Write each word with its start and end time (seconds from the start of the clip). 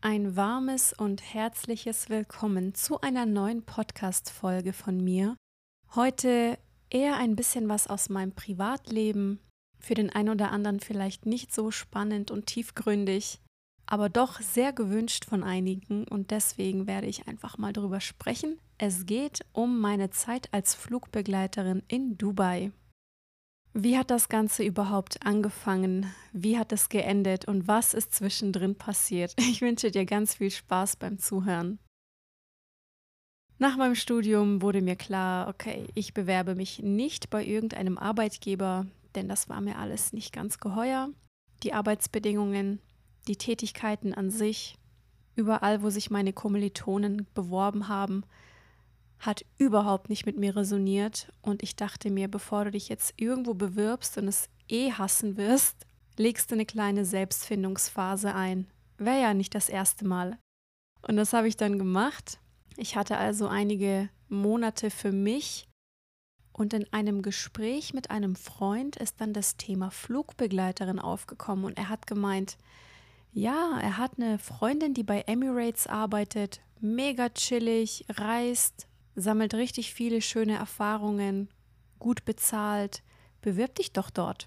Ein 0.00 0.36
warmes 0.36 0.92
und 0.92 1.34
herzliches 1.34 2.08
Willkommen 2.08 2.72
zu 2.72 3.00
einer 3.00 3.26
neuen 3.26 3.64
Podcast-Folge 3.64 4.72
von 4.72 5.02
mir. 5.02 5.36
Heute 5.92 6.56
eher 6.88 7.16
ein 7.16 7.34
bisschen 7.34 7.68
was 7.68 7.88
aus 7.88 8.08
meinem 8.08 8.30
Privatleben. 8.30 9.40
Für 9.80 9.94
den 9.94 10.10
einen 10.10 10.28
oder 10.28 10.52
anderen 10.52 10.78
vielleicht 10.78 11.26
nicht 11.26 11.52
so 11.52 11.72
spannend 11.72 12.30
und 12.30 12.46
tiefgründig, 12.46 13.40
aber 13.86 14.08
doch 14.08 14.40
sehr 14.40 14.72
gewünscht 14.72 15.24
von 15.24 15.42
einigen 15.42 16.06
und 16.06 16.30
deswegen 16.30 16.86
werde 16.86 17.08
ich 17.08 17.26
einfach 17.26 17.58
mal 17.58 17.72
drüber 17.72 18.00
sprechen. 18.00 18.60
Es 18.78 19.04
geht 19.04 19.44
um 19.52 19.80
meine 19.80 20.10
Zeit 20.10 20.48
als 20.54 20.76
Flugbegleiterin 20.76 21.82
in 21.88 22.16
Dubai. 22.16 22.70
Wie 23.74 23.98
hat 23.98 24.10
das 24.10 24.28
Ganze 24.28 24.64
überhaupt 24.64 25.24
angefangen? 25.24 26.12
Wie 26.32 26.58
hat 26.58 26.72
es 26.72 26.88
geendet 26.88 27.46
und 27.46 27.68
was 27.68 27.94
ist 27.94 28.14
zwischendrin 28.14 28.76
passiert? 28.76 29.34
Ich 29.38 29.60
wünsche 29.60 29.90
dir 29.90 30.04
ganz 30.04 30.34
viel 30.34 30.50
Spaß 30.50 30.96
beim 30.96 31.18
Zuhören. 31.18 31.78
Nach 33.58 33.76
meinem 33.76 33.96
Studium 33.96 34.62
wurde 34.62 34.80
mir 34.82 34.94
klar, 34.94 35.48
okay, 35.48 35.88
ich 35.94 36.14
bewerbe 36.14 36.54
mich 36.54 36.80
nicht 36.80 37.28
bei 37.28 37.44
irgendeinem 37.44 37.98
Arbeitgeber, 37.98 38.86
denn 39.16 39.28
das 39.28 39.48
war 39.48 39.60
mir 39.60 39.78
alles 39.78 40.12
nicht 40.12 40.32
ganz 40.32 40.60
geheuer. 40.60 41.10
Die 41.64 41.72
Arbeitsbedingungen, 41.72 42.80
die 43.26 43.36
Tätigkeiten 43.36 44.14
an 44.14 44.30
sich, 44.30 44.76
überall, 45.34 45.82
wo 45.82 45.90
sich 45.90 46.08
meine 46.08 46.32
Kommilitonen 46.32 47.26
beworben 47.34 47.88
haben, 47.88 48.24
hat 49.18 49.44
überhaupt 49.56 50.08
nicht 50.08 50.26
mit 50.26 50.36
mir 50.36 50.56
resoniert. 50.56 51.32
Und 51.42 51.62
ich 51.62 51.76
dachte 51.76 52.10
mir, 52.10 52.28
bevor 52.28 52.64
du 52.64 52.70
dich 52.72 52.88
jetzt 52.88 53.14
irgendwo 53.16 53.54
bewirbst 53.54 54.18
und 54.18 54.28
es 54.28 54.48
eh 54.68 54.92
hassen 54.92 55.36
wirst, 55.36 55.86
legst 56.16 56.50
du 56.50 56.54
eine 56.54 56.66
kleine 56.66 57.04
Selbstfindungsphase 57.04 58.34
ein. 58.34 58.68
Wäre 58.98 59.20
ja 59.20 59.34
nicht 59.34 59.54
das 59.54 59.68
erste 59.68 60.06
Mal. 60.06 60.38
Und 61.06 61.16
das 61.16 61.32
habe 61.32 61.48
ich 61.48 61.56
dann 61.56 61.78
gemacht. 61.78 62.38
Ich 62.76 62.96
hatte 62.96 63.16
also 63.16 63.46
einige 63.48 64.08
Monate 64.28 64.90
für 64.90 65.12
mich. 65.12 65.68
Und 66.52 66.74
in 66.74 66.92
einem 66.92 67.22
Gespräch 67.22 67.94
mit 67.94 68.10
einem 68.10 68.34
Freund 68.34 68.96
ist 68.96 69.20
dann 69.20 69.32
das 69.32 69.56
Thema 69.56 69.90
Flugbegleiterin 69.90 70.98
aufgekommen. 70.98 71.64
Und 71.64 71.78
er 71.78 71.88
hat 71.88 72.08
gemeint, 72.08 72.58
ja, 73.32 73.78
er 73.80 73.96
hat 73.96 74.12
eine 74.16 74.38
Freundin, 74.38 74.94
die 74.94 75.04
bei 75.04 75.20
Emirates 75.22 75.86
arbeitet, 75.86 76.60
mega 76.80 77.28
chillig, 77.28 78.04
reist, 78.08 78.87
sammelt 79.20 79.54
richtig 79.54 79.92
viele 79.92 80.22
schöne 80.22 80.56
Erfahrungen, 80.56 81.48
gut 81.98 82.24
bezahlt, 82.24 83.02
bewirb 83.40 83.74
dich 83.74 83.92
doch 83.92 84.10
dort. 84.10 84.46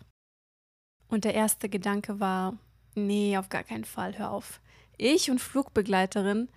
Und 1.07 1.25
der 1.25 1.33
erste 1.33 1.69
Gedanke 1.69 2.19
war, 2.19 2.57
nee, 2.95 3.37
auf 3.37 3.49
gar 3.49 3.63
keinen 3.63 3.83
Fall, 3.83 4.17
hör 4.17 4.31
auf. 4.31 4.61
Ich 4.97 5.29
und 5.29 5.39
Flugbegleiterin, 5.39 6.49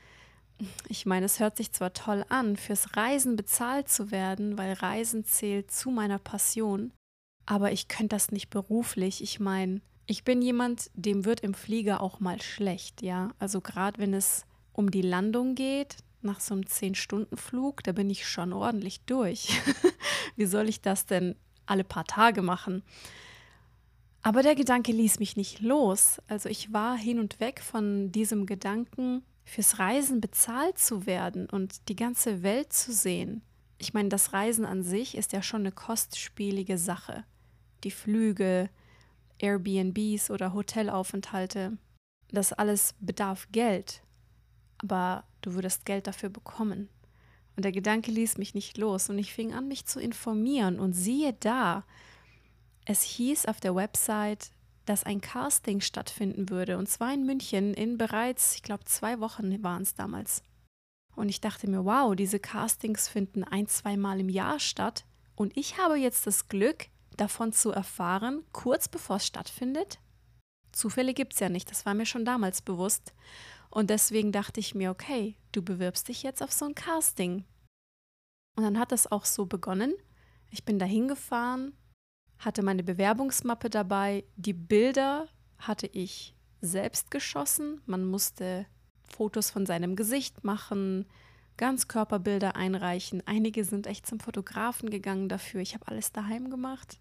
ich 0.89 1.07
meine, 1.07 1.27
es 1.27 1.41
hört 1.41 1.57
sich 1.57 1.73
zwar 1.73 1.93
toll 1.93 2.25
an, 2.29 2.57
fürs 2.57 2.97
Reisen 2.97 3.37
bezahlt 3.37 3.89
zu 3.89 4.11
werden, 4.11 4.57
weil 4.57 4.75
Reisen 4.75 5.25
zählt 5.25 5.71
zu 5.71 5.91
meiner 5.91 6.19
Passion, 6.19 6.93
aber 7.47 7.73
ich 7.73 7.89
könnte 7.89 8.15
das 8.15 8.31
nicht 8.31 8.51
beruflich. 8.51 9.23
Ich 9.23 9.41
meine, 9.41 9.81
ich 10.07 10.23
bin 10.23 10.43
jemand, 10.43 10.91
dem 10.95 11.25
wird 11.25 11.41
im 11.41 11.55
Flieger 11.55 12.01
auch 12.01 12.21
mal 12.21 12.41
schlecht, 12.41 13.03
ja. 13.03 13.31
Also 13.39 13.61
gerade 13.61 13.99
wenn 13.99 14.15
es 14.15 14.47
um 14.73 14.91
die 14.91 15.03
Landung 15.03 15.55
geht, 15.55 15.97
nach 16.25 16.41
so 16.41 16.55
einem 16.55 16.65
10-Stunden-Flug, 16.65 17.83
da 17.83 17.93
bin 17.93 18.11
ich 18.11 18.27
schon 18.27 18.53
ordentlich 18.53 19.01
durch. 19.03 19.61
Wie 20.37 20.47
soll 20.47 20.69
ich 20.69 20.81
das 20.81 21.07
denn 21.07 21.37
alle 21.67 21.85
paar 21.85 22.05
Tage 22.05 22.43
machen? 22.43 22.83
Aber 24.23 24.43
der 24.43 24.55
Gedanke 24.55 24.93
ließ 24.93 25.19
mich 25.19 25.37
nicht 25.37 25.61
los. 25.61 26.21
Also 26.29 26.49
ich 26.49 26.73
war 26.73 26.97
hin 26.97 27.19
und 27.19 27.41
weg 27.41 27.61
von 27.61 28.11
diesem 28.11 28.47
Gedanken, 28.47 29.23
fürs 29.45 29.79
Reisen 29.79 30.21
bezahlt 30.21 30.79
zu 30.79 31.05
werden 31.05 31.49
und 31.51 31.89
die 31.89 31.97
ganze 31.97 32.43
Welt 32.43 32.73
zu 32.73 32.93
sehen. 32.93 33.43
Ich 33.77 33.93
meine, 33.93 34.09
das 34.09 34.33
Reisen 34.33 34.65
an 34.65 34.83
sich 34.83 35.17
ist 35.17 35.33
ja 35.33 35.43
schon 35.43 35.61
eine 35.61 35.73
kostspielige 35.73 36.79
Sache. 36.79 37.25
Die 37.85 37.91
Flüge, 37.91 38.71
Airbnbs 39.39 40.31
oder 40.31 40.55
Hotelaufenthalte, 40.55 41.77
das 42.31 42.55
alles 42.55 42.95
bedarf 43.01 43.49
Geld 43.53 44.05
aber 44.85 45.25
du 45.45 45.55
würdest 45.55 45.85
Geld 45.85 46.07
dafür 46.07 46.29
bekommen. 46.29 46.89
Und 47.57 47.65
der 47.65 47.73
Gedanke 47.73 48.11
ließ 48.11 48.39
mich 48.39 48.55
nicht 48.55 48.79
los 48.79 49.09
und 49.09 49.19
ich 49.19 49.33
fing 49.33 49.55
an, 49.55 49.69
mich 49.69 49.87
zu 49.87 50.01
informieren 50.01 50.81
und 50.81 50.93
siehe 50.93 51.35
da, 51.35 51.85
es 52.85 53.03
hieß 53.03 53.47
auf 53.47 53.61
der 53.61 53.75
Website, 53.75 54.51
dass 54.87 55.05
ein 55.05 55.21
Casting 55.21 55.81
stattfinden 55.81 56.51
würde 56.51 56.77
und 56.77 56.89
zwar 56.89 57.15
in 57.15 57.25
München 57.25 57.73
in 57.73 57.97
bereits, 57.97 58.57
ich 58.57 58.63
glaube, 58.63 58.85
zwei 58.85 59.21
Wochen 59.21 59.63
waren 59.63 59.83
es 59.83 59.95
damals. 59.95 60.43
Und 61.15 61.29
ich 61.29 61.41
dachte 61.41 61.71
mir, 61.71 61.85
wow, 61.85 62.15
diese 62.17 62.41
Castings 62.41 63.09
finden 63.09 63.45
ein, 63.45 63.69
zweimal 63.69 64.21
im 64.21 64.29
Jahr 64.29 64.59
statt 64.59 65.05
und 65.37 65.57
ich 65.57 65.79
habe 65.79 65.97
jetzt 65.97 66.27
das 66.27 66.49
Glück, 66.49 66.87
davon 67.17 67.53
zu 67.53 67.71
erfahren, 67.71 68.43
kurz 68.53 68.89
bevor 68.89 69.17
es 69.17 69.27
stattfindet. 69.27 70.01
Zufälle 70.73 71.15
gibt 71.15 71.35
es 71.35 71.41
ja 71.41 71.49
nicht, 71.49 71.71
das 71.71 71.87
war 71.87 71.95
mir 71.95 72.07
schon 72.07 72.25
damals 72.25 72.61
bewusst. 72.61 73.13
Und 73.75 73.91
deswegen 73.91 74.31
dachte 74.31 74.61
ich 74.61 74.77
mir, 74.77 74.93
okay, 74.93 75.37
du 75.51 75.61
bewirbst 75.61 76.07
dich 76.07 76.23
jetzt 76.23 76.45
auf 76.45 76.53
so 76.53 76.65
ein 76.65 76.77
Casting. 76.77 77.45
Und 78.55 78.63
dann 78.63 78.79
hat 78.79 78.93
das 78.93 79.11
auch 79.11 79.25
so 79.25 79.47
begonnen. 79.47 79.93
Ich 80.51 80.65
bin 80.65 80.79
da 80.79 80.87
hingefahren, 80.87 81.77
hatte 82.39 82.63
meine 82.63 82.85
Bewerbungsmappe 82.85 83.71
dabei. 83.71 84.23
Die 84.37 84.53
Bilder 84.53 85.27
hatte 85.59 85.89
ich 85.89 86.37
selbst 86.61 87.11
geschossen. 87.11 87.81
Man 87.85 88.05
musste 88.05 88.67
Fotos 89.03 89.51
von 89.51 89.67
seinem 89.67 89.97
Gesicht 89.97 90.45
machen, 90.45 91.07
Ganzkörperbilder 91.57 92.55
einreichen. 92.55 93.25
Einige 93.27 93.65
sind 93.65 93.89
echt 93.89 94.07
zum 94.07 94.21
Fotografen 94.21 94.89
gegangen 94.89 95.29
dafür. 95.29 95.61
Ich 95.61 95.75
habe 95.75 95.89
alles 95.89 96.13
daheim 96.13 96.49
gemacht, 96.49 97.01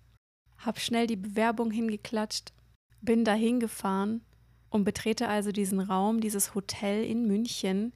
habe 0.57 0.79
schnell 0.79 1.06
die 1.06 1.17
Bewerbung 1.17 1.69
hingeklatscht, 1.69 2.51
bin 3.00 3.25
da 3.25 3.33
hingefahren 3.33 4.25
und 4.73 4.85
betrete 4.85 5.29
also 5.29 5.51
diesen 5.51 5.79
Raum, 5.79 6.19
dieses 6.19 6.56
Hotel 6.56 7.06
in 7.06 7.28
München 7.28 7.94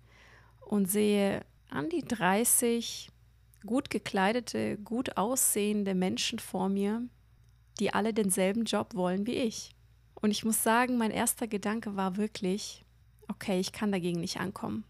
und 0.61 0.85
sehe 0.85 1.43
an 1.71 1.89
die 1.89 2.03
30 2.03 3.09
gut 3.65 3.89
gekleidete, 3.89 4.77
gut 4.77 5.17
aussehende 5.17 5.95
Menschen 5.95 6.37
vor 6.37 6.69
mir, 6.69 7.01
die 7.79 7.95
alle 7.95 8.13
denselben 8.13 8.65
Job 8.65 8.93
wollen 8.93 9.25
wie 9.25 9.37
ich. 9.37 9.71
Und 10.21 10.29
ich 10.29 10.45
muss 10.45 10.61
sagen, 10.61 10.99
mein 10.99 11.09
erster 11.09 11.47
Gedanke 11.47 11.95
war 11.95 12.15
wirklich, 12.15 12.85
okay, 13.27 13.59
ich 13.59 13.71
kann 13.71 13.91
dagegen 13.91 14.19
nicht 14.19 14.39
ankommen. 14.39 14.83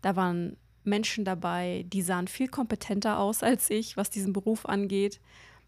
Da 0.00 0.16
waren 0.16 0.56
Menschen 0.82 1.26
dabei, 1.26 1.84
die 1.88 2.00
sahen 2.00 2.26
viel 2.26 2.48
kompetenter 2.48 3.18
aus 3.18 3.42
als 3.42 3.68
ich, 3.68 3.98
was 3.98 4.08
diesen 4.08 4.32
Beruf 4.32 4.64
angeht. 4.64 5.20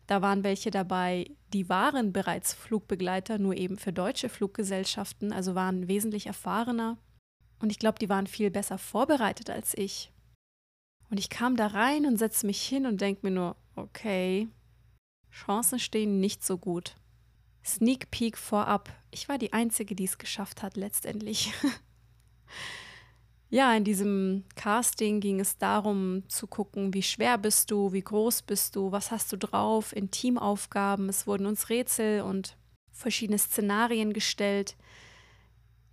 Da 0.09 0.23
waren 0.23 0.43
welche 0.43 0.71
dabei, 0.71 1.31
die 1.53 1.69
waren 1.69 2.15
bereits 2.15 2.55
Flugbegleiter, 2.55 3.39
nur 3.39 3.55
eben 3.55 3.77
für 3.77 3.93
deutsche 3.93 4.31
Fluggesellschaften, 4.31 5.33
also 5.33 5.55
waren 5.55 5.87
wesentlich 5.87 6.27
erfahrener. 6.27 6.97
Und 7.61 7.71
ich 7.71 7.79
glaube, 7.79 7.99
die 7.99 8.09
waren 8.09 8.27
viel 8.27 8.51
besser 8.51 8.79
vorbereitet 8.79 9.51
als 9.51 9.77
ich. 9.77 10.11
Und 11.11 11.19
ich 11.19 11.29
kam 11.29 11.57
da 11.57 11.67
rein 11.69 12.07
und 12.07 12.17
setze 12.17 12.47
mich 12.47 12.63
hin 12.63 12.87
und 12.87 13.03
denke 13.03 13.27
mir 13.27 13.33
nur, 13.33 13.57
okay, 13.77 14.49
Chancen 15.31 15.79
stehen 15.79 16.21
nicht 16.21 16.43
so 16.43 16.57
gut. 16.57 16.97
Sneak 17.63 18.11
Peek 18.11 18.39
vorab. 18.39 18.91
Ich 19.11 19.29
war 19.29 19.37
die 19.37 19.53
Einzige, 19.53 19.95
die 19.95 20.05
es 20.05 20.17
geschafft 20.17 20.63
hat 20.63 20.77
letztendlich. 20.77 21.53
Ja, 23.51 23.75
in 23.75 23.85
diesem 23.85 24.45
Casting 24.57 25.21
ging 25.21 25.41
es 25.41 25.57
darum 25.57 26.23
zu 26.29 26.47
gucken, 26.47 26.93
wie 26.93 27.03
schwer 27.03 27.39
bist 27.39 27.71
du, 27.71 27.93
wie 27.93 28.03
groß 28.03 28.43
bist 28.43 28.77
du, 28.77 28.93
was 28.93 29.11
hast 29.11 29.33
du 29.33 29.39
drauf 29.39 29.97
in 29.97 30.11
Teamaufgaben. 30.11 31.09
Es 31.09 31.27
wurden 31.27 31.47
uns 31.47 31.71
Rätsel 31.71 32.21
und 32.21 32.59
verschiedene 32.93 33.39
Szenarien 33.39 34.13
gestellt, 34.13 34.77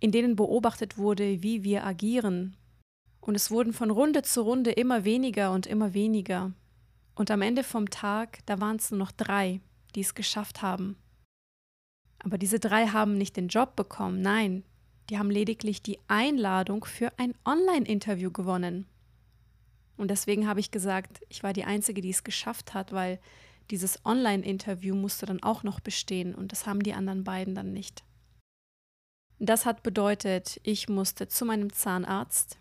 in 0.00 0.12
denen 0.12 0.36
beobachtet 0.36 0.98
wurde, 0.98 1.42
wie 1.42 1.64
wir 1.64 1.86
agieren. 1.86 2.56
Und 3.20 3.34
es 3.34 3.50
wurden 3.50 3.72
von 3.72 3.90
Runde 3.90 4.20
zu 4.22 4.42
Runde 4.42 4.72
immer 4.72 5.04
weniger 5.04 5.50
und 5.52 5.66
immer 5.66 5.94
weniger. 5.94 6.52
Und 7.14 7.30
am 7.30 7.40
Ende 7.40 7.64
vom 7.64 7.88
Tag, 7.88 8.40
da 8.44 8.60
waren 8.60 8.76
es 8.76 8.90
nur 8.90 8.98
noch 8.98 9.12
drei, 9.12 9.60
die 9.94 10.02
es 10.02 10.14
geschafft 10.14 10.60
haben. 10.60 10.98
Aber 12.18 12.36
diese 12.36 12.60
drei 12.60 12.88
haben 12.88 13.16
nicht 13.16 13.36
den 13.36 13.48
Job 13.48 13.76
bekommen, 13.76 14.20
nein, 14.20 14.62
die 15.08 15.18
haben 15.18 15.30
lediglich 15.30 15.82
die 15.82 15.98
Einladung 16.08 16.84
für 16.84 17.12
ein 17.18 17.34
Online-Interview 17.44 18.30
gewonnen. 18.30 18.86
Und 19.96 20.10
deswegen 20.10 20.46
habe 20.46 20.60
ich 20.60 20.70
gesagt, 20.70 21.20
ich 21.28 21.42
war 21.42 21.52
die 21.52 21.64
Einzige, 21.64 22.00
die 22.00 22.10
es 22.10 22.24
geschafft 22.24 22.74
hat, 22.74 22.92
weil 22.92 23.18
dieses 23.70 24.04
Online-Interview 24.04 24.94
musste 24.94 25.26
dann 25.26 25.42
auch 25.42 25.62
noch 25.62 25.80
bestehen 25.80 26.34
und 26.34 26.52
das 26.52 26.66
haben 26.66 26.82
die 26.82 26.92
anderen 26.92 27.24
beiden 27.24 27.54
dann 27.54 27.72
nicht. 27.72 28.04
Das 29.38 29.66
hat 29.66 29.82
bedeutet, 29.82 30.60
ich 30.62 30.88
musste 30.88 31.28
zu 31.28 31.44
meinem 31.44 31.72
Zahnarzt, 31.72 32.58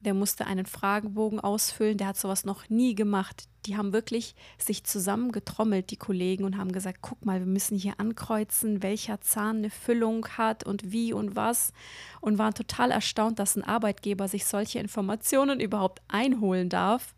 der 0.00 0.14
musste 0.14 0.46
einen 0.46 0.66
Fragebogen 0.66 1.40
ausfüllen, 1.40 1.98
der 1.98 2.08
hat 2.08 2.16
sowas 2.16 2.44
noch 2.44 2.68
nie 2.68 2.94
gemacht. 2.94 3.48
Die 3.66 3.76
haben 3.76 3.92
wirklich 3.92 4.34
sich 4.56 4.84
zusammengetrommelt, 4.84 5.90
die 5.90 5.96
Kollegen, 5.96 6.44
und 6.44 6.56
haben 6.56 6.72
gesagt, 6.72 6.98
guck 7.02 7.24
mal, 7.24 7.40
wir 7.40 7.46
müssen 7.46 7.76
hier 7.76 7.94
ankreuzen, 7.98 8.82
welcher 8.82 9.20
Zahn 9.20 9.58
eine 9.58 9.70
Füllung 9.70 10.26
hat 10.38 10.64
und 10.64 10.92
wie 10.92 11.12
und 11.12 11.34
was. 11.36 11.72
Und 12.20 12.38
waren 12.38 12.54
total 12.54 12.90
erstaunt, 12.90 13.38
dass 13.38 13.56
ein 13.56 13.64
Arbeitgeber 13.64 14.28
sich 14.28 14.46
solche 14.46 14.78
Informationen 14.78 15.60
überhaupt 15.60 16.00
einholen 16.08 16.68
darf. 16.68 17.14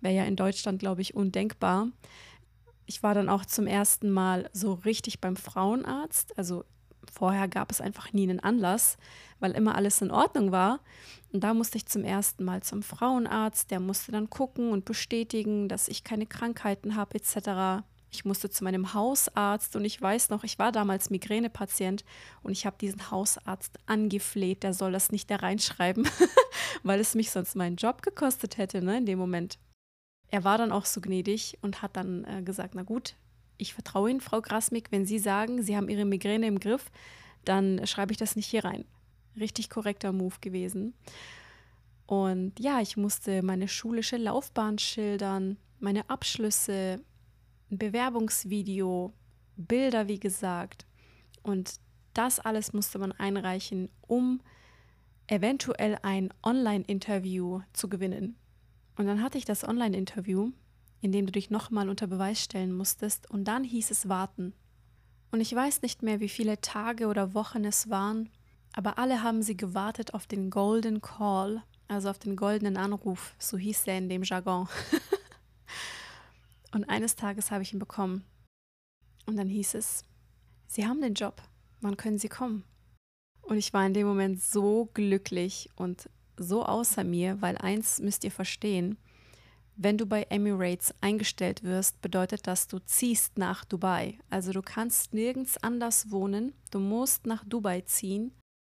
Wäre 0.00 0.14
ja 0.14 0.24
in 0.24 0.36
Deutschland, 0.36 0.80
glaube 0.80 1.02
ich, 1.02 1.14
undenkbar. 1.14 1.88
Ich 2.86 3.02
war 3.02 3.14
dann 3.14 3.28
auch 3.28 3.46
zum 3.46 3.66
ersten 3.66 4.10
Mal 4.10 4.50
so 4.52 4.74
richtig 4.74 5.20
beim 5.20 5.36
Frauenarzt. 5.36 6.36
Also 6.36 6.64
vorher 7.12 7.48
gab 7.48 7.70
es 7.70 7.80
einfach 7.80 8.12
nie 8.12 8.28
einen 8.28 8.40
Anlass, 8.40 8.96
weil 9.40 9.52
immer 9.52 9.74
alles 9.74 10.00
in 10.00 10.10
Ordnung 10.10 10.52
war. 10.52 10.80
Und 11.32 11.42
da 11.42 11.52
musste 11.52 11.78
ich 11.78 11.86
zum 11.86 12.04
ersten 12.04 12.44
Mal 12.44 12.62
zum 12.62 12.82
Frauenarzt, 12.82 13.70
der 13.70 13.80
musste 13.80 14.12
dann 14.12 14.30
gucken 14.30 14.70
und 14.70 14.84
bestätigen, 14.84 15.68
dass 15.68 15.88
ich 15.88 16.04
keine 16.04 16.26
Krankheiten 16.26 16.96
habe 16.96 17.16
etc. 17.16 17.84
Ich 18.10 18.24
musste 18.24 18.48
zu 18.48 18.62
meinem 18.62 18.94
Hausarzt 18.94 19.74
und 19.74 19.84
ich 19.84 20.00
weiß 20.00 20.30
noch, 20.30 20.44
ich 20.44 20.60
war 20.60 20.70
damals 20.70 21.10
Migränepatient 21.10 22.04
und 22.44 22.52
ich 22.52 22.64
habe 22.64 22.76
diesen 22.80 23.10
Hausarzt 23.10 23.76
angefleht, 23.86 24.62
der 24.62 24.72
soll 24.72 24.92
das 24.92 25.10
nicht 25.10 25.28
da 25.30 25.36
reinschreiben, 25.36 26.08
weil 26.84 27.00
es 27.00 27.16
mich 27.16 27.32
sonst 27.32 27.56
meinen 27.56 27.74
Job 27.74 28.02
gekostet 28.02 28.56
hätte, 28.56 28.82
ne, 28.82 28.98
in 28.98 29.06
dem 29.06 29.18
Moment. 29.18 29.58
Er 30.30 30.44
war 30.44 30.58
dann 30.58 30.70
auch 30.70 30.84
so 30.84 31.00
gnädig 31.00 31.58
und 31.62 31.82
hat 31.82 31.96
dann 31.96 32.24
äh, 32.24 32.42
gesagt, 32.42 32.76
na 32.76 32.82
gut, 32.82 33.16
ich 33.58 33.74
vertraue 33.74 34.10
Ihnen, 34.10 34.20
Frau 34.20 34.40
Grasmik, 34.40 34.90
wenn 34.90 35.06
Sie 35.06 35.18
sagen, 35.18 35.62
Sie 35.62 35.76
haben 35.76 35.88
Ihre 35.88 36.04
Migräne 36.04 36.46
im 36.46 36.60
Griff, 36.60 36.90
dann 37.44 37.86
schreibe 37.86 38.12
ich 38.12 38.18
das 38.18 38.36
nicht 38.36 38.46
hier 38.46 38.64
rein 38.64 38.84
richtig 39.38 39.70
korrekter 39.70 40.12
Move 40.12 40.36
gewesen. 40.40 40.94
Und 42.06 42.58
ja, 42.58 42.80
ich 42.80 42.96
musste 42.96 43.42
meine 43.42 43.68
schulische 43.68 44.16
Laufbahn 44.16 44.78
schildern, 44.78 45.56
meine 45.80 46.08
Abschlüsse, 46.10 47.00
ein 47.70 47.78
Bewerbungsvideo, 47.78 49.12
Bilder, 49.56 50.08
wie 50.08 50.20
gesagt. 50.20 50.86
Und 51.42 51.74
das 52.12 52.40
alles 52.40 52.72
musste 52.72 52.98
man 52.98 53.12
einreichen, 53.12 53.88
um 54.02 54.40
eventuell 55.26 55.98
ein 56.02 56.32
Online-Interview 56.42 57.60
zu 57.72 57.88
gewinnen. 57.88 58.36
Und 58.96 59.06
dann 59.06 59.22
hatte 59.22 59.38
ich 59.38 59.44
das 59.44 59.66
Online-Interview, 59.66 60.52
in 61.04 61.12
dem 61.12 61.26
du 61.26 61.32
dich 61.32 61.50
nochmal 61.50 61.90
unter 61.90 62.06
Beweis 62.06 62.42
stellen 62.42 62.72
musstest. 62.72 63.30
Und 63.30 63.44
dann 63.44 63.62
hieß 63.62 63.90
es 63.90 64.08
warten. 64.08 64.54
Und 65.30 65.42
ich 65.42 65.54
weiß 65.54 65.82
nicht 65.82 66.02
mehr, 66.02 66.18
wie 66.20 66.30
viele 66.30 66.62
Tage 66.62 67.08
oder 67.08 67.34
Wochen 67.34 67.66
es 67.66 67.90
waren, 67.90 68.30
aber 68.72 68.98
alle 68.98 69.22
haben 69.22 69.42
sie 69.42 69.54
gewartet 69.54 70.14
auf 70.14 70.26
den 70.26 70.48
Golden 70.48 71.02
Call, 71.02 71.62
also 71.88 72.08
auf 72.08 72.18
den 72.18 72.36
goldenen 72.36 72.78
Anruf, 72.78 73.34
so 73.38 73.58
hieß 73.58 73.86
er 73.86 73.98
in 73.98 74.08
dem 74.08 74.22
Jargon. 74.22 74.66
und 76.72 76.88
eines 76.88 77.16
Tages 77.16 77.50
habe 77.50 77.62
ich 77.62 77.74
ihn 77.74 77.78
bekommen. 77.78 78.24
Und 79.26 79.36
dann 79.36 79.48
hieß 79.48 79.74
es, 79.74 80.04
Sie 80.66 80.86
haben 80.86 81.02
den 81.02 81.14
Job, 81.14 81.42
wann 81.82 81.98
können 81.98 82.18
Sie 82.18 82.30
kommen? 82.30 82.64
Und 83.42 83.58
ich 83.58 83.74
war 83.74 83.84
in 83.84 83.92
dem 83.92 84.06
Moment 84.06 84.42
so 84.42 84.88
glücklich 84.94 85.68
und 85.76 86.08
so 86.38 86.64
außer 86.64 87.04
mir, 87.04 87.42
weil 87.42 87.58
eins 87.58 88.00
müsst 88.00 88.24
ihr 88.24 88.32
verstehen, 88.32 88.96
wenn 89.76 89.98
du 89.98 90.06
bei 90.06 90.22
Emirates 90.24 90.94
eingestellt 91.00 91.62
wirst, 91.62 92.00
bedeutet 92.00 92.46
das, 92.46 92.68
du 92.68 92.78
ziehst 92.78 93.38
nach 93.38 93.64
Dubai. 93.64 94.18
Also 94.30 94.52
du 94.52 94.62
kannst 94.62 95.14
nirgends 95.14 95.56
anders 95.62 96.10
wohnen, 96.10 96.52
du 96.70 96.78
musst 96.78 97.26
nach 97.26 97.44
Dubai 97.44 97.80
ziehen 97.82 98.32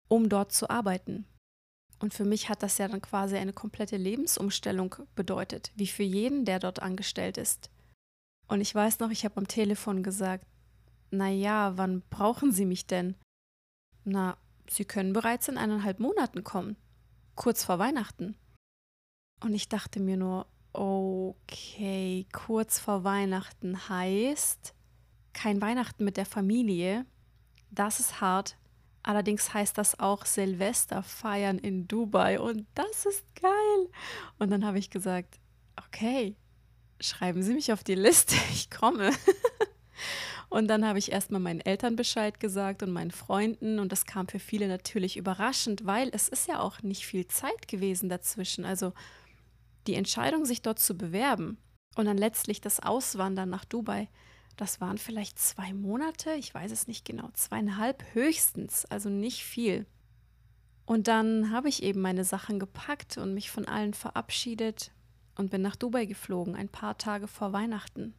um 0.09 0.27
dort 0.27 0.51
zu 0.51 0.69
arbeiten. 0.69 1.25
Und 1.99 2.13
für 2.13 2.25
mich 2.25 2.49
hat 2.49 2.63
das 2.63 2.77
ja 2.77 2.87
dann 2.87 3.01
quasi 3.01 3.37
eine 3.37 3.53
komplette 3.53 3.97
Lebensumstellung 3.97 4.95
bedeutet, 5.15 5.71
wie 5.75 5.87
für 5.87 6.03
jeden, 6.03 6.45
der 6.45 6.59
dort 6.59 6.81
angestellt 6.81 7.37
ist. 7.37 7.69
Und 8.47 8.61
ich 8.61 8.73
weiß 8.73 8.99
noch, 8.99 9.11
ich 9.11 9.23
habe 9.25 9.37
am 9.37 9.47
Telefon 9.47 10.01
gesagt, 10.03 10.45
na 11.11 11.29
ja, 11.29 11.77
wann 11.77 12.01
brauchen 12.09 12.51
Sie 12.51 12.65
mich 12.65 12.87
denn? 12.87 13.15
Na, 14.03 14.37
Sie 14.69 14.85
können 14.85 15.13
bereits 15.13 15.47
in 15.47 15.57
eineinhalb 15.57 15.99
Monaten 15.99 16.43
kommen, 16.43 16.75
kurz 17.35 17.63
vor 17.63 17.79
Weihnachten. 17.79 18.35
Und 19.43 19.53
ich 19.53 19.67
dachte 19.67 19.99
mir 19.99 20.15
nur, 20.15 20.45
okay, 20.73 22.27
kurz 22.31 22.79
vor 22.79 23.03
Weihnachten 23.03 23.89
heißt 23.89 24.73
kein 25.33 25.61
Weihnachten 25.61 26.03
mit 26.03 26.17
der 26.17 26.25
Familie. 26.25 27.05
Das 27.71 27.99
ist 27.99 28.19
hart, 28.19 28.57
Allerdings 29.03 29.53
heißt 29.53 29.77
das 29.77 29.99
auch 29.99 30.25
Silvester 30.25 31.03
feiern 31.03 31.57
in 31.57 31.87
Dubai 31.87 32.39
und 32.39 32.67
das 32.75 33.05
ist 33.05 33.23
geil. 33.35 33.89
Und 34.37 34.51
dann 34.51 34.65
habe 34.65 34.77
ich 34.77 34.89
gesagt, 34.89 35.39
okay, 35.77 36.35
schreiben 36.99 37.41
Sie 37.41 37.53
mich 37.53 37.71
auf 37.71 37.83
die 37.83 37.95
Liste, 37.95 38.35
ich 38.51 38.69
komme. 38.69 39.11
Und 40.49 40.67
dann 40.67 40.83
habe 40.83 40.97
ich 40.97 41.11
erstmal 41.11 41.39
meinen 41.39 41.59
Eltern 41.59 41.95
Bescheid 41.95 42.39
gesagt 42.39 42.81
und 42.81 42.91
meinen 42.91 43.11
Freunden 43.11 43.77
und 43.77 43.91
das 43.91 44.05
kam 44.05 44.27
für 44.27 44.39
viele 44.39 44.67
natürlich 44.67 45.15
überraschend, 45.15 45.85
weil 45.85 46.09
es 46.11 46.27
ist 46.27 46.47
ja 46.47 46.59
auch 46.59 46.81
nicht 46.81 47.05
viel 47.05 47.27
Zeit 47.27 47.67
gewesen 47.67 48.09
dazwischen. 48.09 48.65
Also 48.65 48.93
die 49.89 49.95
Entscheidung, 49.95 50.45
sich 50.45 50.61
dort 50.61 50.79
zu 50.79 50.95
bewerben 50.95 51.57
und 51.95 52.05
dann 52.05 52.17
letztlich 52.17 52.61
das 52.61 52.79
Auswandern 52.79 53.49
nach 53.49 53.65
Dubai, 53.65 54.07
das 54.55 54.79
waren 54.81 54.97
vielleicht 54.97 55.39
zwei 55.39 55.73
Monate, 55.73 56.33
ich 56.33 56.53
weiß 56.53 56.71
es 56.71 56.87
nicht 56.87 57.05
genau, 57.05 57.29
zweieinhalb 57.33 58.03
höchstens, 58.13 58.85
also 58.85 59.09
nicht 59.09 59.43
viel. 59.43 59.87
Und 60.85 61.07
dann 61.07 61.51
habe 61.51 61.69
ich 61.69 61.81
eben 61.81 62.01
meine 62.01 62.23
Sachen 62.23 62.59
gepackt 62.59 63.17
und 63.17 63.33
mich 63.33 63.51
von 63.51 63.65
allen 63.67 63.93
verabschiedet 63.93 64.91
und 65.35 65.49
bin 65.49 65.61
nach 65.61 65.75
Dubai 65.75 66.05
geflogen, 66.05 66.55
ein 66.55 66.69
paar 66.69 66.97
Tage 66.97 67.27
vor 67.27 67.53
Weihnachten. 67.53 68.13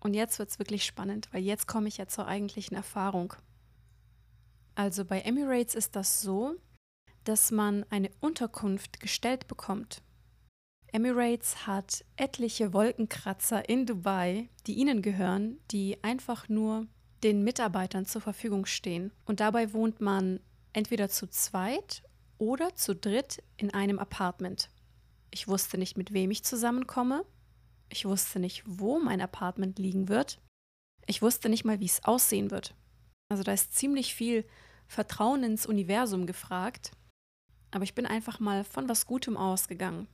Und 0.00 0.14
jetzt 0.14 0.38
wird 0.38 0.48
es 0.48 0.58
wirklich 0.58 0.84
spannend, 0.84 1.28
weil 1.32 1.42
jetzt 1.42 1.68
komme 1.68 1.88
ich 1.88 1.98
ja 1.98 2.08
zur 2.08 2.26
eigentlichen 2.26 2.76
Erfahrung. 2.76 3.34
Also 4.74 5.04
bei 5.04 5.20
Emirates 5.20 5.74
ist 5.74 5.94
das 5.94 6.22
so, 6.22 6.56
dass 7.24 7.50
man 7.50 7.84
eine 7.90 8.10
Unterkunft 8.20 9.00
gestellt 9.00 9.46
bekommt. 9.46 10.02
Emirates 10.94 11.66
hat 11.66 12.04
etliche 12.16 12.74
Wolkenkratzer 12.74 13.66
in 13.66 13.86
Dubai, 13.86 14.50
die 14.66 14.74
ihnen 14.74 15.00
gehören, 15.00 15.58
die 15.70 15.96
einfach 16.04 16.50
nur 16.50 16.86
den 17.22 17.42
Mitarbeitern 17.44 18.04
zur 18.04 18.20
Verfügung 18.20 18.66
stehen. 18.66 19.10
Und 19.24 19.40
dabei 19.40 19.72
wohnt 19.72 20.02
man 20.02 20.40
entweder 20.74 21.08
zu 21.08 21.26
zweit 21.28 22.02
oder 22.36 22.74
zu 22.74 22.94
dritt 22.94 23.42
in 23.56 23.72
einem 23.72 23.98
Apartment. 23.98 24.68
Ich 25.30 25.48
wusste 25.48 25.78
nicht, 25.78 25.96
mit 25.96 26.12
wem 26.12 26.30
ich 26.30 26.44
zusammenkomme. 26.44 27.24
Ich 27.88 28.04
wusste 28.04 28.38
nicht, 28.38 28.62
wo 28.66 28.98
mein 28.98 29.22
Apartment 29.22 29.78
liegen 29.78 30.08
wird. 30.08 30.40
Ich 31.06 31.22
wusste 31.22 31.48
nicht 31.48 31.64
mal, 31.64 31.80
wie 31.80 31.86
es 31.86 32.04
aussehen 32.04 32.50
wird. 32.50 32.74
Also 33.30 33.42
da 33.42 33.52
ist 33.52 33.74
ziemlich 33.74 34.14
viel 34.14 34.44
Vertrauen 34.88 35.42
ins 35.42 35.64
Universum 35.64 36.26
gefragt. 36.26 36.90
Aber 37.70 37.84
ich 37.84 37.94
bin 37.94 38.04
einfach 38.04 38.40
mal 38.40 38.62
von 38.62 38.90
was 38.90 39.06
Gutem 39.06 39.38
ausgegangen. 39.38 40.06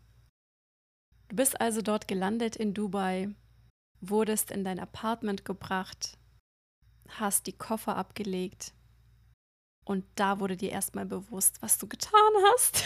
Du 1.28 1.36
bist 1.36 1.60
also 1.60 1.82
dort 1.82 2.08
gelandet 2.08 2.56
in 2.56 2.72
Dubai, 2.74 3.28
wurdest 4.00 4.50
in 4.50 4.64
dein 4.64 4.80
Apartment 4.80 5.44
gebracht, 5.44 6.18
hast 7.08 7.46
die 7.46 7.52
Koffer 7.52 7.96
abgelegt 7.96 8.72
und 9.84 10.04
da 10.14 10.40
wurde 10.40 10.56
dir 10.56 10.70
erstmal 10.70 11.06
bewusst, 11.06 11.60
was 11.60 11.78
du 11.78 11.86
getan 11.86 12.20
hast. 12.52 12.84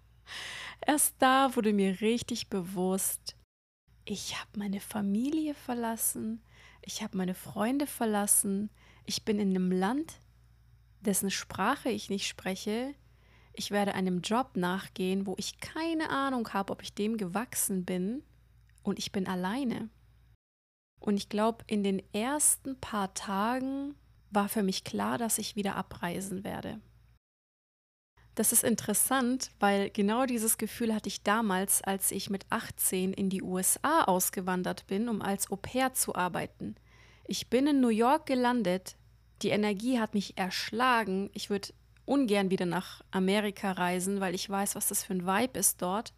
Erst 0.86 1.14
da 1.18 1.54
wurde 1.56 1.72
mir 1.72 2.00
richtig 2.00 2.48
bewusst, 2.48 3.36
ich 4.04 4.38
habe 4.38 4.50
meine 4.56 4.80
Familie 4.80 5.54
verlassen, 5.54 6.40
ich 6.82 7.02
habe 7.02 7.16
meine 7.16 7.34
Freunde 7.34 7.88
verlassen, 7.88 8.70
ich 9.04 9.24
bin 9.24 9.40
in 9.40 9.50
einem 9.50 9.72
Land, 9.72 10.20
dessen 11.00 11.30
Sprache 11.30 11.88
ich 11.90 12.10
nicht 12.10 12.28
spreche, 12.28 12.94
ich 13.56 13.70
werde 13.70 13.94
einem 13.94 14.20
Job 14.20 14.56
nachgehen, 14.56 15.26
wo 15.26 15.34
ich 15.38 15.60
keine 15.60 16.10
Ahnung 16.10 16.48
habe, 16.52 16.72
ob 16.72 16.82
ich 16.82 16.94
dem 16.94 17.16
gewachsen 17.16 17.84
bin 17.84 18.22
und 18.82 18.98
ich 18.98 19.12
bin 19.12 19.26
alleine. 19.26 19.88
Und 21.00 21.16
ich 21.16 21.28
glaube, 21.28 21.64
in 21.66 21.82
den 21.82 22.02
ersten 22.12 22.78
paar 22.80 23.14
Tagen 23.14 23.94
war 24.30 24.48
für 24.48 24.62
mich 24.62 24.84
klar, 24.84 25.18
dass 25.18 25.38
ich 25.38 25.56
wieder 25.56 25.76
abreisen 25.76 26.44
werde. 26.44 26.80
Das 28.34 28.52
ist 28.52 28.64
interessant, 28.64 29.50
weil 29.60 29.88
genau 29.88 30.26
dieses 30.26 30.58
Gefühl 30.58 30.94
hatte 30.94 31.08
ich 31.08 31.22
damals, 31.22 31.82
als 31.82 32.10
ich 32.10 32.28
mit 32.28 32.44
18 32.50 33.14
in 33.14 33.30
die 33.30 33.42
USA 33.42 34.04
ausgewandert 34.04 34.86
bin, 34.86 35.08
um 35.08 35.22
als 35.22 35.50
Au 35.50 35.56
pair 35.56 35.94
zu 35.94 36.14
arbeiten. 36.14 36.76
Ich 37.26 37.48
bin 37.48 37.66
in 37.66 37.80
New 37.80 37.88
York 37.88 38.26
gelandet, 38.26 38.96
die 39.42 39.48
Energie 39.48 39.98
hat 39.98 40.12
mich 40.12 40.36
erschlagen, 40.36 41.30
ich 41.32 41.48
würde 41.48 41.68
ungern 42.06 42.50
wieder 42.50 42.66
nach 42.66 43.02
Amerika 43.10 43.72
reisen, 43.72 44.20
weil 44.20 44.34
ich 44.34 44.48
weiß, 44.48 44.74
was 44.74 44.88
das 44.88 45.04
für 45.04 45.14
ein 45.14 45.26
Vibe 45.26 45.58
ist 45.58 45.82
dort. 45.82 46.14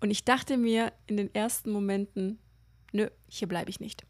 Und 0.00 0.10
ich 0.10 0.24
dachte 0.24 0.56
mir 0.56 0.92
in 1.06 1.16
den 1.16 1.34
ersten 1.34 1.70
Momenten, 1.70 2.38
nö, 2.92 3.08
hier 3.28 3.48
bleibe 3.48 3.70
ich 3.70 3.80
nicht. 3.80 4.04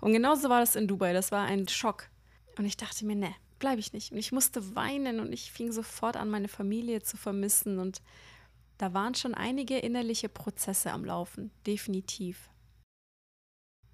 Und 0.00 0.12
genauso 0.12 0.48
war 0.48 0.60
das 0.60 0.76
in 0.76 0.88
Dubai. 0.88 1.12
Das 1.12 1.32
war 1.32 1.44
ein 1.44 1.68
Schock. 1.68 2.08
Und 2.56 2.64
ich 2.64 2.76
dachte 2.76 3.04
mir, 3.04 3.16
ne, 3.16 3.34
bleibe 3.58 3.80
ich 3.80 3.92
nicht. 3.92 4.12
Und 4.12 4.18
ich 4.18 4.32
musste 4.32 4.74
weinen 4.74 5.20
und 5.20 5.32
ich 5.32 5.52
fing 5.52 5.72
sofort 5.72 6.16
an, 6.16 6.30
meine 6.30 6.48
Familie 6.48 7.02
zu 7.02 7.16
vermissen. 7.16 7.78
Und 7.78 8.02
da 8.78 8.94
waren 8.94 9.14
schon 9.14 9.34
einige 9.34 9.78
innerliche 9.78 10.28
Prozesse 10.28 10.92
am 10.92 11.04
Laufen, 11.04 11.50
definitiv. 11.66 12.48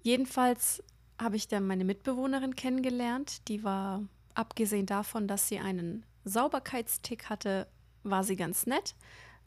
Jedenfalls 0.01 0.83
habe 1.19 1.35
ich 1.35 1.47
dann 1.47 1.67
meine 1.67 1.85
Mitbewohnerin 1.85 2.55
kennengelernt. 2.55 3.47
Die 3.47 3.63
war, 3.63 4.03
abgesehen 4.33 4.85
davon, 4.87 5.27
dass 5.27 5.47
sie 5.47 5.59
einen 5.59 6.05
Sauberkeitstick 6.23 7.29
hatte, 7.29 7.67
war 8.03 8.23
sie 8.23 8.35
ganz 8.35 8.65
nett. 8.65 8.95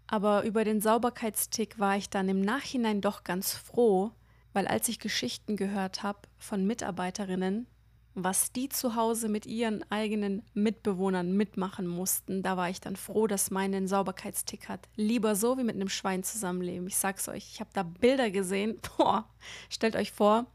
Aber 0.06 0.44
über 0.44 0.64
den 0.64 0.80
Sauberkeitstick 0.80 1.78
war 1.78 1.96
ich 1.96 2.10
dann 2.10 2.28
im 2.28 2.40
Nachhinein 2.40 3.00
doch 3.00 3.24
ganz 3.24 3.52
froh, 3.52 4.12
weil 4.52 4.66
als 4.66 4.88
ich 4.88 4.98
Geschichten 4.98 5.56
gehört 5.56 6.02
habe 6.02 6.20
von 6.38 6.66
Mitarbeiterinnen, 6.66 7.66
was 8.14 8.52
die 8.52 8.68
zu 8.68 8.94
Hause 8.94 9.28
mit 9.28 9.44
ihren 9.44 9.82
eigenen 9.90 10.42
Mitbewohnern 10.52 11.36
mitmachen 11.36 11.86
mussten, 11.86 12.42
da 12.42 12.56
war 12.56 12.70
ich 12.70 12.80
dann 12.80 12.94
froh, 12.94 13.26
dass 13.26 13.50
meine 13.50 13.78
einen 13.78 13.88
Sauberkeitstick 13.88 14.68
hat. 14.68 14.88
Lieber 14.94 15.34
so 15.34 15.58
wie 15.58 15.64
mit 15.64 15.74
einem 15.74 15.88
Schwein 15.88 16.22
zusammenleben. 16.22 16.86
Ich 16.86 16.96
sag's 16.96 17.28
euch, 17.28 17.50
ich 17.52 17.60
habe 17.60 17.70
da 17.72 17.82
Bilder 17.82 18.30
gesehen. 18.30 18.78
Boah, 18.96 19.28
stellt 19.68 19.96
euch 19.96 20.12
vor, 20.12 20.46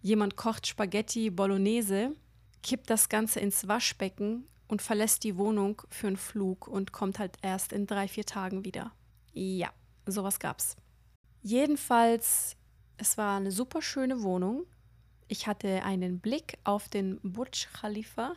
jemand 0.00 0.36
kocht 0.36 0.66
Spaghetti 0.66 1.28
Bolognese, 1.28 2.12
kippt 2.62 2.88
das 2.88 3.10
Ganze 3.10 3.40
ins 3.40 3.68
Waschbecken 3.68 4.46
und 4.68 4.82
verlässt 4.82 5.24
die 5.24 5.36
Wohnung 5.36 5.82
für 5.90 6.08
einen 6.08 6.16
Flug 6.16 6.68
und 6.68 6.92
kommt 6.92 7.18
halt 7.18 7.36
erst 7.42 7.72
in 7.72 7.86
drei, 7.86 8.08
vier 8.08 8.24
Tagen 8.24 8.64
wieder. 8.64 8.92
Ja, 9.32 9.70
sowas 10.06 10.38
gab's. 10.38 10.76
Jedenfalls, 11.42 12.56
es 12.96 13.16
war 13.18 13.36
eine 13.36 13.52
super 13.52 13.82
schöne 13.82 14.22
Wohnung 14.22 14.66
ich 15.28 15.46
hatte 15.46 15.82
einen 15.82 16.20
Blick 16.20 16.58
auf 16.64 16.88
den 16.88 17.18
Burj 17.22 17.66
Khalifa. 17.72 18.34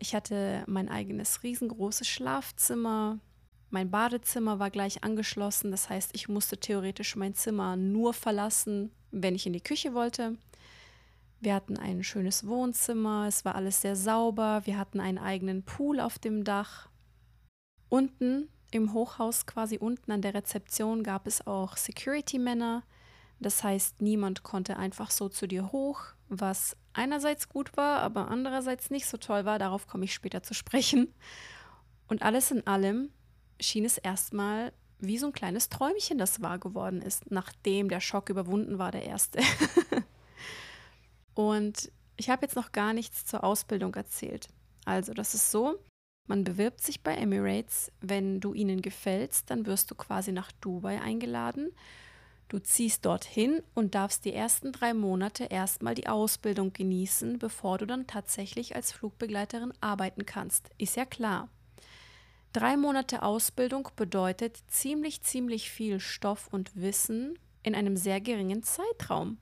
Ich 0.00 0.14
hatte 0.14 0.64
mein 0.66 0.88
eigenes 0.88 1.42
riesengroßes 1.42 2.08
Schlafzimmer. 2.08 3.20
Mein 3.70 3.90
Badezimmer 3.90 4.58
war 4.58 4.70
gleich 4.70 5.04
angeschlossen. 5.04 5.70
Das 5.70 5.88
heißt, 5.88 6.10
ich 6.14 6.28
musste 6.28 6.58
theoretisch 6.58 7.14
mein 7.14 7.34
Zimmer 7.34 7.76
nur 7.76 8.12
verlassen, 8.12 8.90
wenn 9.12 9.36
ich 9.36 9.46
in 9.46 9.52
die 9.52 9.60
Küche 9.60 9.94
wollte. 9.94 10.36
Wir 11.44 11.54
hatten 11.54 11.76
ein 11.76 12.02
schönes 12.02 12.46
Wohnzimmer. 12.46 13.26
Es 13.28 13.44
war 13.44 13.54
alles 13.54 13.80
sehr 13.80 13.96
sauber. 13.96 14.62
Wir 14.64 14.78
hatten 14.78 15.00
einen 15.00 15.18
eigenen 15.18 15.62
Pool 15.62 16.00
auf 16.00 16.18
dem 16.18 16.44
Dach. 16.44 16.88
Unten 17.88 18.48
im 18.70 18.92
Hochhaus, 18.92 19.46
quasi 19.46 19.78
unten 19.78 20.10
an 20.10 20.22
der 20.22 20.34
Rezeption, 20.34 21.04
gab 21.04 21.26
es 21.26 21.46
auch 21.46 21.76
Security-Männer 21.76 22.82
das 23.44 23.62
heißt, 23.62 24.00
niemand 24.00 24.42
konnte 24.42 24.76
einfach 24.76 25.10
so 25.10 25.28
zu 25.28 25.46
dir 25.46 25.72
hoch, 25.72 26.00
was 26.28 26.76
einerseits 26.92 27.48
gut 27.48 27.76
war, 27.76 28.00
aber 28.00 28.28
andererseits 28.28 28.90
nicht 28.90 29.06
so 29.06 29.16
toll 29.16 29.44
war. 29.44 29.58
Darauf 29.58 29.86
komme 29.86 30.04
ich 30.04 30.14
später 30.14 30.42
zu 30.42 30.54
sprechen. 30.54 31.12
Und 32.08 32.22
alles 32.22 32.50
in 32.50 32.66
allem 32.66 33.10
schien 33.60 33.84
es 33.84 33.98
erstmal 33.98 34.72
wie 34.98 35.18
so 35.18 35.26
ein 35.26 35.32
kleines 35.32 35.68
Träumchen, 35.68 36.16
das 36.18 36.40
wahr 36.40 36.58
geworden 36.58 37.02
ist, 37.02 37.30
nachdem 37.30 37.88
der 37.88 38.00
Schock 38.00 38.30
überwunden 38.30 38.78
war, 38.78 38.90
der 38.90 39.04
erste. 39.04 39.40
Und 41.34 41.90
ich 42.16 42.30
habe 42.30 42.42
jetzt 42.42 42.56
noch 42.56 42.72
gar 42.72 42.92
nichts 42.92 43.24
zur 43.24 43.44
Ausbildung 43.44 43.94
erzählt. 43.94 44.48
Also, 44.84 45.14
das 45.14 45.34
ist 45.34 45.50
so, 45.50 45.78
man 46.26 46.44
bewirbt 46.44 46.80
sich 46.80 47.02
bei 47.02 47.14
Emirates, 47.14 47.90
wenn 48.00 48.40
du 48.40 48.54
ihnen 48.54 48.82
gefällst, 48.82 49.50
dann 49.50 49.66
wirst 49.66 49.90
du 49.90 49.94
quasi 49.94 50.32
nach 50.32 50.52
Dubai 50.52 51.00
eingeladen 51.00 51.72
Du 52.48 52.58
ziehst 52.58 53.04
dorthin 53.04 53.62
und 53.74 53.94
darfst 53.94 54.24
die 54.24 54.32
ersten 54.32 54.72
drei 54.72 54.92
Monate 54.92 55.44
erstmal 55.44 55.94
die 55.94 56.08
Ausbildung 56.08 56.72
genießen, 56.72 57.38
bevor 57.38 57.78
du 57.78 57.86
dann 57.86 58.06
tatsächlich 58.06 58.76
als 58.76 58.92
Flugbegleiterin 58.92 59.72
arbeiten 59.80 60.26
kannst. 60.26 60.70
Ist 60.78 60.96
ja 60.96 61.04
klar. 61.04 61.48
Drei 62.52 62.76
Monate 62.76 63.22
Ausbildung 63.22 63.88
bedeutet 63.96 64.58
ziemlich, 64.68 65.22
ziemlich 65.22 65.70
viel 65.70 65.98
Stoff 65.98 66.48
und 66.52 66.76
Wissen 66.76 67.38
in 67.62 67.74
einem 67.74 67.96
sehr 67.96 68.20
geringen 68.20 68.62
Zeitraum. 68.62 69.38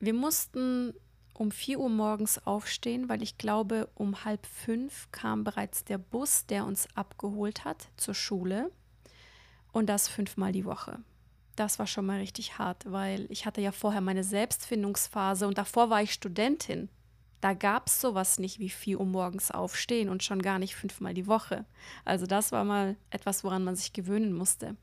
Wir 0.00 0.14
mussten 0.14 0.94
um 1.34 1.50
4 1.50 1.78
Uhr 1.80 1.90
morgens 1.90 2.44
aufstehen, 2.46 3.08
weil 3.08 3.22
ich 3.22 3.38
glaube, 3.38 3.88
um 3.94 4.24
halb 4.24 4.46
fünf 4.46 5.08
kam 5.12 5.44
bereits 5.44 5.84
der 5.84 5.98
Bus, 5.98 6.46
der 6.46 6.64
uns 6.64 6.88
abgeholt 6.94 7.64
hat 7.64 7.88
zur 7.96 8.14
Schule. 8.14 8.70
Und 9.72 9.86
das 9.86 10.08
fünfmal 10.08 10.52
die 10.52 10.64
Woche 10.64 10.98
das 11.56 11.78
war 11.78 11.86
schon 11.86 12.06
mal 12.06 12.18
richtig 12.18 12.58
hart, 12.58 12.84
weil 12.90 13.26
ich 13.30 13.46
hatte 13.46 13.60
ja 13.60 13.72
vorher 13.72 14.00
meine 14.00 14.24
Selbstfindungsphase 14.24 15.46
und 15.48 15.58
davor 15.58 15.90
war 15.90 16.02
ich 16.02 16.12
Studentin. 16.12 16.88
Da 17.40 17.54
gab 17.54 17.88
es 17.88 18.00
sowas 18.00 18.38
nicht 18.38 18.58
wie 18.58 18.68
4 18.68 19.00
Uhr 19.00 19.06
morgens 19.06 19.50
aufstehen 19.50 20.08
und 20.08 20.22
schon 20.22 20.42
gar 20.42 20.58
nicht 20.58 20.76
fünfmal 20.76 21.14
die 21.14 21.26
Woche. 21.26 21.64
Also 22.04 22.26
das 22.26 22.52
war 22.52 22.64
mal 22.64 22.96
etwas, 23.10 23.44
woran 23.44 23.64
man 23.64 23.76
sich 23.76 23.92
gewöhnen 23.92 24.32
musste. 24.32 24.76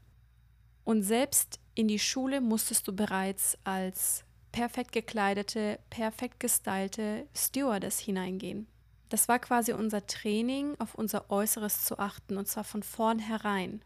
Und 0.84 1.04
selbst 1.04 1.60
in 1.76 1.88
die 1.88 2.00
Schule 2.00 2.42
musstest 2.42 2.88
du 2.88 2.94
bereits 2.94 3.58
als 3.64 4.26
perfekt 4.54 4.94
gekleidete, 4.94 5.80
perfekt 5.90 6.40
gestylte 6.40 7.28
Stewardess 7.36 8.00
hineingehen. 8.00 8.68
Das 9.10 9.28
war 9.28 9.40
quasi 9.40 9.74
unser 9.74 10.08
Training, 10.08 10.76
auf 10.80 10.96
unser 10.96 11.30
Äußeres 11.30 11.84
zu 11.84 12.00
achten 12.00 12.38
und 12.38 12.48
zwar 12.48 12.64
von 12.64 12.82
vornherein. 12.82 13.84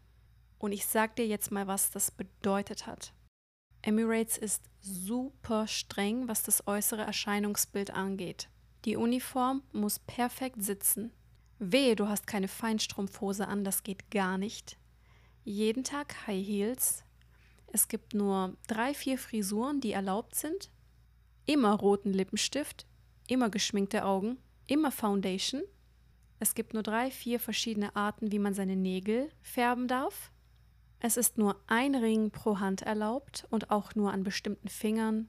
Und 0.58 0.72
ich 0.72 0.86
sag 0.86 1.16
dir 1.16 1.26
jetzt 1.26 1.50
mal, 1.50 1.66
was 1.66 1.90
das 1.90 2.12
bedeutet 2.12 2.86
hat. 2.86 3.12
Emirates 3.82 4.38
ist 4.38 4.62
super 4.80 5.66
streng, 5.66 6.28
was 6.28 6.42
das 6.42 6.66
äußere 6.66 7.02
Erscheinungsbild 7.02 7.90
angeht. 7.90 8.48
Die 8.84 8.96
Uniform 8.96 9.62
muss 9.72 9.98
perfekt 9.98 10.62
sitzen. 10.62 11.12
Wehe, 11.58 11.96
du 11.96 12.08
hast 12.08 12.26
keine 12.26 12.48
Feinstrumpfhose 12.48 13.48
an, 13.48 13.64
das 13.64 13.82
geht 13.82 14.10
gar 14.10 14.38
nicht. 14.38 14.78
Jeden 15.44 15.84
Tag 15.84 16.26
High 16.26 16.46
Heels. 16.46 17.04
Es 17.72 17.88
gibt 17.88 18.14
nur 18.14 18.56
drei, 18.66 18.94
vier 18.94 19.18
Frisuren, 19.18 19.80
die 19.80 19.92
erlaubt 19.92 20.34
sind. 20.34 20.70
Immer 21.44 21.74
roten 21.74 22.12
Lippenstift, 22.12 22.86
immer 23.26 23.50
geschminkte 23.50 24.04
Augen, 24.04 24.38
immer 24.66 24.90
Foundation. 24.90 25.62
Es 26.40 26.54
gibt 26.54 26.72
nur 26.72 26.82
drei, 26.82 27.10
vier 27.10 27.40
verschiedene 27.40 27.94
Arten, 27.96 28.32
wie 28.32 28.38
man 28.38 28.54
seine 28.54 28.76
Nägel 28.76 29.30
färben 29.42 29.88
darf. 29.88 30.30
Es 31.00 31.16
ist 31.16 31.38
nur 31.38 31.56
ein 31.66 31.94
Ring 31.94 32.30
pro 32.30 32.58
Hand 32.58 32.82
erlaubt 32.82 33.46
und 33.50 33.70
auch 33.70 33.94
nur 33.94 34.12
an 34.12 34.24
bestimmten 34.24 34.68
Fingern. 34.68 35.28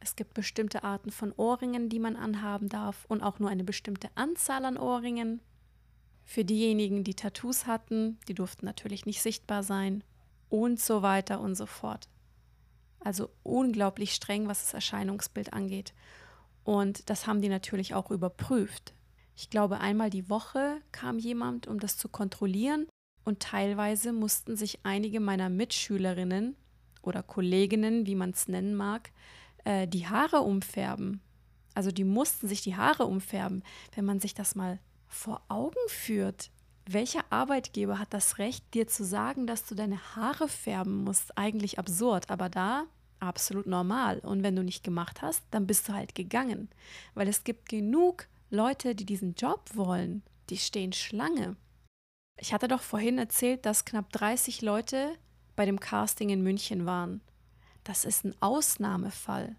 Es 0.00 0.16
gibt 0.16 0.34
bestimmte 0.34 0.82
Arten 0.82 1.10
von 1.10 1.32
Ohrringen, 1.36 1.88
die 1.88 1.98
man 1.98 2.16
anhaben 2.16 2.68
darf 2.68 3.04
und 3.06 3.22
auch 3.22 3.38
nur 3.38 3.50
eine 3.50 3.64
bestimmte 3.64 4.08
Anzahl 4.14 4.64
an 4.64 4.76
Ohrringen. 4.76 5.40
Für 6.24 6.44
diejenigen, 6.44 7.04
die 7.04 7.14
Tattoos 7.14 7.66
hatten, 7.66 8.18
die 8.28 8.34
durften 8.34 8.64
natürlich 8.64 9.04
nicht 9.04 9.20
sichtbar 9.20 9.62
sein 9.62 10.04
und 10.50 10.78
so 10.78 11.02
weiter 11.02 11.40
und 11.40 11.54
so 11.54 11.66
fort. 11.66 12.08
Also 13.00 13.30
unglaublich 13.42 14.14
streng, 14.14 14.46
was 14.48 14.60
das 14.60 14.74
Erscheinungsbild 14.74 15.54
angeht. 15.54 15.94
Und 16.64 17.08
das 17.08 17.26
haben 17.26 17.40
die 17.40 17.48
natürlich 17.48 17.94
auch 17.94 18.10
überprüft. 18.10 18.92
Ich 19.34 19.48
glaube, 19.48 19.80
einmal 19.80 20.10
die 20.10 20.28
Woche 20.28 20.82
kam 20.92 21.18
jemand, 21.18 21.66
um 21.66 21.80
das 21.80 21.96
zu 21.96 22.08
kontrollieren 22.08 22.86
und 23.24 23.40
teilweise 23.40 24.12
mussten 24.12 24.56
sich 24.56 24.80
einige 24.84 25.20
meiner 25.20 25.48
Mitschülerinnen 25.48 26.56
oder 27.02 27.22
Kolleginnen, 27.22 28.06
wie 28.06 28.14
man 28.14 28.30
es 28.30 28.48
nennen 28.48 28.74
mag, 28.74 29.10
äh, 29.64 29.88
die 29.88 30.06
Haare 30.06 30.40
umfärben. 30.40 31.22
Also 31.74 31.90
die 31.90 32.04
mussten 32.04 32.48
sich 32.48 32.60
die 32.60 32.76
Haare 32.76 33.06
umfärben. 33.06 33.62
Wenn 33.94 34.04
man 34.04 34.20
sich 34.20 34.34
das 34.34 34.54
mal 34.54 34.78
vor 35.06 35.42
Augen 35.48 35.78
führt, 35.88 36.50
welcher 36.92 37.24
Arbeitgeber 37.30 37.98
hat 37.98 38.12
das 38.12 38.38
Recht, 38.38 38.64
dir 38.74 38.86
zu 38.86 39.04
sagen, 39.04 39.46
dass 39.46 39.64
du 39.64 39.74
deine 39.74 40.16
Haare 40.16 40.48
färben 40.48 41.04
musst? 41.04 41.36
Eigentlich 41.36 41.78
absurd, 41.78 42.30
aber 42.30 42.48
da 42.48 42.84
absolut 43.20 43.66
normal. 43.66 44.18
Und 44.20 44.42
wenn 44.42 44.56
du 44.56 44.64
nicht 44.64 44.82
gemacht 44.82 45.22
hast, 45.22 45.42
dann 45.50 45.66
bist 45.66 45.88
du 45.88 45.92
halt 45.92 46.14
gegangen. 46.14 46.68
Weil 47.14 47.28
es 47.28 47.44
gibt 47.44 47.68
genug 47.68 48.26
Leute, 48.50 48.94
die 48.94 49.04
diesen 49.04 49.34
Job 49.34 49.70
wollen. 49.74 50.22
Die 50.48 50.56
stehen 50.56 50.92
Schlange. 50.92 51.56
Ich 52.38 52.52
hatte 52.52 52.68
doch 52.68 52.80
vorhin 52.80 53.18
erzählt, 53.18 53.66
dass 53.66 53.84
knapp 53.84 54.10
30 54.12 54.62
Leute 54.62 55.14
bei 55.54 55.66
dem 55.66 55.78
Casting 55.78 56.30
in 56.30 56.42
München 56.42 56.86
waren. 56.86 57.20
Das 57.84 58.04
ist 58.04 58.24
ein 58.24 58.34
Ausnahmefall. 58.40 59.56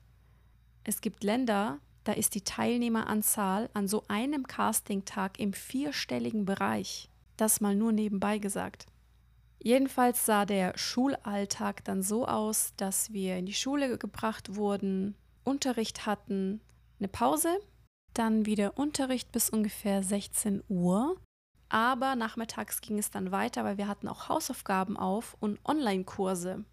Es 0.83 1.01
gibt 1.01 1.23
Länder, 1.23 1.79
da 2.03 2.13
ist 2.13 2.33
die 2.33 2.41
Teilnehmeranzahl 2.41 3.69
an 3.73 3.88
so 3.88 4.03
einem 4.07 4.47
Castingtag 4.47 5.39
im 5.39 5.53
vierstelligen 5.53 6.45
Bereich. 6.45 7.07
Das 7.38 7.61
mal 7.61 7.75
nur 7.75 7.91
nebenbei 7.91 8.38
gesagt. 8.38 8.85
Jedenfalls 9.59 10.25
sah 10.25 10.45
der 10.45 10.77
Schulalltag 10.77 11.83
dann 11.83 12.01
so 12.01 12.27
aus, 12.27 12.73
dass 12.77 13.13
wir 13.13 13.38
in 13.38 13.45
die 13.45 13.53
Schule 13.53 13.97
gebracht 13.97 14.55
wurden, 14.55 15.15
Unterricht 15.43 16.05
hatten, 16.05 16.61
eine 17.00 17.07
Pause, 17.07 17.59
dann 18.13 18.45
wieder 18.45 18.77
Unterricht 18.77 19.31
bis 19.31 19.50
ungefähr 19.50 20.03
16 20.03 20.63
Uhr 20.67 21.15
aber 21.71 22.17
nachmittags 22.17 22.81
ging 22.81 23.00
es 23.00 23.11
dann 23.11 23.31
weiter, 23.31 23.63
weil 23.63 23.77
wir 23.77 23.88
hatten 23.88 24.09
auch 24.09 24.27
Hausaufgaben 24.27 24.97
auf 24.97 25.38
und 25.39 25.57
Online-Kurse. 25.63 26.65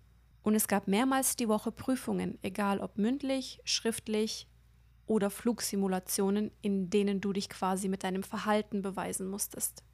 Und 0.42 0.56
es 0.56 0.66
gab 0.66 0.88
mehrmals 0.88 1.36
die 1.36 1.48
Woche 1.48 1.70
Prüfungen, 1.70 2.36
egal 2.42 2.80
ob 2.80 2.98
mündlich, 2.98 3.60
schriftlich 3.62 4.48
oder 5.06 5.30
Flugsimulationen, 5.30 6.50
in 6.62 6.90
denen 6.90 7.20
du 7.20 7.32
dich 7.32 7.48
quasi 7.48 7.88
mit 7.88 8.02
deinem 8.02 8.24
Verhalten 8.24 8.82
beweisen 8.82 9.28
musstest. 9.28 9.84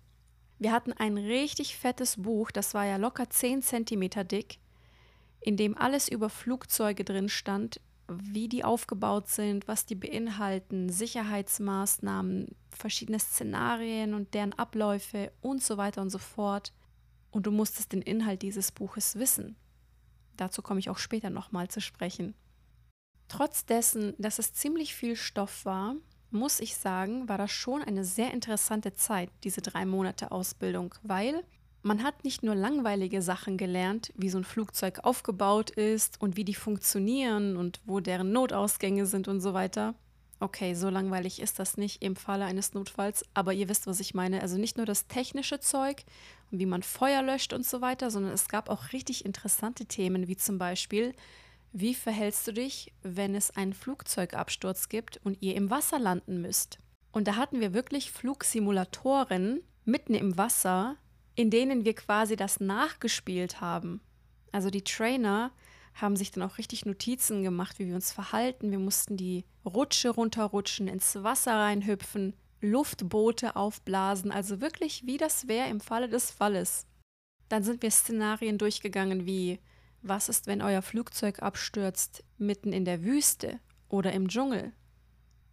Wir 0.59 0.73
hatten 0.73 0.93
ein 0.93 1.19
richtig 1.19 1.77
fettes 1.77 2.23
Buch, 2.23 2.51
das 2.51 2.75
war 2.75 2.87
ja 2.87 2.97
locker 2.97 3.29
10 3.29 3.63
Zentimeter 3.63 4.25
dick, 4.25 4.59
in 5.41 5.57
dem 5.57 5.77
alles 5.77 6.09
über 6.09 6.31
Flugzeuge 6.31 7.05
drin 7.05 7.29
stand, 7.29 7.81
wie 8.09 8.49
die 8.49 8.65
aufgebaut 8.65 9.29
sind, 9.29 9.67
was 9.67 9.87
die 9.87 9.95
beinhalten, 9.95 10.91
Sicherheitsmaßnahmen, 10.91 12.55
verschiedene 12.71 13.19
Szenarien 13.19 14.15
und 14.15 14.35
deren 14.35 14.53
Abläufe 14.53 15.33
und 15.41 15.63
so 15.63 15.77
weiter 15.77 16.03
und 16.03 16.11
so 16.11 16.19
fort. 16.19 16.73
Und 17.31 17.47
du 17.47 17.51
musstest 17.51 17.93
den 17.93 18.03
Inhalt 18.03 18.43
dieses 18.43 18.73
Buches 18.73 19.19
wissen. 19.19 19.57
Dazu 20.37 20.63
komme 20.63 20.81
ich 20.81 20.91
auch 20.91 20.99
später 20.99 21.31
nochmal 21.31 21.69
zu 21.69 21.81
sprechen. 21.81 22.35
Trotz 23.29 23.65
dessen, 23.65 24.15
dass 24.19 24.39
es 24.39 24.53
ziemlich 24.53 24.95
viel 24.95 25.17
Stoff 25.17 25.65
war, 25.65 25.97
muss 26.35 26.61
ich 26.61 26.77
sagen, 26.77 27.29
war 27.29 27.39
das 27.39 27.51
schon 27.51 27.83
eine 27.83 28.05
sehr 28.05 28.33
interessante 28.35 28.95
Zeit, 28.95 29.31
diese 29.45 29.63
drei 29.63 29.87
Monate 29.87 30.33
Ausbildung, 30.33 30.95
weil 31.03 31.43
man 31.83 32.03
hat 32.03 32.25
nicht 32.25 32.43
nur 32.43 32.55
langweilige 32.55 33.23
Sachen 33.23 33.57
gelernt, 33.57 34.13
wie 34.17 34.31
so 34.31 34.39
ein 34.39 34.45
Flugzeug 34.45 35.01
aufgebaut 35.05 35.71
ist 35.71 36.21
und 36.21 36.37
wie 36.37 36.45
die 36.45 36.55
funktionieren 36.55 37.57
und 37.57 37.81
wo 37.85 38.01
deren 38.01 38.33
Notausgänge 38.33 39.07
sind 39.07 39.29
und 39.29 39.41
so 39.41 39.55
weiter. 39.55 39.95
Okay, 40.41 40.75
so 40.75 40.89
langweilig 40.89 41.41
ist 41.41 41.59
das 41.59 41.77
nicht 41.77 42.03
im 42.03 42.17
Falle 42.17 42.45
eines 42.45 42.75
Notfalls, 42.75 43.25
aber 43.35 43.53
ihr 43.53 43.69
wisst, 43.69 43.87
was 43.87 44.01
ich 44.01 44.15
meine. 44.15 44.43
Also 44.43 44.59
nicht 44.59 44.77
nur 44.77 44.87
das 44.87 45.07
technische 45.07 45.61
Zeug 45.61 46.05
und 46.51 46.59
wie 46.59 46.67
man 46.67 46.83
Feuer 46.83 47.23
löscht 47.23 47.53
und 47.53 47.65
so 47.65 47.81
weiter, 47.81 48.11
sondern 48.11 48.33
es 48.33 48.49
gab 48.49 48.69
auch 48.69 48.93
richtig 48.93 49.25
interessante 49.25 49.87
Themen, 49.87 50.27
wie 50.27 50.37
zum 50.37 50.59
Beispiel, 50.59 51.15
wie 51.77 51.95
verhältst 51.95 52.47
du 52.47 52.53
dich, 52.53 52.93
wenn 53.03 53.35
es 53.35 53.51
einen 53.51 53.75
Flugzeugabsturz 53.75 54.89
gibt 54.89 55.21
und 55.25 55.43
ihr 55.43 55.57
im 55.57 55.71
Wasser 55.71 55.99
landen 55.99 56.41
müsst? 56.41 56.79
Und 57.11 57.27
da 57.27 57.35
hatten 57.35 57.61
wir 57.61 57.75
wirklich 57.75 58.13
Flugsimulatoren 58.13 59.61
mitten 59.85 60.15
im 60.15 60.39
Wasser, 60.39 60.97
in 61.35 61.51
denen 61.51 61.85
wir 61.85 61.95
quasi 61.95 62.37
das 62.37 62.61
nachgespielt 62.61 63.61
haben. 63.61 64.01
Also 64.53 64.71
die 64.71 64.85
Trainer 64.85 65.51
haben 65.95 66.15
sich 66.15 66.31
dann 66.31 66.45
auch 66.45 66.59
richtig 66.59 66.87
Notizen 66.87 67.43
gemacht, 67.43 67.81
wie 67.81 67.89
wir 67.89 67.97
uns 67.97 68.13
verhalten. 68.13 68.71
Wir 68.71 68.79
mussten 68.79 69.17
die 69.17 69.45
Rutsche 69.65 70.11
runterrutschen, 70.11 70.87
ins 70.87 71.25
Wasser 71.25 71.57
reinhüpfen, 71.57 72.37
Luftboote 72.61 73.57
aufblasen, 73.57 74.31
also 74.31 74.61
wirklich 74.61 75.07
wie 75.07 75.17
das 75.17 75.49
wäre 75.49 75.69
im 75.69 75.81
Falle 75.81 76.09
des 76.09 76.31
Falles. 76.31 76.87
Dann 77.49 77.65
sind 77.65 77.83
wir 77.83 77.91
Szenarien 77.91 78.59
durchgegangen 78.59 79.27
wie, 79.27 79.59
was 80.07 80.29
ist, 80.29 80.47
wenn 80.47 80.63
euer 80.63 80.83
Flugzeug 80.83 81.43
abstürzt 81.43 82.23
mitten 82.39 82.73
in 82.73 82.85
der 82.85 83.03
Wüste 83.03 83.59
oder 83.89 84.13
im 84.13 84.29
Dschungel? 84.29 84.73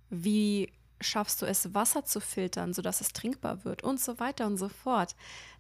Wie 0.09 0.71
schaffst 1.03 1.41
du 1.41 1.45
es, 1.45 1.73
Wasser 1.73 2.05
zu 2.05 2.19
filtern, 2.19 2.73
sodass 2.73 3.01
es 3.01 3.13
trinkbar 3.13 3.65
wird 3.65 3.83
und 3.83 3.99
so 3.99 4.19
weiter 4.19 4.45
und 4.45 4.57
so 4.57 4.69
fort. 4.69 5.15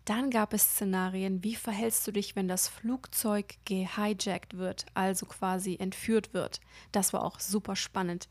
Dann 0.05 0.29
gab 0.29 0.53
es 0.53 0.63
Szenarien, 0.63 1.43
wie 1.43 1.55
verhältst 1.55 2.07
du 2.07 2.11
dich, 2.11 2.35
wenn 2.35 2.47
das 2.47 2.67
Flugzeug 2.67 3.55
gehijackt 3.65 4.57
wird, 4.57 4.85
also 4.93 5.25
quasi 5.25 5.77
entführt 5.79 6.33
wird. 6.33 6.59
Das 6.91 7.13
war 7.13 7.23
auch 7.23 7.39
super 7.39 7.75
spannend. 7.75 8.27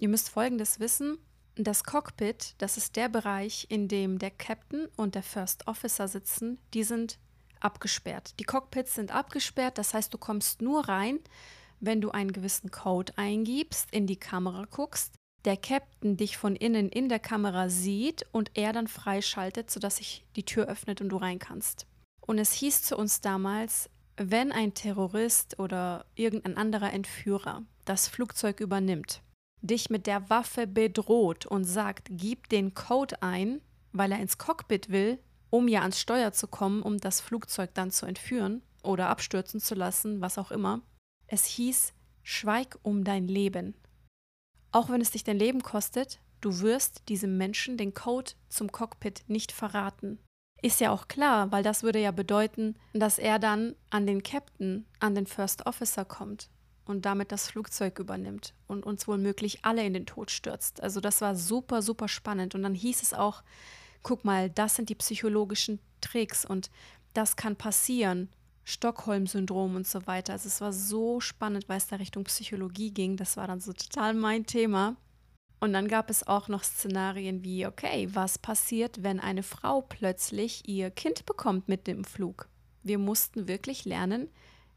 Ihr 0.00 0.08
müsst 0.08 0.30
Folgendes 0.30 0.80
wissen. 0.80 1.18
Das 1.56 1.84
Cockpit, 1.84 2.54
das 2.58 2.76
ist 2.76 2.96
der 2.96 3.08
Bereich, 3.08 3.66
in 3.68 3.88
dem 3.88 4.18
der 4.18 4.30
Captain 4.30 4.88
und 4.96 5.14
der 5.14 5.22
First 5.22 5.66
Officer 5.66 6.08
sitzen, 6.08 6.58
die 6.72 6.84
sind 6.84 7.18
abgesperrt. 7.60 8.34
Die 8.38 8.44
Cockpits 8.44 8.94
sind 8.94 9.12
abgesperrt, 9.12 9.78
das 9.78 9.94
heißt, 9.94 10.12
du 10.12 10.18
kommst 10.18 10.62
nur 10.62 10.88
rein, 10.88 11.20
wenn 11.80 12.00
du 12.00 12.10
einen 12.10 12.32
gewissen 12.32 12.70
Code 12.70 13.12
eingibst, 13.16 13.88
in 13.92 14.06
die 14.06 14.18
Kamera 14.18 14.66
guckst 14.70 15.14
der 15.44 15.56
Captain 15.56 16.16
dich 16.16 16.36
von 16.36 16.54
innen 16.54 16.88
in 16.88 17.08
der 17.08 17.18
Kamera 17.18 17.68
sieht 17.68 18.26
und 18.32 18.50
er 18.54 18.72
dann 18.72 18.88
freischaltet, 18.88 19.70
sodass 19.70 19.96
sich 19.96 20.26
die 20.36 20.44
Tür 20.44 20.66
öffnet 20.66 21.00
und 21.00 21.08
du 21.08 21.16
rein 21.16 21.38
kannst. 21.38 21.86
Und 22.20 22.38
es 22.38 22.52
hieß 22.52 22.82
zu 22.82 22.96
uns 22.96 23.20
damals, 23.20 23.88
wenn 24.16 24.52
ein 24.52 24.74
Terrorist 24.74 25.58
oder 25.58 26.04
irgendein 26.14 26.56
anderer 26.56 26.92
Entführer 26.92 27.62
das 27.86 28.06
Flugzeug 28.06 28.60
übernimmt, 28.60 29.22
dich 29.62 29.88
mit 29.88 30.06
der 30.06 30.28
Waffe 30.28 30.66
bedroht 30.66 31.46
und 31.46 31.64
sagt, 31.64 32.08
gib 32.10 32.48
den 32.50 32.74
Code 32.74 33.22
ein, 33.22 33.62
weil 33.92 34.12
er 34.12 34.20
ins 34.20 34.36
Cockpit 34.36 34.90
will, 34.90 35.18
um 35.50 35.68
ja 35.68 35.82
ans 35.82 36.00
Steuer 36.00 36.32
zu 36.32 36.48
kommen, 36.48 36.82
um 36.82 36.98
das 36.98 37.20
Flugzeug 37.20 37.70
dann 37.74 37.90
zu 37.90 38.06
entführen 38.06 38.62
oder 38.82 39.08
abstürzen 39.08 39.60
zu 39.60 39.74
lassen, 39.74 40.20
was 40.20 40.38
auch 40.38 40.50
immer. 40.50 40.80
Es 41.26 41.44
hieß, 41.44 41.92
schweig 42.22 42.78
um 42.82 43.04
dein 43.04 43.28
Leben. 43.28 43.74
Auch 44.72 44.88
wenn 44.88 45.00
es 45.00 45.10
dich 45.10 45.24
dein 45.24 45.38
Leben 45.38 45.62
kostet, 45.62 46.20
du 46.40 46.60
wirst 46.60 47.08
diesem 47.08 47.36
Menschen 47.36 47.76
den 47.76 47.94
Code 47.94 48.32
zum 48.48 48.72
Cockpit 48.72 49.24
nicht 49.26 49.52
verraten. 49.52 50.18
Ist 50.62 50.80
ja 50.80 50.90
auch 50.90 51.08
klar, 51.08 51.50
weil 51.52 51.62
das 51.62 51.82
würde 51.82 51.98
ja 51.98 52.10
bedeuten, 52.10 52.76
dass 52.92 53.18
er 53.18 53.38
dann 53.38 53.74
an 53.88 54.06
den 54.06 54.22
Captain, 54.22 54.86
an 54.98 55.14
den 55.14 55.26
First 55.26 55.66
Officer 55.66 56.04
kommt 56.04 56.50
und 56.84 57.06
damit 57.06 57.32
das 57.32 57.48
Flugzeug 57.48 57.98
übernimmt 57.98 58.54
und 58.66 58.84
uns 58.84 59.08
womöglich 59.08 59.64
alle 59.64 59.84
in 59.84 59.94
den 59.94 60.06
Tod 60.06 60.30
stürzt. 60.30 60.82
Also 60.82 61.00
das 61.00 61.20
war 61.20 61.34
super, 61.34 61.80
super 61.82 62.08
spannend. 62.08 62.54
Und 62.54 62.62
dann 62.62 62.74
hieß 62.74 63.02
es 63.02 63.14
auch, 63.14 63.42
guck 64.02 64.24
mal, 64.24 64.50
das 64.50 64.76
sind 64.76 64.88
die 64.88 64.94
psychologischen 64.94 65.78
Tricks 66.00 66.44
und 66.44 66.70
das 67.14 67.36
kann 67.36 67.56
passieren. 67.56 68.28
Stockholm-Syndrom 68.64 69.74
und 69.74 69.86
so 69.86 70.06
weiter. 70.06 70.34
Also 70.34 70.48
es 70.48 70.60
war 70.60 70.72
so 70.72 71.20
spannend, 71.20 71.68
weil 71.68 71.78
es 71.78 71.88
da 71.88 71.96
Richtung 71.96 72.24
Psychologie 72.24 72.92
ging. 72.92 73.16
Das 73.16 73.36
war 73.36 73.46
dann 73.46 73.60
so 73.60 73.72
total 73.72 74.14
mein 74.14 74.46
Thema. 74.46 74.96
Und 75.58 75.72
dann 75.72 75.88
gab 75.88 76.08
es 76.08 76.26
auch 76.26 76.48
noch 76.48 76.62
Szenarien 76.62 77.44
wie, 77.44 77.66
okay, 77.66 78.08
was 78.12 78.38
passiert, 78.38 79.02
wenn 79.02 79.20
eine 79.20 79.42
Frau 79.42 79.82
plötzlich 79.82 80.68
ihr 80.68 80.90
Kind 80.90 81.26
bekommt 81.26 81.68
mit 81.68 81.86
dem 81.86 82.04
Flug? 82.04 82.48
Wir 82.82 82.98
mussten 82.98 83.46
wirklich 83.46 83.84
lernen, 83.84 84.28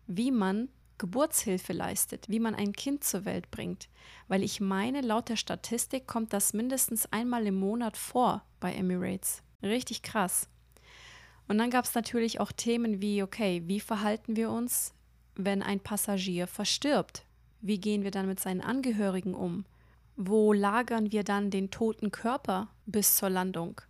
wie 0.08 0.32
man 0.32 0.68
Geburtshilfe 0.98 1.74
leistet, 1.74 2.30
wie 2.30 2.40
man 2.40 2.56
ein 2.56 2.74
Kind 2.74 3.04
zur 3.04 3.26
Welt 3.26 3.52
bringt. 3.52 3.90
Weil 4.28 4.44
ich 4.44 4.62
meine, 4.62 5.02
laut 5.02 5.30
der 5.30 5.36
Statistik 5.36 6.08
kommt 6.08 6.34
das 6.34 6.54
mindestens 6.54 7.12
einmal 7.12 7.46
im 7.48 7.56
Monat 7.56 7.98
vor 7.98 8.44
bei 8.60 8.74
Emirates. 8.74 9.44
Richtig 9.62 10.02
krass. 10.02 10.48
Und 11.48 11.58
dann 11.58 11.70
gab 11.70 11.86
es 11.86 11.96
natürlich 11.96 12.40
auch 12.40 12.52
Themen 12.52 13.02
wie, 13.02 13.24
okay, 13.24 13.64
wie 13.66 13.80
verhalten 13.80 14.36
wir 14.36 14.50
uns, 14.50 14.94
wenn 15.36 15.62
ein 15.62 15.80
Passagier 15.80 16.48
verstirbt? 16.48 17.26
Wie 17.62 17.80
gehen 17.80 18.04
wir 18.04 18.12
dann 18.12 18.28
mit 18.28 18.40
seinen 18.40 18.62
Angehörigen 18.62 19.34
um? 19.34 19.66
Wo 20.16 20.54
lagern 20.54 21.12
wir 21.12 21.24
dann 21.24 21.50
den 21.50 21.72
toten 21.72 22.12
Körper 22.12 22.70
bis 22.86 23.16
zur 23.18 23.30
Landung? 23.30 23.82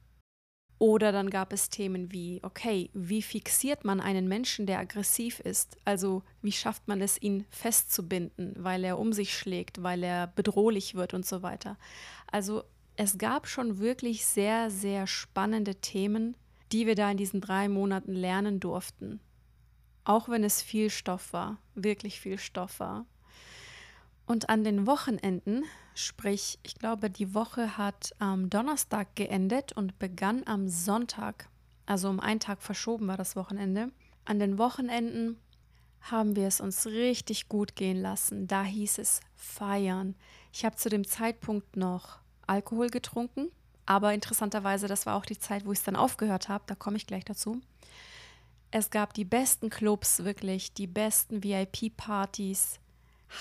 Oder 0.83 1.13
dann 1.13 1.29
gab 1.29 1.53
es 1.53 1.69
Themen 1.69 2.11
wie, 2.11 2.41
okay, 2.43 2.89
wie 2.93 3.21
fixiert 3.21 3.85
man 3.85 4.01
einen 4.01 4.27
Menschen, 4.27 4.65
der 4.65 4.79
aggressiv 4.79 5.39
ist? 5.39 5.77
Also 5.85 6.23
wie 6.41 6.51
schafft 6.51 6.89
man 6.89 6.99
es, 6.99 7.21
ihn 7.21 7.45
festzubinden, 7.51 8.53
weil 8.57 8.83
er 8.83 8.99
um 8.99 9.13
sich 9.13 9.33
schlägt, 9.33 9.81
weil 9.81 10.03
er 10.03 10.27
bedrohlich 10.27 10.93
wird 10.93 11.13
und 11.13 11.25
so 11.25 11.41
weiter. 11.41 11.77
Also 12.29 12.65
es 12.97 13.17
gab 13.17 13.47
schon 13.47 13.79
wirklich 13.79 14.25
sehr, 14.25 14.69
sehr 14.69 15.07
spannende 15.07 15.75
Themen, 15.75 16.35
die 16.73 16.85
wir 16.85 16.95
da 16.95 17.09
in 17.09 17.15
diesen 17.15 17.39
drei 17.39 17.69
Monaten 17.69 18.11
lernen 18.11 18.59
durften. 18.59 19.21
Auch 20.03 20.27
wenn 20.27 20.43
es 20.43 20.61
viel 20.61 20.89
Stoff 20.89 21.31
war, 21.31 21.59
wirklich 21.75 22.19
viel 22.19 22.37
Stoff 22.37 22.81
war. 22.81 23.05
Und 24.25 24.49
an 24.49 24.63
den 24.63 24.87
Wochenenden, 24.87 25.65
sprich, 25.95 26.57
ich 26.63 26.75
glaube, 26.75 27.09
die 27.09 27.33
Woche 27.33 27.77
hat 27.77 28.15
am 28.19 28.49
Donnerstag 28.49 29.15
geendet 29.15 29.73
und 29.73 29.99
begann 29.99 30.43
am 30.45 30.69
Sonntag, 30.69 31.49
also 31.85 32.09
um 32.09 32.19
einen 32.19 32.39
Tag 32.39 32.61
verschoben 32.61 33.07
war 33.07 33.17
das 33.17 33.35
Wochenende. 33.35 33.91
An 34.25 34.39
den 34.39 34.57
Wochenenden 34.57 35.37
haben 36.01 36.35
wir 36.35 36.47
es 36.47 36.61
uns 36.61 36.85
richtig 36.85 37.49
gut 37.49 37.75
gehen 37.75 38.01
lassen. 38.01 38.47
Da 38.47 38.63
hieß 38.63 38.97
es 38.97 39.21
feiern. 39.35 40.15
Ich 40.51 40.63
habe 40.65 40.75
zu 40.75 40.89
dem 40.89 41.05
Zeitpunkt 41.05 41.75
noch 41.75 42.19
Alkohol 42.47 42.89
getrunken, 42.89 43.49
aber 43.85 44.13
interessanterweise, 44.13 44.87
das 44.87 45.05
war 45.05 45.15
auch 45.15 45.25
die 45.25 45.39
Zeit, 45.39 45.65
wo 45.65 45.71
ich 45.71 45.79
es 45.79 45.85
dann 45.85 45.95
aufgehört 45.95 46.49
habe. 46.49 46.63
Da 46.67 46.75
komme 46.75 46.97
ich 46.97 47.07
gleich 47.07 47.25
dazu. 47.25 47.61
Es 48.71 48.89
gab 48.89 49.13
die 49.13 49.25
besten 49.25 49.69
Clubs, 49.69 50.23
wirklich, 50.23 50.73
die 50.73 50.87
besten 50.87 51.43
VIP-Partys, 51.43 52.79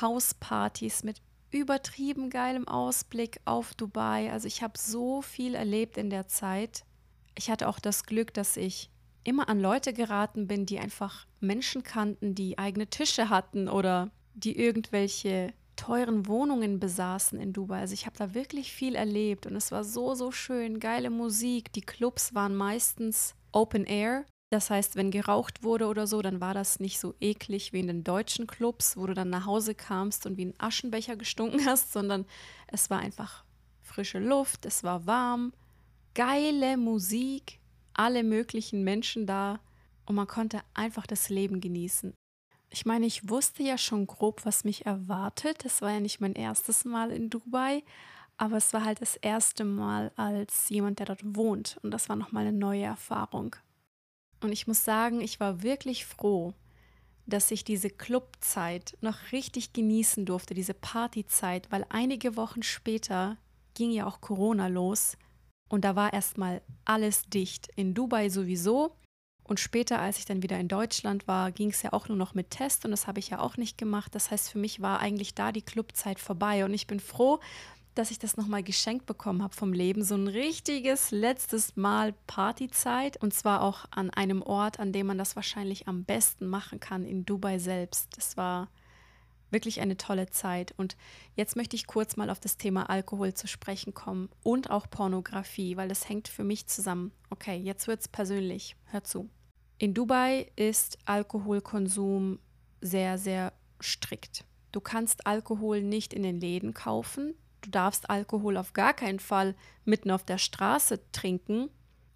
Hauspartys 0.01 1.03
mit 1.03 1.21
übertrieben 1.51 2.31
geilem 2.31 2.67
Ausblick 2.67 3.41
auf 3.45 3.75
Dubai. 3.75 4.33
Also 4.33 4.47
ich 4.47 4.63
habe 4.63 4.79
so 4.79 5.23
viel 5.23 5.55
erlebt 5.55 5.99
in 5.99 6.11
der 6.11 6.27
Zeit. 6.27 6.85
Ich 7.37 7.51
hatte 7.51 7.69
auch 7.69 7.79
das 7.79 8.05
Glück, 8.05 8.33
dass 8.35 8.57
ich 8.57 8.91
immer 9.25 9.49
an 9.49 9.61
Leute 9.61 9.93
geraten 9.93 10.47
bin, 10.47 10.67
die 10.67 10.79
einfach 10.79 11.27
Menschen 11.41 11.83
kannten, 11.83 12.35
die 12.35 12.59
eigene 12.59 12.89
Tische 12.89 13.29
hatten 13.29 13.69
oder 13.69 14.11
die 14.35 14.59
irgendwelche 14.59 15.53
teuren 15.77 16.27
Wohnungen 16.27 16.81
besaßen 16.81 17.39
in 17.41 17.53
Dubai. 17.53 17.81
Also 17.81 17.95
ich 17.95 18.07
habe 18.07 18.17
da 18.17 18.35
wirklich 18.35 18.73
viel 18.73 18.95
erlebt 18.95 19.47
und 19.47 19.57
es 19.57 19.73
war 19.73 19.85
so, 19.85 20.15
so 20.15 20.31
schön, 20.31 20.81
geile 20.81 21.11
Musik. 21.11 21.73
Die 21.73 21.81
Clubs 21.81 22.35
waren 22.35 22.55
meistens 22.55 23.35
Open 23.53 23.85
Air. 23.85 24.25
Das 24.53 24.69
heißt, 24.69 24.97
wenn 24.97 25.11
geraucht 25.11 25.63
wurde 25.63 25.87
oder 25.87 26.07
so, 26.07 26.21
dann 26.21 26.43
war 26.43 26.53
das 26.53 26.79
nicht 26.79 27.01
so 27.01 27.15
eklig 27.21 27.73
wie 27.73 27.81
in 27.81 27.87
den 27.87 28.05
deutschen 28.05 28.47
Clubs, 28.47 28.99
wo 28.99 29.07
du 29.07 29.15
dann 29.15 29.31
nach 29.31 29.47
Hause 29.47 29.75
kamst 29.75 30.27
und 30.27 30.37
wie 30.37 30.45
ein 30.45 30.55
Aschenbecher 30.59 31.17
gestunken 31.17 31.65
hast, 31.67 31.93
sondern 31.93 32.27
es 32.67 32.91
war 32.91 32.99
einfach 32.99 33.45
frische 33.81 34.19
Luft, 34.19 34.67
es 34.67 34.85
war 34.85 35.07
warm, 35.07 35.55
geile 36.15 36.77
Musik 36.77 37.61
alle 37.95 38.23
möglichen 38.23 38.85
Menschen 38.85 39.27
da 39.27 39.59
und 40.07 40.17
man 40.17 40.27
konnte 40.27 40.61
einfach 40.75 41.07
das 41.07 41.29
Leben 41.29 41.61
genießen. 41.61 42.13
Ich 42.71 42.87
meine, 42.87 43.07
ich 43.07 43.29
wusste 43.29 43.63
ja 43.63 43.77
schon 43.77 44.07
grob, 44.07 44.45
was 44.45 44.65
mich 44.65 44.87
erwartet. 44.87 45.65
Es 45.65 45.83
war 45.83 45.93
ja 45.93 46.01
nicht 46.01 46.21
mein 46.21 46.35
erstes 46.35 46.85
Mal 46.85 47.11
in 47.11 47.29
Dubai, 47.29 47.85
aber 48.39 48.57
es 48.57 48.73
war 48.73 48.85
halt 48.85 49.01
das 49.01 49.17
erste 49.17 49.65
Mal 49.65 50.11
als 50.17 50.69
jemand, 50.71 50.99
der 50.99 51.07
dort 51.07 51.37
wohnt. 51.37 51.79
Und 51.83 51.91
das 51.91 52.09
war 52.09 52.17
nochmal 52.17 52.47
eine 52.47 52.57
neue 52.57 52.85
Erfahrung. 52.85 53.57
Und 54.43 54.53
ich 54.53 54.67
muss 54.67 54.85
sagen, 54.85 55.21
ich 55.21 55.41
war 55.41 55.63
wirklich 55.63 56.05
froh, 56.05 56.53
dass 57.27 57.51
ich 57.51 57.65
diese 57.65 57.91
Clubzeit 57.91 58.97
noch 59.01 59.33
richtig 59.33 59.73
genießen 59.73 60.27
durfte, 60.27 60.55
diese 60.55 60.75
Partyzeit, 60.75 61.71
weil 61.71 61.87
einige 61.89 62.37
Wochen 62.37 62.63
später 62.63 63.37
ging 63.75 63.93
ja 63.93 64.07
auch 64.07 64.21
Corona 64.21 64.67
los 64.67 65.17
und 65.69 65.85
da 65.85 65.97
war 65.97 66.13
erstmal 66.13 66.61
alles 66.85 67.25
dicht. 67.25 67.69
In 67.77 67.95
Dubai 67.95 68.29
sowieso 68.29 68.97
und 69.45 69.61
später, 69.61 70.01
als 70.01 70.19
ich 70.19 70.25
dann 70.25 70.43
wieder 70.43 70.59
in 70.59 70.69
Deutschland 70.69 71.27
war, 71.29 71.53
ging 71.53 71.71
es 71.71 71.83
ja 71.83 71.93
auch 71.93 72.09
nur 72.09 72.17
noch 72.17 72.35
mit 72.35 72.51
Test 72.51 72.85
und 72.85 72.91
das 72.91 73.07
habe 73.07 73.21
ich 73.21 73.31
ja 73.31 73.39
auch 73.39 73.57
nicht 73.57 73.79
gemacht. 73.79 74.15
Das 74.15 74.31
heißt, 74.31 74.51
für 74.51 74.59
mich 74.59 74.83
war 74.83 75.01
eigentlich 75.01 75.35
da 75.35 75.53
die 75.53 75.63
Clubzeit 75.63 76.19
vorbei 76.19 76.65
und 76.65 76.75
ich 76.75 76.87
bin 76.87 77.01
froh, 77.01 77.41
dass 77.95 78.11
ich 78.11 78.19
das 78.19 78.37
nochmal 78.37 78.63
geschenkt 78.63 79.07
bekommen 79.07 79.43
habe 79.43 79.55
vom 79.55 79.73
Leben. 79.73 80.03
So 80.03 80.15
ein 80.15 80.29
richtiges 80.29 81.11
letztes 81.11 81.77
Mal 81.77 82.15
Partyzeit 82.27 83.17
und 83.23 83.35
zwar 83.35 83.63
auch 83.63 83.85
an 83.91 84.11
einem 84.11 84.43
Ort, 84.43 84.81
an 84.81 84.93
dem 84.93 85.07
man 85.07 85.19
das 85.19 85.37
wahrscheinlich 85.37 85.89
am 85.89 86.05
besten 86.05 86.47
machen 86.47 86.81
kann, 86.81 87.05
in 87.05 87.25
Dubai 87.25 87.59
selbst. 87.59 88.09
Das 88.17 88.37
war 88.37 88.69
wirklich 89.53 89.81
eine 89.81 89.97
tolle 89.97 90.31
Zeit. 90.31 90.75
Und 90.77 90.97
jetzt 91.37 91.57
möchte 91.57 91.77
ich 91.77 91.87
kurz 91.87 92.17
mal 92.17 92.31
auf 92.31 92.41
das 92.41 92.57
Thema 92.57 92.89
Alkohol 92.91 93.35
zu 93.35 93.47
sprechen 93.47 93.95
kommen 93.95 94.31
und 94.43 94.71
auch 94.71 94.89
Pornografie, 94.91 95.77
weil 95.77 95.89
das 95.89 96.09
hängt 96.09 96.29
für 96.29 96.45
mich 96.45 96.67
zusammen. 96.67 97.13
Okay, 97.31 97.57
jetzt 97.57 97.87
wird 97.87 98.01
es 98.01 98.09
persönlich. 98.09 98.77
Hör 98.87 99.05
zu. 99.05 99.29
In 99.79 99.95
Dubai 99.95 100.51
ist 100.57 100.99
Alkoholkonsum 101.05 102.39
sehr, 102.81 103.19
sehr 103.19 103.53
strikt. 103.81 104.45
Du 104.73 104.81
kannst 104.81 105.27
Alkohol 105.27 105.83
nicht 105.83 106.15
in 106.15 106.23
den 106.23 106.41
Läden 106.41 106.73
kaufen. 106.73 107.35
Du 107.63 107.71
darfst 107.71 108.11
Alkohol 108.11 108.57
auf 108.57 108.73
gar 108.73 108.93
keinen 108.93 109.21
Fall 109.21 109.55
mitten 109.85 110.11
auf 110.11 110.25
der 110.25 110.39
Straße 110.39 111.01
trinken. 111.13 111.71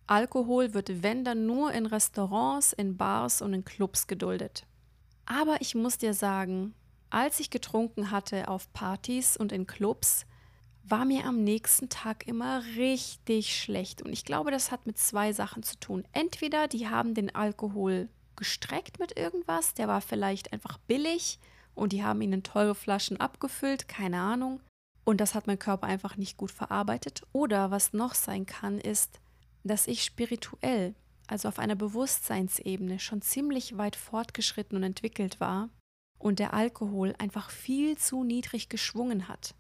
Alkohol 0.07 0.75
wird, 0.75 1.03
wenn 1.03 1.25
dann, 1.25 1.47
nur 1.47 1.73
in 1.73 1.87
Restaurants, 1.87 2.73
in 2.73 2.97
Bars 2.97 3.43
und 3.43 3.55
in 3.55 3.65
Clubs 3.65 4.07
geduldet. 4.07 4.67
Aber 5.25 5.61
ich 5.61 5.75
muss 5.75 5.99
dir 5.99 6.15
sagen, 6.15 6.75
als 7.11 7.41
ich 7.41 7.51
getrunken 7.51 8.11
hatte 8.11 8.49
auf 8.49 8.73
Partys 8.73 9.37
und 9.37 9.53
in 9.53 9.67
Clubs, 9.67 10.27
war 10.89 11.05
mir 11.05 11.25
am 11.25 11.43
nächsten 11.43 11.89
Tag 11.89 12.29
immer 12.29 12.63
richtig 12.77 13.61
schlecht. 13.61 14.03
Und 14.03 14.13
ich 14.13 14.25
glaube, 14.25 14.53
das 14.53 14.71
hat 14.71 14.87
mit 14.87 14.99
zwei 14.99 15.33
Sachen 15.33 15.65
zu 15.65 15.79
tun. 15.81 16.05
Entweder 16.13 16.69
die 16.69 16.89
haben 16.89 17.15
den 17.15 17.35
Alkohol 17.35 18.09
gestreckt 18.37 19.01
mit 19.01 19.19
irgendwas, 19.19 19.75
der 19.75 19.89
war 19.89 20.01
vielleicht 20.01 20.53
einfach 20.53 20.79
billig 20.79 21.41
und 21.75 21.93
die 21.93 22.05
haben 22.05 22.21
ihn 22.21 22.33
in 22.33 22.43
teure 22.43 22.75
Flaschen 22.75 23.19
abgefüllt, 23.19 23.89
keine 23.89 24.21
Ahnung. 24.21 24.61
Und 25.07 25.21
das 25.21 25.37
hat 25.37 25.47
mein 25.47 25.61
Körper 25.61 25.87
einfach 25.87 26.17
nicht 26.17 26.37
gut 26.37 26.51
verarbeitet. 26.51 27.23
Oder 27.33 27.71
was 27.71 27.93
noch 27.93 28.15
sein 28.15 28.45
kann, 28.45 28.81
ist, 28.81 29.21
dass 29.63 29.87
ich 29.87 30.03
spirituell, 30.03 30.97
also 31.29 31.47
auf 31.47 31.61
einer 31.61 31.77
Bewusstseinsebene, 31.77 32.99
schon 32.99 33.23
ziemlich 33.23 33.79
weit 33.79 33.95
fortgeschritten 33.95 34.77
und 34.77 34.83
entwickelt 34.83 35.39
war 35.39 35.69
und 36.19 36.41
der 36.41 36.55
Alkohol 36.55 37.15
einfach 37.19 37.51
viel 37.51 37.97
zu 37.97 38.25
niedrig 38.25 38.69
geschwungen 38.69 39.29
hat 39.29 39.55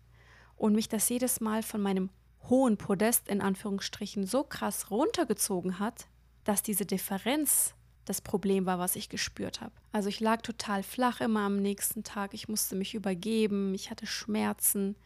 und 0.57 0.75
mich 0.75 0.89
das 0.89 1.09
jedes 1.09 1.41
Mal 1.41 1.63
von 1.63 1.81
meinem 1.81 2.11
hohen 2.49 2.77
Podest 2.77 3.29
in 3.29 3.41
Anführungsstrichen 3.41 4.27
so 4.27 4.43
krass 4.43 4.91
runtergezogen 4.91 5.79
hat, 5.79 6.09
dass 6.43 6.65
diese 6.65 6.87
Differenz 6.87 7.75
das 8.05 8.21
Problem 8.21 8.67
war, 8.67 8.81
was 8.81 8.97
ich 8.97 9.09
gespürt 9.09 9.61
habe. 9.61 9.75
Also 9.93 10.09
ich 10.09 10.19
lag 10.19 10.43
total 10.43 10.83
flach 10.83 11.21
immer 11.21 11.43
am 11.43 11.63
nächsten 11.63 12.03
Tag, 12.03 12.35
ich 12.35 12.49
musste 12.49 12.75
mich 12.75 12.95
übergeben, 12.95 13.75
ich 13.75 13.93
hatte 13.93 14.09
Schmerzen 14.09 14.97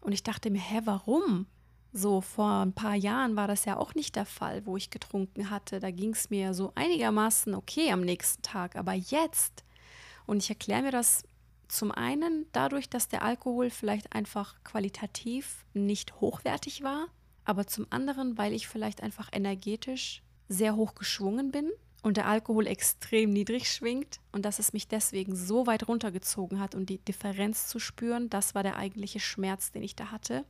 und 0.00 0.12
ich 0.12 0.22
dachte 0.22 0.50
mir, 0.50 0.60
hä, 0.60 0.80
warum? 0.84 1.46
So 1.92 2.20
vor 2.20 2.64
ein 2.64 2.74
paar 2.74 2.94
Jahren 2.94 3.36
war 3.36 3.48
das 3.48 3.64
ja 3.64 3.76
auch 3.76 3.94
nicht 3.94 4.16
der 4.16 4.26
Fall, 4.26 4.66
wo 4.66 4.76
ich 4.76 4.90
getrunken 4.90 5.50
hatte. 5.50 5.80
Da 5.80 5.90
ging 5.90 6.12
es 6.12 6.28
mir 6.28 6.52
so 6.52 6.72
einigermaßen 6.74 7.54
okay 7.54 7.90
am 7.92 8.02
nächsten 8.02 8.42
Tag, 8.42 8.76
aber 8.76 8.92
jetzt 8.92 9.64
und 10.26 10.42
ich 10.42 10.50
erkläre 10.50 10.82
mir 10.82 10.92
das 10.92 11.24
zum 11.68 11.90
einen 11.90 12.46
dadurch, 12.52 12.90
dass 12.90 13.08
der 13.08 13.22
Alkohol 13.22 13.70
vielleicht 13.70 14.12
einfach 14.12 14.54
qualitativ 14.64 15.64
nicht 15.72 16.20
hochwertig 16.20 16.82
war, 16.82 17.08
aber 17.44 17.66
zum 17.66 17.86
anderen, 17.90 18.36
weil 18.36 18.52
ich 18.52 18.68
vielleicht 18.68 19.02
einfach 19.02 19.30
energetisch 19.32 20.22
sehr 20.48 20.76
hoch 20.76 20.94
geschwungen 20.94 21.50
bin 21.50 21.70
und 22.02 22.16
der 22.16 22.26
Alkohol 22.26 22.66
extrem 22.66 23.30
niedrig 23.32 23.70
schwingt 23.70 24.20
und 24.32 24.44
dass 24.44 24.58
es 24.58 24.72
mich 24.72 24.88
deswegen 24.88 25.34
so 25.34 25.66
weit 25.66 25.88
runtergezogen 25.88 26.60
hat 26.60 26.74
und 26.74 26.88
die 26.88 26.98
Differenz 26.98 27.66
zu 27.66 27.78
spüren, 27.78 28.30
das 28.30 28.54
war 28.54 28.62
der 28.62 28.76
eigentliche 28.76 29.20
Schmerz, 29.20 29.72
den 29.72 29.82
ich 29.82 29.96
da 29.96 30.10
hatte, 30.10 30.44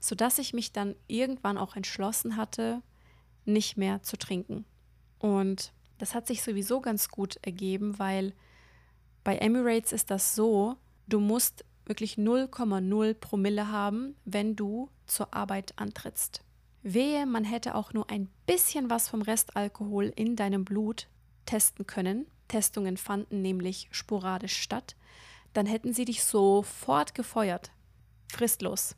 sodass 0.00 0.38
ich 0.38 0.54
mich 0.54 0.72
dann 0.72 0.94
irgendwann 1.06 1.58
auch 1.58 1.76
entschlossen 1.76 2.36
hatte, 2.36 2.82
nicht 3.44 3.76
mehr 3.76 4.02
zu 4.02 4.16
trinken. 4.16 4.64
Und 5.18 5.72
das 5.98 6.14
hat 6.14 6.26
sich 6.26 6.42
sowieso 6.42 6.80
ganz 6.80 7.08
gut 7.08 7.38
ergeben, 7.42 7.98
weil 7.98 8.32
bei 9.24 9.36
Emirates 9.36 9.92
ist 9.92 10.10
das 10.10 10.34
so, 10.34 10.76
du 11.06 11.20
musst 11.20 11.64
wirklich 11.84 12.14
0,0 12.14 13.14
Promille 13.14 13.70
haben, 13.70 14.14
wenn 14.24 14.56
du 14.56 14.90
zur 15.06 15.34
Arbeit 15.34 15.72
antrittst. 15.76 16.42
Wehe, 16.82 17.26
man 17.26 17.44
hätte 17.44 17.74
auch 17.74 17.92
nur 17.92 18.08
ein 18.10 18.28
bisschen 18.46 18.90
was 18.90 19.08
vom 19.08 19.22
Restalkohol 19.22 20.12
in 20.16 20.36
deinem 20.36 20.64
Blut 20.64 21.08
testen 21.44 21.86
können. 21.86 22.26
Testungen 22.46 22.96
fanden 22.96 23.42
nämlich 23.42 23.88
sporadisch 23.90 24.56
statt. 24.56 24.96
Dann 25.52 25.66
hätten 25.66 25.92
sie 25.92 26.04
dich 26.04 26.22
sofort 26.22 27.14
gefeuert. 27.14 27.72
Fristlos. 28.30 28.96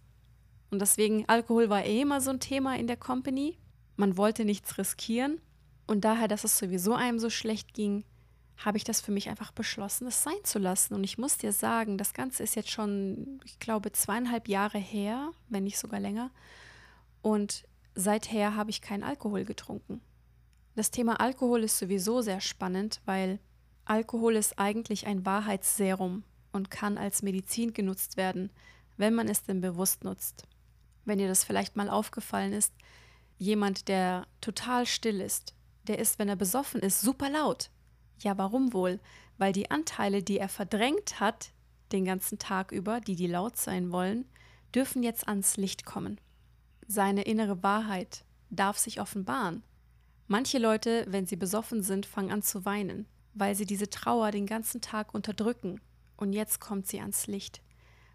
Und 0.70 0.80
deswegen, 0.80 1.28
Alkohol 1.28 1.68
war 1.68 1.84
eh 1.84 2.02
immer 2.02 2.20
so 2.20 2.30
ein 2.30 2.40
Thema 2.40 2.76
in 2.76 2.86
der 2.86 2.96
Company. 2.96 3.58
Man 3.96 4.16
wollte 4.16 4.44
nichts 4.44 4.78
riskieren. 4.78 5.40
Und 5.86 6.04
daher, 6.04 6.28
dass 6.28 6.44
es 6.44 6.58
sowieso 6.58 6.94
einem 6.94 7.18
so 7.18 7.30
schlecht 7.30 7.74
ging, 7.74 8.04
habe 8.64 8.76
ich 8.76 8.84
das 8.84 9.00
für 9.00 9.10
mich 9.10 9.28
einfach 9.28 9.52
beschlossen, 9.52 10.06
es 10.06 10.22
sein 10.22 10.44
zu 10.44 10.58
lassen. 10.58 10.94
Und 10.94 11.02
ich 11.02 11.18
muss 11.18 11.38
dir 11.38 11.52
sagen, 11.52 11.98
das 11.98 12.12
Ganze 12.14 12.42
ist 12.42 12.54
jetzt 12.54 12.70
schon, 12.70 13.40
ich 13.44 13.58
glaube, 13.58 13.90
zweieinhalb 13.90 14.48
Jahre 14.48 14.78
her, 14.78 15.30
wenn 15.48 15.64
nicht 15.64 15.78
sogar 15.78 15.98
länger. 15.98 16.30
Und 17.22 17.64
seither 17.94 18.57
habe 18.57 18.70
ich 18.70 18.81
keinen 18.81 19.03
Alkohol 19.03 19.44
getrunken. 19.44 20.00
Das 20.74 20.90
Thema 20.90 21.20
Alkohol 21.20 21.64
ist 21.64 21.79
sowieso 21.79 22.20
sehr 22.20 22.40
spannend, 22.40 23.00
weil 23.05 23.38
Alkohol 23.85 24.37
ist 24.37 24.59
eigentlich 24.59 25.07
ein 25.07 25.26
Wahrheitsserum 25.26 26.24
und 26.53 26.70
kann 26.70 26.96
als 26.96 27.22
Medizin 27.22 27.72
genutzt 27.72 28.16
werden, 28.16 28.50
wenn 28.96 29.14
man 29.14 29.29
es 29.29 29.42
denn 29.42 29.61
bewusst 29.61 30.05
nutzt. 30.05 30.44
Wenn 31.05 31.18
dir 31.18 31.29
das 31.29 31.44
vielleicht 31.44 31.76
mal 31.76 31.88
aufgefallen 31.88 32.53
ist, 32.53 32.72
jemand, 33.38 33.88
der 33.88 34.26
total 34.40 34.87
still 34.87 35.20
ist, 35.20 35.55
der 35.87 35.98
ist, 35.98 36.18
wenn 36.18 36.29
er 36.29 36.37
besoffen 36.37 36.81
ist, 36.81 37.00
super 37.00 37.31
laut. 37.31 37.70
Ja, 38.20 38.37
warum 38.38 38.72
wohl? 38.72 39.00
Weil 39.38 39.53
die 39.53 39.70
Anteile, 39.70 40.22
die 40.22 40.38
er 40.38 40.48
verdrängt 40.48 41.20
hat, 41.20 41.53
den 41.90 42.05
ganzen 42.05 42.38
Tag 42.38 42.70
über, 42.70 43.00
die 43.00 43.16
die 43.16 43.26
laut 43.26 43.57
sein 43.57 43.90
wollen, 43.90 44.26
dürfen 44.74 45.03
jetzt 45.03 45.26
ans 45.26 45.57
Licht 45.57 45.85
kommen. 45.85 46.20
Seine 46.92 47.22
innere 47.22 47.62
Wahrheit 47.62 48.24
darf 48.50 48.76
sich 48.76 49.00
offenbaren. 49.00 49.62
Manche 50.26 50.59
Leute, 50.59 51.07
wenn 51.09 51.24
sie 51.24 51.37
besoffen 51.37 51.85
sind, 51.85 52.05
fangen 52.05 52.33
an 52.33 52.42
zu 52.42 52.64
weinen, 52.64 53.07
weil 53.33 53.55
sie 53.55 53.64
diese 53.64 53.90
Trauer 53.90 54.33
den 54.33 54.44
ganzen 54.44 54.81
Tag 54.81 55.14
unterdrücken. 55.14 55.81
Und 56.16 56.33
jetzt 56.33 56.59
kommt 56.59 56.88
sie 56.88 56.98
ans 56.98 57.29
Licht. 57.29 57.62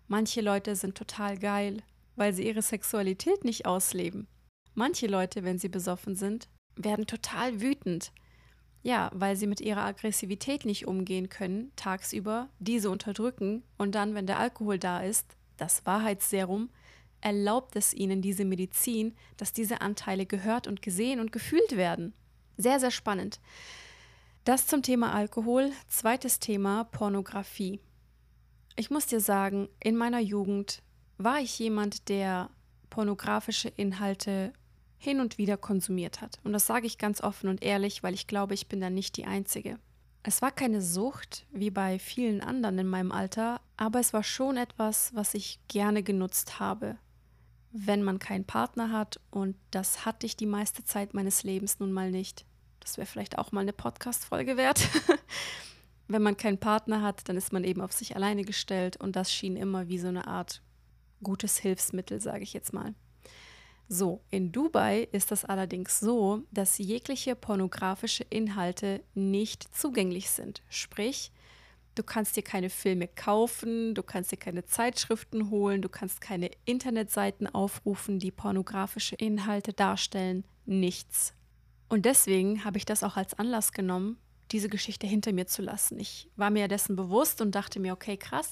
Manche 0.10 0.42
Leute 0.42 0.76
sind 0.76 0.98
total 0.98 1.38
geil, 1.38 1.84
weil 2.18 2.34
sie 2.34 2.46
ihre 2.46 2.62
Sexualität 2.62 3.46
nicht 3.46 3.66
ausleben. 3.66 4.28
Manche 4.74 5.08
Leute, 5.08 5.46
wenn 5.46 5.58
sie 5.58 5.70
besoffen 5.70 6.18
sind, 6.18 6.50
werden 6.76 7.08
total 7.08 7.62
wütend, 7.62 8.12
ja, 8.84 9.10
weil 9.14 9.38
sie 9.38 9.48
mit 9.48 9.62
ihrer 9.62 9.86
Aggressivität 9.86 10.66
nicht 10.66 10.86
umgehen 10.86 11.30
können, 11.30 11.72
tagsüber, 11.78 12.50
diese 12.60 12.90
unterdrücken 12.90 13.64
und 13.78 13.96
dann, 13.96 14.16
wenn 14.16 14.28
der 14.28 14.38
Alkohol 14.38 14.80
da 14.80 15.00
ist, 15.00 15.38
das 15.56 15.86
Wahrheitsserum, 15.86 16.70
erlaubt 17.26 17.76
es 17.76 17.94
ihnen, 17.94 18.22
diese 18.22 18.46
Medizin, 18.46 19.16
dass 19.36 19.52
diese 19.52 19.82
Anteile 19.82 20.28
gehört 20.28 20.68
und 20.68 20.84
gesehen 20.84 21.20
und 21.20 21.32
gefühlt 21.32 21.76
werden. 21.76 22.14
Sehr, 22.56 22.80
sehr 22.80 22.92
spannend. 22.92 23.40
Das 24.44 24.68
zum 24.68 24.84
Thema 24.84 25.12
Alkohol. 25.12 25.72
Zweites 25.88 26.38
Thema 26.38 26.84
Pornografie. 26.84 27.80
Ich 28.76 28.92
muss 28.92 29.08
dir 29.08 29.20
sagen, 29.20 29.70
in 29.80 29.96
meiner 29.96 30.20
Jugend 30.20 30.84
war 31.18 31.40
ich 31.40 31.58
jemand, 31.58 32.10
der 32.10 32.52
pornografische 32.92 33.70
Inhalte 33.70 34.54
hin 35.00 35.20
und 35.20 35.40
wieder 35.40 35.58
konsumiert 35.58 36.22
hat. 36.22 36.40
Und 36.44 36.54
das 36.54 36.68
sage 36.68 36.86
ich 36.86 37.00
ganz 37.00 37.22
offen 37.22 37.50
und 37.50 37.64
ehrlich, 37.64 38.04
weil 38.04 38.14
ich 38.14 38.28
glaube, 38.28 38.54
ich 38.54 38.68
bin 38.68 38.82
da 38.82 38.92
nicht 38.92 39.18
die 39.18 39.26
Einzige. 39.26 39.80
Es 40.22 40.44
war 40.44 40.52
keine 40.52 40.82
Sucht, 40.82 41.48
wie 41.52 41.72
bei 41.72 41.98
vielen 41.98 42.42
anderen 42.42 42.78
in 42.78 42.88
meinem 42.88 43.12
Alter, 43.12 43.62
aber 43.78 44.00
es 44.00 44.14
war 44.14 44.24
schon 44.24 44.58
etwas, 44.58 45.12
was 45.16 45.34
ich 45.34 45.60
gerne 45.68 46.04
genutzt 46.04 46.60
habe. 46.60 46.98
Wenn 47.78 48.04
man 48.04 48.20
keinen 48.20 48.46
Partner 48.46 48.92
hat. 48.92 49.20
Und 49.32 49.58
das 49.72 50.06
hatte 50.06 50.26
ich 50.26 50.38
die 50.38 50.46
meiste 50.46 50.84
Zeit 50.86 51.14
meines 51.14 51.44
Lebens 51.44 51.80
nun 51.80 51.92
mal 51.92 52.10
nicht. 52.10 52.46
Das 52.80 52.98
wäre 52.98 53.06
vielleicht 53.06 53.38
auch 53.38 53.52
mal 53.52 53.62
eine 53.62 53.74
Podcast-Folge 53.74 54.56
wert. 54.56 54.88
wenn 56.08 56.22
man 56.22 56.38
keinen 56.38 56.60
Partner 56.60 57.02
hat, 57.02 57.28
dann 57.28 57.36
ist 57.36 57.52
man 57.52 57.64
eben 57.64 57.82
auf 57.82 57.92
sich 57.92 58.16
alleine 58.16 58.44
gestellt. 58.44 58.98
Und 58.98 59.16
das 59.16 59.32
schien 59.34 59.58
immer 59.58 59.90
wie 59.90 60.00
so 60.00 60.08
eine 60.08 60.28
Art 60.28 60.62
gutes 61.22 61.58
Hilfsmittel, 61.58 62.22
sage 62.22 62.44
ich 62.44 62.54
jetzt 62.54 62.72
mal. 62.72 62.94
So, 63.88 64.24
in 64.32 64.52
Dubai 64.52 65.08
ist 65.12 65.32
das 65.32 65.46
allerdings 65.46 66.00
so, 66.00 66.44
dass 66.52 66.78
jegliche 66.78 67.36
pornografische 67.36 68.24
Inhalte 68.30 69.04
nicht 69.14 69.76
zugänglich 69.76 70.30
sind. 70.30 70.64
Sprich, 70.70 71.32
du 71.96 72.04
kannst 72.04 72.36
dir 72.36 72.44
keine 72.44 72.70
Filme 72.70 73.08
kaufen, 73.08 73.96
du 73.96 74.04
kannst 74.04 74.32
dir 74.32 74.38
keine 74.38 74.66
Zeitschriften 74.66 75.50
holen, 75.50 75.82
du 75.82 75.90
kannst 75.90 76.22
keine 76.22 76.52
Internetseiten 76.66 77.48
aufrufen, 77.48 78.20
die 78.20 78.32
pornografische 78.32 79.16
Inhalte 79.16 79.74
darstellen, 79.74 80.46
nichts. 80.66 81.34
Und 81.88 82.06
deswegen 82.06 82.66
habe 82.66 82.78
ich 82.78 82.86
das 82.86 83.04
auch 83.04 83.16
als 83.16 83.34
Anlass 83.40 83.72
genommen, 83.72 84.18
diese 84.52 84.70
Geschichte 84.70 85.08
hinter 85.08 85.34
mir 85.34 85.48
zu 85.48 85.62
lassen. 85.62 86.00
Ich 86.00 86.30
war 86.36 86.50
mir 86.50 86.68
dessen 86.68 86.96
bewusst 86.96 87.42
und 87.42 87.56
dachte 87.56 87.80
mir, 87.80 87.94
okay, 87.94 88.18
krass, 88.18 88.52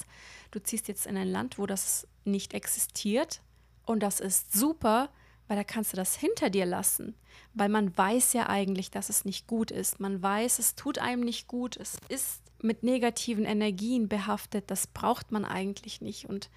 du 0.52 0.60
ziehst 0.60 0.88
jetzt 0.88 1.06
in 1.06 1.18
ein 1.18 1.28
Land, 1.28 1.58
wo 1.60 1.66
das 1.66 2.08
nicht 2.26 2.54
existiert 2.54 3.42
und 3.86 4.02
das 4.02 4.20
ist 4.20 4.54
super, 4.54 5.10
weil 5.48 5.58
da 5.58 5.64
kannst 5.64 5.94
du 5.94 5.98
das 5.98 6.16
hinter 6.16 6.50
dir 6.50 6.66
lassen, 6.66 7.16
weil 7.54 7.70
man 7.70 7.96
weiß 7.96 8.34
ja 8.34 8.48
eigentlich, 8.48 8.92
dass 8.92 9.10
es 9.10 9.26
nicht 9.26 9.46
gut 9.46 9.72
ist. 9.72 10.00
Man 10.00 10.22
weiß, 10.22 10.60
es 10.60 10.76
tut 10.76 11.00
einem 11.00 11.22
nicht 11.22 11.48
gut, 11.48 11.76
es 11.78 11.98
ist 12.08 12.43
mit 12.64 12.84
negativen 12.84 13.46
Energien 13.46 14.08
behaftet, 14.08 14.72
das 14.72 14.88
braucht 14.88 15.32
man 15.32 15.46
eigentlich 15.46 16.02
nicht. 16.02 16.26
Und 16.26 16.50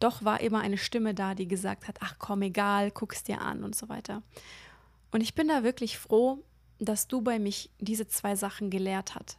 doch 0.00 0.24
war 0.24 0.40
immer 0.40 0.60
eine 0.60 0.78
Stimme 0.78 1.14
da, 1.14 1.34
die 1.34 1.48
gesagt 1.48 1.88
hat, 1.88 1.98
ach 2.00 2.16
komm, 2.18 2.42
egal, 2.42 2.90
guck 2.90 3.12
es 3.12 3.22
dir 3.22 3.40
an 3.40 3.62
und 3.62 3.76
so 3.76 3.88
weiter. 3.88 4.22
Und 5.12 5.20
ich 5.20 5.34
bin 5.34 5.48
da 5.48 5.62
wirklich 5.62 5.98
froh, 5.98 6.42
dass 6.78 7.06
du 7.06 7.20
bei 7.20 7.38
mich 7.38 7.70
diese 7.78 8.08
zwei 8.08 8.34
Sachen 8.34 8.70
gelehrt 8.70 9.14
hat. 9.14 9.36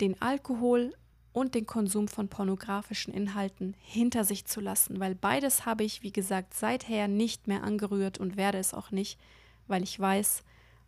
Den 0.00 0.20
Alkohol 0.22 0.94
und 1.32 1.54
den 1.54 1.66
Konsum 1.66 2.08
von 2.08 2.28
pornografischen 2.28 3.12
Inhalten 3.12 3.74
hinter 3.80 4.24
sich 4.24 4.46
zu 4.46 4.60
lassen, 4.60 4.98
weil 4.98 5.14
beides 5.14 5.66
habe 5.66 5.84
ich, 5.84 6.02
wie 6.02 6.12
gesagt, 6.12 6.54
seither 6.54 7.06
nicht 7.06 7.46
mehr 7.46 7.62
angerührt 7.62 8.18
und 8.18 8.36
werde 8.36 8.58
es 8.58 8.74
auch 8.74 8.90
nicht, 8.90 9.18
weil 9.66 9.82
ich 9.82 9.98
weiß, 9.98 10.42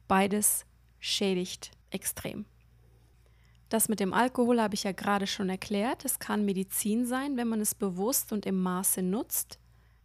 beides 0.08 0.64
schädigt 0.98 1.70
extrem. 1.90 2.46
Das 3.72 3.88
mit 3.88 4.00
dem 4.00 4.12
Alkohol 4.12 4.60
habe 4.60 4.74
ich 4.74 4.82
ja 4.82 4.92
gerade 4.92 5.26
schon 5.26 5.48
erklärt. 5.48 6.04
Es 6.04 6.18
kann 6.18 6.44
Medizin 6.44 7.06
sein, 7.06 7.38
wenn 7.38 7.48
man 7.48 7.62
es 7.62 7.74
bewusst 7.74 8.30
und 8.30 8.44
im 8.44 8.60
Maße 8.60 9.00
nutzt. 9.00 9.58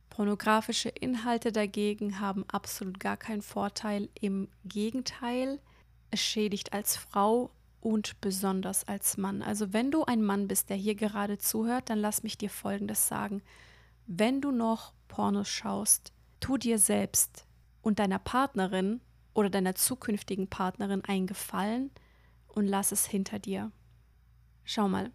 Pornografische 0.09 0.87
Inhalte 0.87 1.51
dagegen 1.51 2.21
haben 2.21 2.45
absolut 2.47 2.97
gar 2.97 3.17
keinen 3.17 3.41
Vorteil. 3.41 4.07
Im 4.21 4.47
Gegenteil, 4.63 5.59
es 6.11 6.21
schädigt 6.21 6.71
als 6.71 6.95
Frau 6.95 7.51
und 7.81 8.21
besonders 8.21 8.87
als 8.87 9.17
Mann. 9.17 9.41
Also 9.41 9.73
wenn 9.73 9.91
du 9.91 10.05
ein 10.05 10.23
Mann 10.23 10.47
bist, 10.47 10.69
der 10.69 10.77
hier 10.77 10.95
gerade 10.95 11.37
zuhört, 11.37 11.89
dann 11.89 11.99
lass 11.99 12.23
mich 12.23 12.37
dir 12.37 12.49
Folgendes 12.49 13.09
sagen. 13.09 13.41
Wenn 14.05 14.39
du 14.39 14.51
noch 14.51 14.93
Pornos 15.09 15.49
schaust, 15.49 16.13
tu 16.39 16.55
dir 16.55 16.79
selbst 16.79 17.45
und 17.81 17.99
deiner 17.99 18.19
Partnerin 18.19 19.01
oder 19.33 19.49
deiner 19.49 19.75
zukünftigen 19.75 20.47
Partnerin 20.47 21.03
einen 21.03 21.27
Gefallen 21.27 21.91
und 22.57 22.67
lass 22.67 22.91
es 22.91 23.05
hinter 23.05 23.37
dir. 23.37 23.71
Schau 24.63 24.89
mal, 24.89 25.11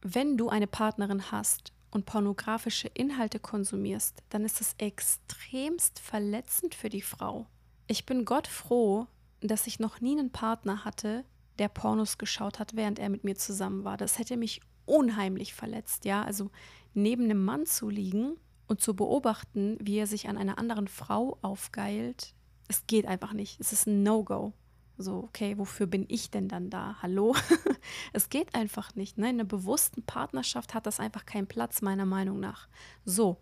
wenn 0.00 0.38
du 0.38 0.48
eine 0.48 0.66
Partnerin 0.66 1.30
hast 1.30 1.74
und 1.90 2.06
pornografische 2.06 2.88
Inhalte 2.88 3.38
konsumierst, 3.38 4.22
dann 4.30 4.44
ist 4.44 4.62
es 4.62 4.74
extremst 4.78 5.98
verletzend 5.98 6.74
für 6.74 6.88
die 6.88 7.02
Frau. 7.02 7.46
Ich 7.88 8.06
bin 8.06 8.24
Gott 8.24 8.46
froh, 8.46 9.06
dass 9.40 9.66
ich 9.66 9.78
noch 9.78 10.00
nie 10.00 10.18
einen 10.18 10.32
Partner 10.32 10.86
hatte, 10.86 11.24
der 11.58 11.68
Pornos 11.68 12.16
geschaut 12.16 12.58
hat, 12.58 12.74
während 12.74 12.98
er 12.98 13.10
mit 13.10 13.22
mir 13.22 13.36
zusammen 13.36 13.84
war. 13.84 13.98
Das 13.98 14.18
hätte 14.18 14.38
mich 14.38 14.62
unheimlich 14.86 15.52
verletzt, 15.52 16.06
ja. 16.06 16.22
Also 16.22 16.50
neben 16.94 17.24
einem 17.24 17.44
Mann 17.44 17.66
zu 17.66 17.90
liegen 17.90 18.36
und 18.66 18.80
zu 18.80 18.96
beobachten, 18.96 19.76
wie 19.80 19.98
er 19.98 20.06
sich 20.06 20.28
an 20.28 20.38
einer 20.38 20.58
anderen 20.58 20.88
Frau 20.88 21.38
aufgeilt, 21.42 22.34
es 22.66 22.86
geht 22.86 23.06
einfach 23.06 23.34
nicht. 23.34 23.60
Es 23.60 23.72
ist 23.72 23.86
ein 23.86 24.02
No-Go. 24.02 24.54
So, 25.00 25.18
okay, 25.18 25.56
wofür 25.56 25.86
bin 25.86 26.06
ich 26.08 26.32
denn 26.32 26.48
dann 26.48 26.70
da? 26.70 26.96
Hallo? 27.00 27.36
es 28.12 28.30
geht 28.30 28.56
einfach 28.56 28.96
nicht. 28.96 29.16
Ne? 29.16 29.30
In 29.30 29.36
einer 29.36 29.44
bewussten 29.44 30.02
Partnerschaft 30.02 30.74
hat 30.74 30.86
das 30.86 30.98
einfach 30.98 31.24
keinen 31.24 31.46
Platz, 31.46 31.82
meiner 31.82 32.04
Meinung 32.04 32.40
nach. 32.40 32.66
So, 33.04 33.36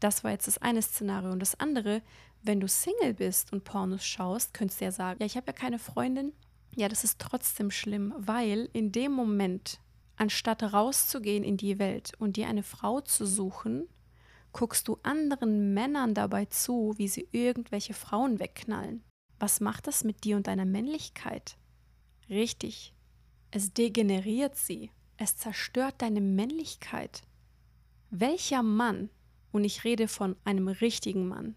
das 0.00 0.24
war 0.24 0.30
jetzt 0.30 0.46
das 0.46 0.56
eine 0.56 0.80
Szenario. 0.80 1.30
Und 1.30 1.40
das 1.40 1.60
andere, 1.60 2.00
wenn 2.42 2.60
du 2.60 2.66
Single 2.66 3.12
bist 3.12 3.52
und 3.52 3.62
Pornos 3.62 4.06
schaust, 4.06 4.54
könntest 4.54 4.80
du 4.80 4.86
ja 4.86 4.90
sagen, 4.90 5.20
ja, 5.20 5.26
ich 5.26 5.36
habe 5.36 5.48
ja 5.48 5.52
keine 5.52 5.78
Freundin, 5.78 6.32
ja, 6.74 6.88
das 6.88 7.04
ist 7.04 7.18
trotzdem 7.18 7.70
schlimm, 7.70 8.14
weil 8.16 8.70
in 8.72 8.90
dem 8.90 9.12
Moment, 9.12 9.80
anstatt 10.16 10.62
rauszugehen 10.62 11.44
in 11.44 11.58
die 11.58 11.78
Welt 11.78 12.12
und 12.18 12.36
dir 12.36 12.48
eine 12.48 12.62
Frau 12.62 13.02
zu 13.02 13.26
suchen, 13.26 13.86
guckst 14.52 14.88
du 14.88 14.98
anderen 15.02 15.74
Männern 15.74 16.14
dabei 16.14 16.46
zu, 16.46 16.94
wie 16.96 17.08
sie 17.08 17.28
irgendwelche 17.32 17.92
Frauen 17.92 18.38
wegknallen. 18.38 19.02
Was 19.42 19.58
macht 19.58 19.88
das 19.88 20.04
mit 20.04 20.22
dir 20.22 20.36
und 20.36 20.46
deiner 20.46 20.64
Männlichkeit? 20.64 21.56
Richtig, 22.30 22.94
es 23.50 23.72
degeneriert 23.74 24.54
sie, 24.54 24.92
es 25.16 25.36
zerstört 25.36 25.96
deine 25.98 26.20
Männlichkeit. 26.20 27.24
Welcher 28.10 28.62
Mann, 28.62 29.10
und 29.50 29.64
ich 29.64 29.82
rede 29.82 30.06
von 30.06 30.36
einem 30.44 30.68
richtigen 30.68 31.26
Mann, 31.26 31.56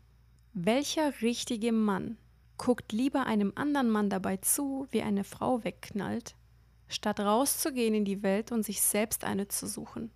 welcher 0.54 1.22
richtige 1.22 1.72
Mann 1.72 2.18
guckt 2.58 2.92
lieber 2.92 3.28
einem 3.28 3.54
anderen 3.54 3.92
Mann 3.92 4.10
dabei 4.10 4.38
zu, 4.38 4.88
wie 4.90 5.04
eine 5.04 5.24
Frau 5.24 5.64
wegknallt, 5.64 6.36
statt 6.88 7.20
rauszugehen 7.20 7.94
in 7.94 8.06
die 8.06 8.24
Welt 8.24 8.52
und 8.52 8.64
sich 8.64 8.82
selbst 8.82 9.24
eine 9.24 9.48
zu 9.48 9.68
suchen. 9.68 10.10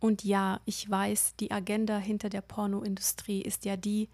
Und 0.00 0.22
ja, 0.22 0.60
ich 0.66 0.90
weiß, 0.90 1.36
die 1.36 1.50
Agenda 1.50 1.96
hinter 1.96 2.28
der 2.28 2.42
Pornoindustrie 2.42 3.40
ist 3.40 3.64
ja 3.64 3.78
die, 3.78 4.10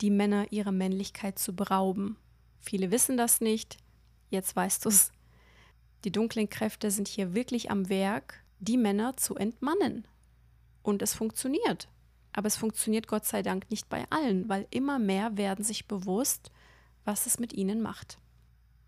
die 0.00 0.10
Männer 0.10 0.50
ihrer 0.50 0.72
Männlichkeit 0.72 1.38
zu 1.38 1.54
berauben. 1.54 2.16
Viele 2.62 2.90
wissen 2.90 3.16
das 3.16 3.40
nicht, 3.40 3.76
jetzt 4.30 4.56
weißt 4.56 4.84
du 4.84 4.88
es. 4.88 5.10
Die 6.04 6.12
dunklen 6.12 6.48
Kräfte 6.48 6.90
sind 6.90 7.08
hier 7.08 7.34
wirklich 7.34 7.70
am 7.70 7.88
Werk, 7.88 8.42
die 8.60 8.78
Männer 8.78 9.16
zu 9.16 9.34
entmannen. 9.34 10.06
Und 10.82 11.02
es 11.02 11.14
funktioniert. 11.14 11.88
Aber 12.32 12.46
es 12.46 12.56
funktioniert 12.56 13.08
Gott 13.08 13.26
sei 13.26 13.42
Dank 13.42 13.70
nicht 13.70 13.88
bei 13.88 14.06
allen, 14.10 14.48
weil 14.48 14.66
immer 14.70 14.98
mehr 14.98 15.36
werden 15.36 15.64
sich 15.64 15.86
bewusst, 15.86 16.50
was 17.04 17.26
es 17.26 17.38
mit 17.38 17.52
ihnen 17.52 17.82
macht. 17.82 18.18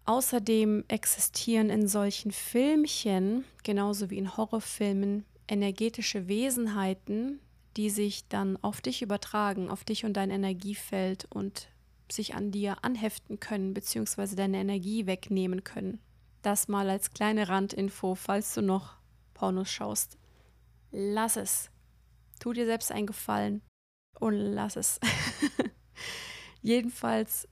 Außerdem 0.06 0.84
existieren 0.88 1.70
in 1.70 1.88
solchen 1.88 2.30
Filmchen, 2.30 3.44
genauso 3.62 4.10
wie 4.10 4.18
in 4.18 4.36
Horrorfilmen, 4.36 5.24
energetische 5.48 6.28
Wesenheiten, 6.28 7.40
die 7.76 7.90
sich 7.90 8.28
dann 8.28 8.56
auf 8.62 8.80
dich 8.80 9.02
übertragen, 9.02 9.68
auf 9.68 9.84
dich 9.84 10.04
und 10.04 10.14
dein 10.14 10.30
Energiefeld 10.30 11.26
und 11.30 11.68
sich 12.12 12.34
an 12.34 12.50
dir 12.50 12.84
anheften 12.84 13.40
können, 13.40 13.74
beziehungsweise 13.74 14.36
deine 14.36 14.58
Energie 14.58 15.06
wegnehmen 15.06 15.64
können. 15.64 16.00
Das 16.42 16.68
mal 16.68 16.90
als 16.90 17.10
kleine 17.10 17.48
Randinfo, 17.48 18.14
falls 18.14 18.54
du 18.54 18.62
noch 18.62 18.96
Pornos 19.32 19.70
schaust. 19.70 20.18
Lass 20.90 21.36
es. 21.36 21.70
Tu 22.40 22.52
dir 22.52 22.66
selbst 22.66 22.92
einen 22.92 23.06
Gefallen 23.06 23.62
und 24.20 24.34
lass 24.34 24.76
es. 24.76 25.00
Jedenfalls 26.62 27.48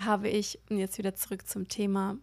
habe 0.00 0.28
ich, 0.28 0.58
und 0.68 0.78
jetzt 0.78 0.98
wieder 0.98 1.14
zurück 1.14 1.46
zum 1.46 1.68
Thema, 1.68 2.18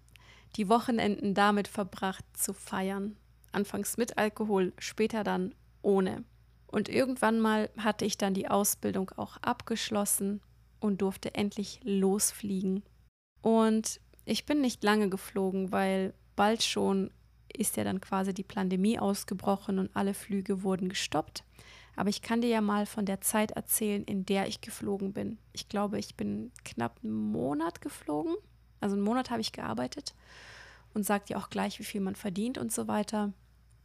die 0.55 0.69
Wochenenden 0.69 1.33
damit 1.33 1.67
verbracht 1.67 2.25
zu 2.33 2.53
feiern. 2.53 3.17
Anfangs 3.51 3.97
mit 3.97 4.17
Alkohol, 4.17 4.73
später 4.77 5.23
dann 5.23 5.55
ohne. 5.81 6.23
Und 6.67 6.87
irgendwann 6.89 7.39
mal 7.39 7.69
hatte 7.77 8.05
ich 8.05 8.17
dann 8.17 8.33
die 8.33 8.47
Ausbildung 8.47 9.11
auch 9.17 9.37
abgeschlossen 9.37 10.41
und 10.81 11.01
durfte 11.01 11.33
endlich 11.35 11.79
losfliegen. 11.83 12.83
Und 13.41 14.01
ich 14.25 14.45
bin 14.45 14.59
nicht 14.59 14.83
lange 14.83 15.09
geflogen, 15.09 15.71
weil 15.71 16.13
bald 16.35 16.63
schon 16.63 17.11
ist 17.53 17.77
ja 17.77 17.83
dann 17.83 18.01
quasi 18.01 18.33
die 18.33 18.43
Pandemie 18.43 18.99
ausgebrochen 18.99 19.79
und 19.79 19.95
alle 19.95 20.13
Flüge 20.13 20.63
wurden 20.63 20.89
gestoppt. 20.89 21.43
Aber 21.95 22.09
ich 22.09 22.21
kann 22.21 22.41
dir 22.41 22.49
ja 22.49 22.61
mal 22.61 22.85
von 22.85 23.05
der 23.05 23.21
Zeit 23.21 23.51
erzählen, 23.51 24.03
in 24.03 24.25
der 24.25 24.47
ich 24.47 24.61
geflogen 24.61 25.13
bin. 25.13 25.37
Ich 25.53 25.69
glaube, 25.69 25.99
ich 25.99 26.15
bin 26.15 26.51
knapp 26.63 26.99
einen 27.03 27.31
Monat 27.31 27.81
geflogen. 27.81 28.35
Also 28.79 28.95
einen 28.95 29.03
Monat 29.03 29.29
habe 29.29 29.41
ich 29.41 29.51
gearbeitet 29.51 30.15
und 30.93 31.05
sagt 31.05 31.29
ja 31.29 31.37
auch 31.37 31.49
gleich, 31.49 31.79
wie 31.79 31.83
viel 31.83 32.01
man 32.01 32.15
verdient 32.15 32.57
und 32.57 32.71
so 32.71 32.87
weiter. 32.87 33.33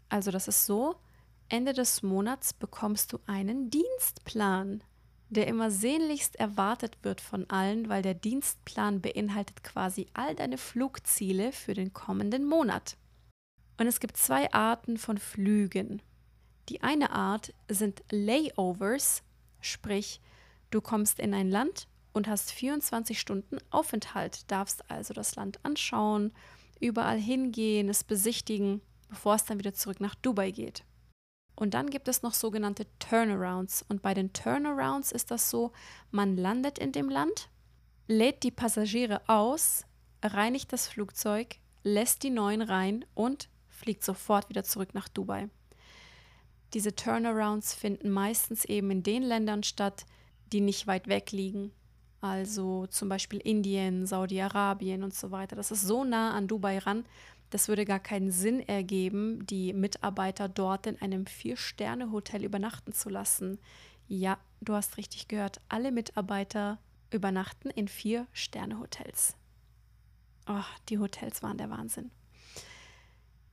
Also 0.09 0.31
das 0.31 0.49
ist 0.49 0.67
so, 0.67 0.97
Ende 1.49 1.73
des 1.73 2.03
Monats 2.03 2.53
bekommst 2.53 3.13
du 3.13 3.19
einen 3.27 3.71
Dienstplan, 3.71 4.83
der 5.29 5.47
immer 5.47 5.71
sehnlichst 5.71 6.37
erwartet 6.37 6.99
wird 7.03 7.21
von 7.21 7.49
allen, 7.51 7.89
weil 7.89 8.03
der 8.03 8.15
Dienstplan 8.15 9.01
beinhaltet 9.01 9.65
quasi 9.65 10.07
all 10.15 10.35
deine 10.35 10.59
Flugziele 10.59 11.53
für 11.53 11.75
den 11.75 11.93
kommenden 11.93 12.45
Monat. 12.45 12.97
Und 13.79 13.87
es 13.87 14.01
gibt 14.01 14.17
zwei 14.17 14.53
Arten 14.53 14.97
von 14.97 15.19
Flügen. 15.19 16.01
Die 16.69 16.83
eine 16.83 17.11
Art 17.11 17.53
sind 17.69 18.03
Layovers, 18.11 19.23
sprich, 19.61 20.21
du 20.71 20.81
kommst 20.81 21.19
in 21.19 21.35
ein 21.35 21.51
Land 21.51 21.89
und 22.13 22.29
hast 22.29 22.53
24 22.53 23.21
Stunden 23.21 23.59
Aufenthalt, 23.71 24.51
darfst 24.51 24.91
also 24.91 25.13
das 25.13 25.37
Land 25.37 25.59
anschauen, 25.65 26.33
überall 26.81 27.19
hingehen, 27.19 27.89
es 27.89 28.05
besichtigen, 28.05 28.81
bevor 29.09 29.35
es 29.35 29.45
dann 29.45 29.59
wieder 29.59 29.75
zurück 29.75 30.01
nach 30.01 30.15
Dubai 30.15 30.51
geht. 30.51 30.85
Und 31.57 31.73
dann 31.73 31.89
gibt 31.89 32.07
es 32.07 32.23
noch 32.23 32.35
sogenannte 32.35 32.87
Turnarounds. 32.99 33.85
Und 33.89 34.03
bei 34.03 34.15
den 34.15 34.33
Turnarounds 34.33 35.11
ist 35.11 35.31
das 35.31 35.51
so, 35.51 35.73
man 36.11 36.37
landet 36.37 36.79
in 36.79 36.93
dem 36.93 37.09
Land, 37.09 37.49
lädt 38.07 38.43
die 38.43 38.51
Passagiere 38.51 39.23
aus, 39.27 39.87
reinigt 40.23 40.73
das 40.73 40.87
Flugzeug, 40.87 41.57
lässt 41.83 42.23
die 42.23 42.31
neuen 42.31 42.61
rein 42.63 43.05
und 43.15 43.49
fliegt 43.69 44.05
sofort 44.05 44.49
wieder 44.51 44.65
zurück 44.65 44.93
nach 44.93 45.09
Dubai. 45.09 45.49
Diese 46.75 46.95
Turnarounds 46.95 47.75
finden 47.75 48.11
meistens 48.11 48.65
eben 48.65 48.91
in 48.91 49.03
den 49.03 49.23
Ländern 49.23 49.63
statt, 49.63 50.05
die 50.53 50.61
nicht 50.61 50.87
weit 50.87 51.09
weg 51.09 51.33
liegen. 51.33 51.73
Also 52.21 52.87
zum 52.87 53.09
Beispiel 53.09 53.39
Indien, 53.39 54.07
Saudi-Arabien 54.07 55.03
und 55.03 55.15
so 55.15 55.31
weiter. 55.31 55.55
Das 55.55 55.71
ist 55.71 55.83
so 55.83 56.05
nah 56.05 56.35
an 56.35 56.49
Dubai 56.49 56.79
ran, 56.79 57.05
das 57.57 57.69
würde 57.69 57.87
gar 57.87 58.01
keinen 58.01 58.31
Sinn 58.31 58.61
ergeben, 58.61 59.47
die 59.47 59.73
Mitarbeiter 59.73 60.47
dort 60.47 60.87
in 60.87 61.01
einem 61.01 61.25
Vier-Sterne-Hotel 61.25 62.45
übernachten 62.45 62.93
zu 62.93 63.09
lassen. 63.09 63.59
Ja, 64.09 64.37
du 64.61 64.75
hast 64.75 64.99
richtig 64.99 65.27
gehört, 65.27 65.63
alle 65.71 65.91
Mitarbeiter 65.91 66.79
übernachten 67.11 67.71
in 67.71 67.89
Vier-Sterne-Hotels. 67.89 69.37
Oh, 70.47 70.67
die 70.91 70.99
Hotels 70.99 71.43
waren 71.43 71.57
der 71.57 71.71
Wahnsinn. 71.71 72.11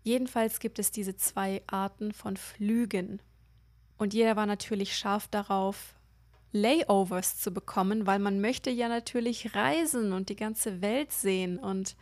Jedenfalls 0.02 0.60
gibt 0.60 0.80
es 0.80 0.92
diese 0.92 1.16
zwei 1.16 1.64
Arten 1.68 2.12
von 2.12 2.36
Flügen. 2.36 3.22
Und 3.98 4.14
jeder 4.14 4.36
war 4.36 4.48
natürlich 4.48 4.98
scharf 4.98 5.30
darauf, 5.30 5.96
Layovers 6.52 7.40
zu 7.40 7.54
bekommen, 7.54 8.06
weil 8.06 8.20
man 8.20 8.42
möchte 8.42 8.70
ja 8.70 8.90
natürlich 8.90 9.56
reisen 9.56 10.12
und 10.12 10.28
die 10.28 10.36
ganze 10.36 10.82
Welt 10.82 11.14
sehen 11.14 11.58
und 11.58 11.96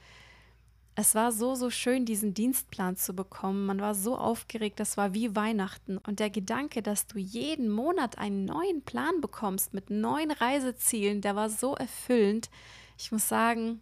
es 0.95 1.15
war 1.15 1.31
so, 1.31 1.55
so 1.55 1.69
schön, 1.69 2.05
diesen 2.05 2.33
Dienstplan 2.33 2.97
zu 2.97 3.15
bekommen. 3.15 3.65
Man 3.65 3.79
war 3.79 3.95
so 3.95 4.17
aufgeregt, 4.17 4.79
das 4.79 4.97
war 4.97 5.13
wie 5.13 5.35
Weihnachten. 5.35 5.97
Und 5.97 6.19
der 6.19 6.29
Gedanke, 6.29 6.81
dass 6.81 7.07
du 7.07 7.17
jeden 7.17 7.69
Monat 7.69 8.17
einen 8.17 8.45
neuen 8.45 8.81
Plan 8.81 9.21
bekommst 9.21 9.73
mit 9.73 9.89
neuen 9.89 10.31
Reisezielen, 10.31 11.21
der 11.21 11.35
war 11.35 11.49
so 11.49 11.75
erfüllend. 11.75 12.49
Ich 12.97 13.11
muss 13.11 13.29
sagen, 13.29 13.79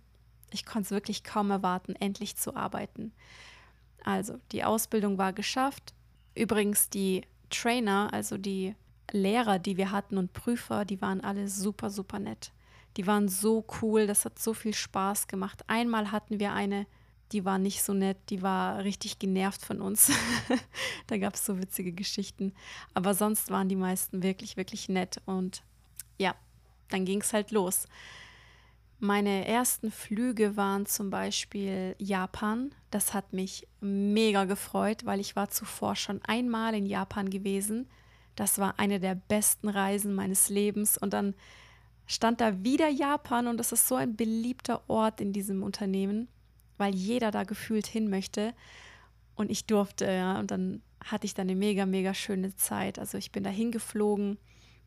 ich 0.51 0.65
konnte 0.65 0.85
es 0.85 0.91
wirklich 0.91 1.23
kaum 1.23 1.49
erwarten, 1.49 1.95
endlich 1.95 2.35
zu 2.35 2.55
arbeiten. 2.55 3.11
Also, 4.03 4.39
die 4.51 4.63
Ausbildung 4.63 5.17
war 5.17 5.33
geschafft. 5.33 5.93
Übrigens, 6.35 6.89
die 6.89 7.23
Trainer, 7.49 8.09
also 8.13 8.37
die 8.37 8.75
Lehrer, 9.11 9.57
die 9.57 9.77
wir 9.77 9.91
hatten 9.91 10.17
und 10.17 10.33
Prüfer, 10.33 10.85
die 10.85 11.01
waren 11.01 11.21
alle 11.21 11.47
super, 11.47 11.89
super 11.89 12.19
nett. 12.19 12.51
Die 12.97 13.07
waren 13.07 13.29
so 13.29 13.65
cool, 13.81 14.05
das 14.07 14.25
hat 14.25 14.39
so 14.39 14.53
viel 14.53 14.73
Spaß 14.73 15.27
gemacht. 15.27 15.63
Einmal 15.67 16.11
hatten 16.11 16.39
wir 16.39 16.53
eine 16.53 16.85
die 17.31 17.45
war 17.45 17.59
nicht 17.59 17.83
so 17.83 17.93
nett, 17.93 18.17
die 18.29 18.41
war 18.41 18.83
richtig 18.83 19.19
genervt 19.19 19.63
von 19.63 19.81
uns. 19.81 20.11
da 21.07 21.17
gab 21.17 21.35
es 21.35 21.45
so 21.45 21.59
witzige 21.59 21.91
Geschichten. 21.91 22.53
Aber 22.93 23.13
sonst 23.13 23.51
waren 23.51 23.69
die 23.69 23.75
meisten 23.75 24.23
wirklich, 24.23 24.57
wirklich 24.57 24.89
nett. 24.89 25.21
Und 25.25 25.63
ja, 26.17 26.35
dann 26.89 27.05
ging 27.05 27.21
es 27.21 27.33
halt 27.33 27.51
los. 27.51 27.87
Meine 28.99 29.47
ersten 29.47 29.91
Flüge 29.91 30.57
waren 30.57 30.85
zum 30.85 31.09
Beispiel 31.09 31.95
Japan. 31.99 32.73
Das 32.91 33.13
hat 33.13 33.31
mich 33.31 33.67
mega 33.79 34.45
gefreut, 34.45 35.05
weil 35.05 35.19
ich 35.19 35.35
war 35.35 35.49
zuvor 35.49 35.95
schon 35.95 36.21
einmal 36.25 36.73
in 36.73 36.85
Japan 36.85 37.29
gewesen. 37.29 37.87
Das 38.35 38.57
war 38.57 38.79
eine 38.79 38.99
der 38.99 39.15
besten 39.15 39.69
Reisen 39.69 40.15
meines 40.15 40.49
Lebens. 40.49 40.97
Und 40.97 41.13
dann 41.13 41.35
stand 42.07 42.41
da 42.41 42.63
wieder 42.63 42.89
Japan 42.89 43.47
und 43.47 43.57
das 43.57 43.71
ist 43.71 43.87
so 43.87 43.95
ein 43.95 44.15
beliebter 44.15 44.81
Ort 44.89 45.21
in 45.21 45.31
diesem 45.31 45.61
Unternehmen 45.61 46.27
weil 46.79 46.95
jeder 46.95 47.31
da 47.31 47.43
gefühlt 47.43 47.87
hin 47.87 48.09
möchte. 48.09 48.53
Und 49.35 49.51
ich 49.51 49.65
durfte, 49.65 50.05
ja. 50.05 50.39
Und 50.39 50.51
dann 50.51 50.81
hatte 51.03 51.25
ich 51.25 51.33
dann 51.33 51.47
eine 51.47 51.55
mega, 51.55 51.85
mega 51.85 52.13
schöne 52.13 52.55
Zeit. 52.55 52.99
Also 52.99 53.17
ich 53.17 53.31
bin 53.31 53.43
da 53.43 53.49
hingeflogen. 53.49 54.37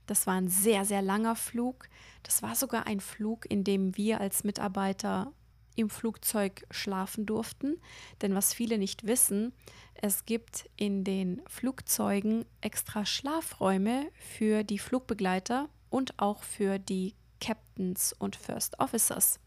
Das 0.07 0.27
war 0.27 0.35
ein 0.35 0.49
sehr, 0.49 0.85
sehr 0.85 1.03
langer 1.03 1.37
Flug. 1.37 1.89
Das 2.23 2.43
war 2.43 2.55
sogar 2.55 2.87
ein 2.87 3.01
Flug, 3.01 3.51
in 3.51 3.65
dem 3.65 3.97
wir 3.97 4.21
als 4.21 4.45
Mitarbeiter 4.45 5.33
im 5.77 5.89
Flugzeug 5.89 6.67
schlafen 6.71 7.25
durften. 7.25 7.77
Denn 8.21 8.35
was 8.35 8.53
viele 8.53 8.79
nicht 8.79 9.07
wissen, 9.07 9.53
es 9.95 10.27
gibt 10.27 10.69
in 10.77 11.05
den 11.05 11.43
Flugzeugen 11.47 12.45
extra 12.61 13.07
Schlafräume 13.07 14.09
für 14.37 14.65
die 14.65 14.79
Flugbegleiter 14.79 15.69
und 15.91 16.19
auch 16.19 16.43
für 16.43 16.79
die 16.79 17.15
Captains 17.41 18.13
und 18.13 18.37
First 18.37 18.79
Officers. 18.81 19.39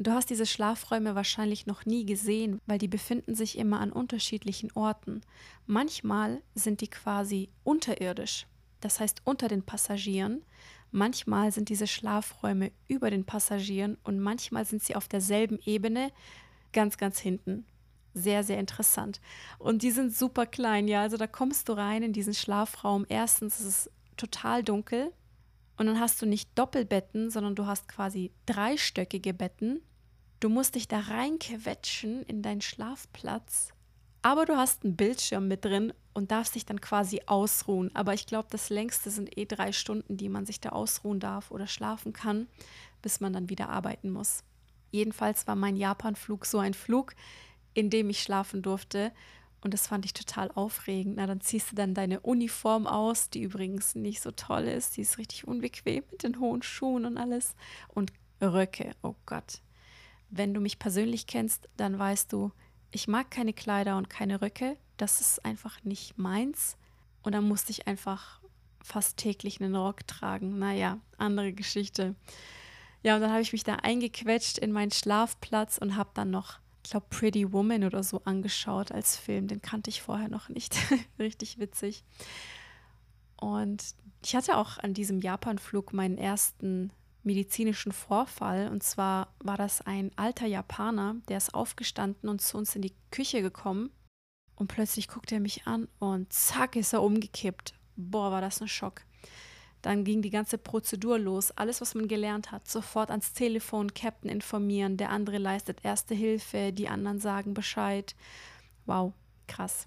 Du 0.00 0.12
hast 0.12 0.30
diese 0.30 0.46
Schlafräume 0.46 1.16
wahrscheinlich 1.16 1.66
noch 1.66 1.84
nie 1.84 2.06
gesehen, 2.06 2.60
weil 2.66 2.78
die 2.78 2.86
befinden 2.86 3.34
sich 3.34 3.58
immer 3.58 3.80
an 3.80 3.90
unterschiedlichen 3.90 4.70
Orten. 4.72 5.22
Manchmal 5.66 6.40
sind 6.54 6.80
die 6.82 6.88
quasi 6.88 7.48
unterirdisch, 7.64 8.46
das 8.80 9.00
heißt 9.00 9.22
unter 9.24 9.48
den 9.48 9.64
Passagieren. 9.64 10.44
Manchmal 10.92 11.50
sind 11.50 11.68
diese 11.68 11.88
Schlafräume 11.88 12.70
über 12.86 13.10
den 13.10 13.24
Passagieren 13.24 13.98
und 14.04 14.20
manchmal 14.20 14.64
sind 14.64 14.84
sie 14.84 14.94
auf 14.94 15.08
derselben 15.08 15.58
Ebene, 15.64 16.12
ganz, 16.72 16.96
ganz 16.96 17.18
hinten. 17.18 17.66
Sehr, 18.14 18.44
sehr 18.44 18.60
interessant. 18.60 19.20
Und 19.58 19.82
die 19.82 19.90
sind 19.90 20.14
super 20.14 20.46
klein, 20.46 20.86
ja. 20.86 21.02
Also 21.02 21.16
da 21.16 21.26
kommst 21.26 21.68
du 21.68 21.72
rein 21.72 22.04
in 22.04 22.12
diesen 22.12 22.34
Schlafraum. 22.34 23.04
Erstens 23.08 23.58
ist 23.58 23.66
es 23.66 23.90
total 24.16 24.62
dunkel, 24.62 25.12
und 25.78 25.86
dann 25.86 26.00
hast 26.00 26.20
du 26.20 26.26
nicht 26.26 26.50
Doppelbetten, 26.58 27.30
sondern 27.30 27.54
du 27.54 27.66
hast 27.66 27.88
quasi 27.88 28.32
dreistöckige 28.46 29.32
Betten. 29.32 29.80
Du 30.40 30.48
musst 30.48 30.76
dich 30.76 30.86
da 30.86 31.00
reinquetschen 31.00 32.22
in 32.22 32.42
deinen 32.42 32.60
Schlafplatz. 32.60 33.72
Aber 34.22 34.46
du 34.46 34.56
hast 34.56 34.84
einen 34.84 34.96
Bildschirm 34.96 35.48
mit 35.48 35.64
drin 35.64 35.92
und 36.12 36.30
darfst 36.30 36.54
dich 36.54 36.64
dann 36.64 36.80
quasi 36.80 37.22
ausruhen. 37.26 37.94
Aber 37.94 38.14
ich 38.14 38.26
glaube, 38.26 38.48
das 38.50 38.70
längste 38.70 39.10
sind 39.10 39.36
eh 39.36 39.46
drei 39.46 39.72
Stunden, 39.72 40.16
die 40.16 40.28
man 40.28 40.46
sich 40.46 40.60
da 40.60 40.70
ausruhen 40.70 41.18
darf 41.18 41.50
oder 41.50 41.66
schlafen 41.66 42.12
kann, 42.12 42.46
bis 43.02 43.20
man 43.20 43.32
dann 43.32 43.48
wieder 43.48 43.68
arbeiten 43.68 44.10
muss. 44.10 44.44
Jedenfalls 44.90 45.46
war 45.46 45.56
mein 45.56 45.76
Japan-Flug 45.76 46.46
so 46.46 46.58
ein 46.58 46.74
Flug, 46.74 47.14
in 47.74 47.90
dem 47.90 48.10
ich 48.10 48.22
schlafen 48.22 48.62
durfte. 48.62 49.12
Und 49.60 49.74
das 49.74 49.88
fand 49.88 50.04
ich 50.04 50.12
total 50.12 50.52
aufregend. 50.52 51.16
Na, 51.16 51.26
dann 51.26 51.40
ziehst 51.40 51.72
du 51.72 51.74
dann 51.74 51.94
deine 51.94 52.20
Uniform 52.20 52.86
aus, 52.86 53.28
die 53.28 53.42
übrigens 53.42 53.96
nicht 53.96 54.20
so 54.20 54.30
toll 54.30 54.64
ist. 54.64 54.96
Die 54.96 55.02
ist 55.02 55.18
richtig 55.18 55.48
unbequem 55.48 56.04
mit 56.10 56.22
den 56.22 56.38
hohen 56.38 56.62
Schuhen 56.62 57.06
und 57.06 57.18
alles. 57.18 57.54
Und 57.88 58.12
Röcke, 58.40 58.92
oh 59.02 59.16
Gott. 59.26 59.60
Wenn 60.30 60.54
du 60.54 60.60
mich 60.60 60.78
persönlich 60.78 61.26
kennst, 61.26 61.68
dann 61.76 61.98
weißt 61.98 62.32
du, 62.32 62.52
ich 62.90 63.08
mag 63.08 63.30
keine 63.30 63.52
Kleider 63.52 63.96
und 63.96 64.10
keine 64.10 64.40
Röcke. 64.40 64.76
Das 64.96 65.20
ist 65.20 65.44
einfach 65.44 65.82
nicht 65.84 66.18
meins. 66.18 66.76
Und 67.22 67.34
dann 67.34 67.46
musste 67.46 67.72
ich 67.72 67.86
einfach 67.86 68.40
fast 68.82 69.16
täglich 69.18 69.60
einen 69.60 69.76
Rock 69.76 70.06
tragen. 70.06 70.58
Naja, 70.58 70.98
andere 71.18 71.52
Geschichte. 71.52 72.14
Ja, 73.02 73.14
und 73.16 73.20
dann 73.20 73.30
habe 73.30 73.42
ich 73.42 73.52
mich 73.52 73.64
da 73.64 73.76
eingequetscht 73.76 74.58
in 74.58 74.72
meinen 74.72 74.90
Schlafplatz 74.90 75.78
und 75.78 75.96
habe 75.96 76.10
dann 76.14 76.30
noch 76.30 76.58
ich 76.88 76.92
glaube, 76.92 77.06
Pretty 77.10 77.52
Woman 77.52 77.84
oder 77.84 78.02
so 78.02 78.22
angeschaut 78.24 78.92
als 78.92 79.14
Film. 79.14 79.46
Den 79.46 79.60
kannte 79.60 79.90
ich 79.90 80.00
vorher 80.00 80.30
noch 80.30 80.48
nicht. 80.48 80.74
Richtig 81.18 81.58
witzig. 81.58 82.02
Und 83.36 83.94
ich 84.24 84.34
hatte 84.34 84.56
auch 84.56 84.78
an 84.78 84.94
diesem 84.94 85.20
Japanflug 85.20 85.92
meinen 85.92 86.16
ersten 86.16 86.90
medizinischen 87.28 87.92
Vorfall. 87.92 88.68
Und 88.68 88.82
zwar 88.82 89.34
war 89.38 89.56
das 89.56 89.82
ein 89.82 90.10
alter 90.16 90.46
Japaner, 90.46 91.16
der 91.28 91.36
ist 91.36 91.54
aufgestanden 91.54 92.28
und 92.28 92.40
zu 92.40 92.58
uns 92.58 92.74
in 92.74 92.82
die 92.82 92.94
Küche 93.10 93.42
gekommen. 93.42 93.90
Und 94.56 94.66
plötzlich 94.66 95.06
guckt 95.06 95.30
er 95.30 95.38
mich 95.38 95.66
an 95.66 95.86
und 96.00 96.32
zack 96.32 96.74
ist 96.74 96.92
er 96.92 97.02
umgekippt. 97.02 97.74
Boah, 97.96 98.32
war 98.32 98.40
das 98.40 98.60
ein 98.60 98.68
Schock. 98.68 99.02
Dann 99.82 100.02
ging 100.02 100.22
die 100.22 100.30
ganze 100.30 100.58
Prozedur 100.58 101.18
los. 101.18 101.52
Alles, 101.52 101.80
was 101.80 101.94
man 101.94 102.08
gelernt 102.08 102.50
hat, 102.50 102.66
sofort 102.68 103.10
ans 103.10 103.32
Telefon, 103.32 103.94
Captain 103.94 104.30
informieren, 104.30 104.96
der 104.96 105.10
andere 105.10 105.38
leistet 105.38 105.84
erste 105.84 106.14
Hilfe, 106.14 106.72
die 106.72 106.88
anderen 106.88 107.20
sagen 107.20 107.54
Bescheid. 107.54 108.16
Wow, 108.86 109.12
krass. 109.46 109.86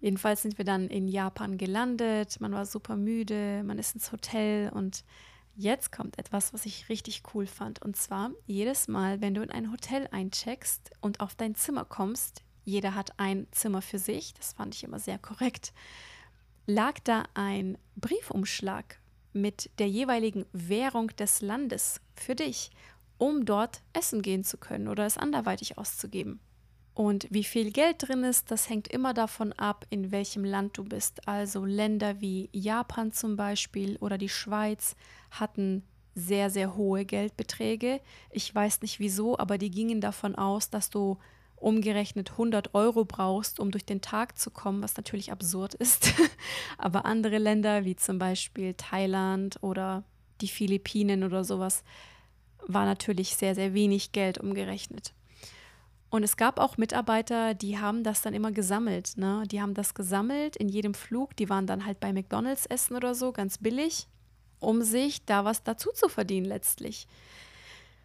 Jedenfalls 0.00 0.42
sind 0.42 0.58
wir 0.58 0.64
dann 0.64 0.88
in 0.88 1.08
Japan 1.08 1.56
gelandet. 1.56 2.40
Man 2.40 2.52
war 2.52 2.66
super 2.66 2.96
müde, 2.96 3.62
man 3.64 3.78
ist 3.78 3.94
ins 3.94 4.12
Hotel 4.12 4.70
und 4.70 5.04
jetzt 5.60 5.92
kommt 5.92 6.18
etwas, 6.18 6.52
was 6.52 6.66
ich 6.66 6.88
richtig 6.88 7.22
cool 7.34 7.46
fand. 7.46 7.82
Und 7.82 7.96
zwar 7.96 8.30
jedes 8.46 8.88
Mal, 8.88 9.20
wenn 9.20 9.34
du 9.34 9.42
in 9.42 9.50
ein 9.50 9.70
Hotel 9.70 10.08
eincheckst 10.10 10.90
und 11.00 11.20
auf 11.20 11.34
dein 11.34 11.54
Zimmer 11.54 11.84
kommst, 11.84 12.42
jeder 12.64 12.94
hat 12.94 13.18
ein 13.18 13.46
Zimmer 13.52 13.82
für 13.82 13.98
sich, 13.98 14.34
das 14.34 14.52
fand 14.52 14.74
ich 14.74 14.84
immer 14.84 14.98
sehr 14.98 15.18
korrekt, 15.18 15.72
lag 16.66 16.98
da 17.04 17.24
ein 17.34 17.78
Briefumschlag 17.96 18.98
mit 19.32 19.70
der 19.78 19.88
jeweiligen 19.88 20.46
Währung 20.52 21.08
des 21.08 21.40
Landes 21.40 22.00
für 22.14 22.34
dich, 22.34 22.70
um 23.18 23.44
dort 23.44 23.82
essen 23.92 24.22
gehen 24.22 24.44
zu 24.44 24.56
können 24.56 24.88
oder 24.88 25.04
es 25.04 25.18
anderweitig 25.18 25.78
auszugeben. 25.78 26.40
Und 26.94 27.26
wie 27.30 27.44
viel 27.44 27.70
Geld 27.70 28.08
drin 28.08 28.24
ist, 28.24 28.50
das 28.50 28.68
hängt 28.68 28.88
immer 28.88 29.14
davon 29.14 29.52
ab, 29.52 29.86
in 29.90 30.10
welchem 30.10 30.44
Land 30.44 30.76
du 30.76 30.84
bist. 30.84 31.26
Also 31.28 31.64
Länder 31.64 32.20
wie 32.20 32.50
Japan 32.52 33.12
zum 33.12 33.36
Beispiel 33.36 33.96
oder 33.98 34.18
die 34.18 34.28
Schweiz 34.28 34.96
hatten 35.30 35.84
sehr, 36.14 36.50
sehr 36.50 36.76
hohe 36.76 37.04
Geldbeträge. 37.04 38.00
Ich 38.30 38.52
weiß 38.54 38.82
nicht 38.82 38.98
wieso, 38.98 39.38
aber 39.38 39.58
die 39.58 39.70
gingen 39.70 40.00
davon 40.00 40.34
aus, 40.34 40.70
dass 40.70 40.90
du 40.90 41.18
umgerechnet 41.56 42.32
100 42.32 42.74
Euro 42.74 43.04
brauchst, 43.04 43.60
um 43.60 43.70
durch 43.70 43.84
den 43.84 44.00
Tag 44.00 44.38
zu 44.38 44.50
kommen, 44.50 44.82
was 44.82 44.96
natürlich 44.96 45.30
absurd 45.30 45.74
ist. 45.74 46.12
aber 46.78 47.04
andere 47.04 47.38
Länder, 47.38 47.84
wie 47.84 47.96
zum 47.96 48.18
Beispiel 48.18 48.74
Thailand 48.74 49.62
oder 49.62 50.04
die 50.40 50.48
Philippinen 50.48 51.22
oder 51.22 51.44
sowas, 51.44 51.84
war 52.66 52.86
natürlich 52.86 53.36
sehr, 53.36 53.54
sehr 53.54 53.74
wenig 53.74 54.12
Geld 54.12 54.38
umgerechnet. 54.38 55.12
Und 56.10 56.24
es 56.24 56.36
gab 56.36 56.58
auch 56.58 56.76
Mitarbeiter, 56.76 57.54
die 57.54 57.78
haben 57.78 58.02
das 58.02 58.20
dann 58.20 58.34
immer 58.34 58.50
gesammelt. 58.50 59.12
Ne? 59.16 59.44
Die 59.46 59.62
haben 59.62 59.74
das 59.74 59.94
gesammelt 59.94 60.56
in 60.56 60.68
jedem 60.68 60.92
Flug. 60.92 61.36
Die 61.36 61.48
waren 61.48 61.68
dann 61.68 61.86
halt 61.86 62.00
bei 62.00 62.12
McDonald's 62.12 62.66
essen 62.66 62.96
oder 62.96 63.14
so, 63.14 63.30
ganz 63.30 63.58
billig, 63.58 64.08
um 64.58 64.82
sich 64.82 65.24
da 65.24 65.44
was 65.44 65.62
dazu 65.62 65.90
zu 65.94 66.08
verdienen 66.08 66.46
letztlich. 66.46 67.06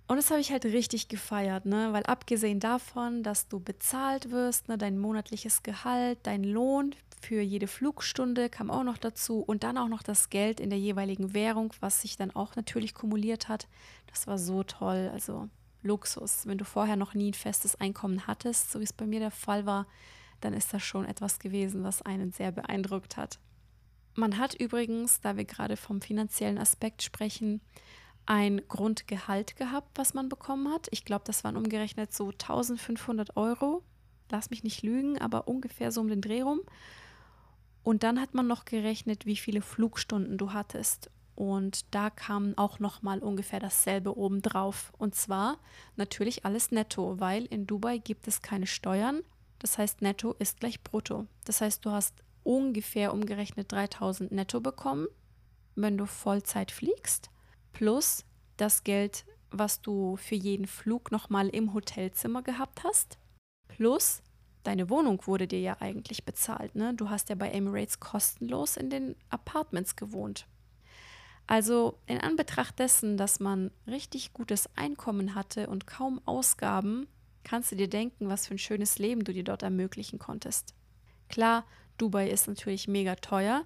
Und 0.07 0.17
das 0.17 0.29
habe 0.29 0.39
ich 0.39 0.51
halt 0.51 0.65
richtig 0.65 1.07
gefeiert, 1.07 1.65
ne? 1.65 1.91
weil 1.91 2.03
abgesehen 2.03 2.59
davon, 2.59 3.23
dass 3.23 3.47
du 3.47 3.59
bezahlt 3.59 4.29
wirst, 4.29 4.67
ne, 4.67 4.77
dein 4.77 4.99
monatliches 4.99 5.63
Gehalt, 5.63 6.19
dein 6.21 6.43
Lohn 6.43 6.93
für 7.21 7.41
jede 7.41 7.65
Flugstunde 7.65 8.49
kam 8.49 8.69
auch 8.69 8.83
noch 8.83 8.99
dazu 8.99 9.39
und 9.39 9.63
dann 9.63 9.79
auch 9.79 9.87
noch 9.87 10.03
das 10.03 10.29
Geld 10.29 10.59
in 10.59 10.69
der 10.69 10.77
jeweiligen 10.77 11.33
Währung, 11.33 11.73
was 11.79 12.01
sich 12.01 12.17
dann 12.17 12.29
auch 12.29 12.55
natürlich 12.55 12.93
kumuliert 12.93 13.47
hat. 13.47 13.67
Das 14.11 14.27
war 14.27 14.37
so 14.37 14.61
toll. 14.61 15.09
Also 15.11 15.49
Luxus. 15.85 16.45
Wenn 16.45 16.57
du 16.57 16.65
vorher 16.65 16.95
noch 16.95 17.13
nie 17.13 17.31
ein 17.31 17.33
festes 17.33 17.75
Einkommen 17.79 18.27
hattest, 18.27 18.71
so 18.71 18.79
wie 18.79 18.83
es 18.83 18.93
bei 18.93 19.05
mir 19.05 19.19
der 19.19 19.31
Fall 19.31 19.65
war, 19.65 19.87
dann 20.41 20.53
ist 20.53 20.73
das 20.73 20.83
schon 20.83 21.05
etwas 21.05 21.39
gewesen, 21.39 21.83
was 21.83 22.01
einen 22.01 22.31
sehr 22.31 22.51
beeindruckt 22.51 23.15
hat. 23.17 23.39
Man 24.15 24.37
hat 24.37 24.53
übrigens, 24.53 25.21
da 25.21 25.37
wir 25.37 25.45
gerade 25.45 25.77
vom 25.77 26.01
finanziellen 26.01 26.57
Aspekt 26.57 27.03
sprechen, 27.03 27.61
ein 28.25 28.61
Grundgehalt 28.67 29.55
gehabt, 29.55 29.97
was 29.97 30.13
man 30.13 30.29
bekommen 30.29 30.73
hat. 30.73 30.87
Ich 30.91 31.05
glaube, 31.05 31.23
das 31.25 31.43
waren 31.43 31.57
umgerechnet 31.57 32.13
so 32.13 32.29
1500 32.29 33.37
Euro. 33.37 33.83
Lass 34.31 34.49
mich 34.49 34.63
nicht 34.63 34.81
lügen, 34.81 35.19
aber 35.19 35.47
ungefähr 35.47 35.91
so 35.91 36.01
um 36.01 36.07
den 36.07 36.21
Dreh 36.21 36.41
rum. 36.41 36.61
Und 37.83 38.01
dann 38.01 38.19
hat 38.19 38.33
man 38.33 38.47
noch 38.47 38.65
gerechnet, 38.65 39.27
wie 39.27 39.35
viele 39.35 39.61
Flugstunden 39.61 40.37
du 40.37 40.53
hattest. 40.53 41.11
Und 41.35 41.93
da 41.93 42.09
kam 42.09 42.57
auch 42.57 42.79
noch 42.79 43.01
mal 43.01 43.19
ungefähr 43.19 43.59
dasselbe 43.59 44.17
obendrauf. 44.17 44.93
Und 44.97 45.15
zwar 45.15 45.57
natürlich 45.95 46.45
alles 46.45 46.71
netto, 46.71 47.19
weil 47.19 47.45
in 47.45 47.67
Dubai 47.67 47.97
gibt 47.97 48.27
es 48.27 48.41
keine 48.41 48.67
Steuern. 48.67 49.21
Das 49.59 49.77
heißt, 49.77 50.01
netto 50.01 50.33
ist 50.39 50.59
gleich 50.59 50.81
brutto. 50.81 51.27
Das 51.43 51.61
heißt, 51.61 51.85
du 51.85 51.91
hast 51.91 52.23
ungefähr 52.43 53.13
umgerechnet 53.13 53.71
3000 53.71 54.31
netto 54.31 54.61
bekommen, 54.61 55.07
wenn 55.75 55.97
du 55.97 56.05
Vollzeit 56.05 56.71
fliegst, 56.71 57.29
plus 57.73 58.23
das 58.55 58.83
Geld, 58.83 59.25
was 59.51 59.81
du 59.81 60.15
für 60.15 60.35
jeden 60.35 60.67
Flug 60.67 61.11
noch 61.11 61.29
mal 61.29 61.49
im 61.49 61.73
Hotelzimmer 61.73 62.43
gehabt 62.43 62.83
hast, 62.83 63.17
plus 63.67 64.21
deine 64.63 64.89
Wohnung 64.89 65.25
wurde 65.25 65.47
dir 65.47 65.59
ja 65.59 65.77
eigentlich 65.79 66.25
bezahlt. 66.25 66.75
Ne? 66.75 66.93
Du 66.93 67.09
hast 67.09 67.29
ja 67.29 67.35
bei 67.35 67.49
Emirates 67.49 67.99
kostenlos 67.99 68.77
in 68.77 68.89
den 68.89 69.15
Apartments 69.29 69.95
gewohnt. 69.95 70.47
Also 71.47 71.99
in 72.07 72.19
Anbetracht 72.19 72.79
dessen, 72.79 73.17
dass 73.17 73.39
man 73.39 73.71
richtig 73.87 74.33
gutes 74.33 74.69
Einkommen 74.75 75.35
hatte 75.35 75.67
und 75.67 75.85
kaum 75.85 76.19
Ausgaben, 76.25 77.07
kannst 77.43 77.71
du 77.71 77.75
dir 77.75 77.89
denken, 77.89 78.29
was 78.29 78.47
für 78.47 78.55
ein 78.55 78.59
schönes 78.59 78.97
Leben 78.97 79.23
du 79.23 79.31
dir 79.31 79.43
dort 79.43 79.61
ermöglichen 79.61 80.17
konntest. 80.17 80.73
Klar, 81.29 81.65
Dubai 81.97 82.29
ist 82.29 82.47
natürlich 82.47 82.87
mega 82.87 83.15
teuer, 83.15 83.63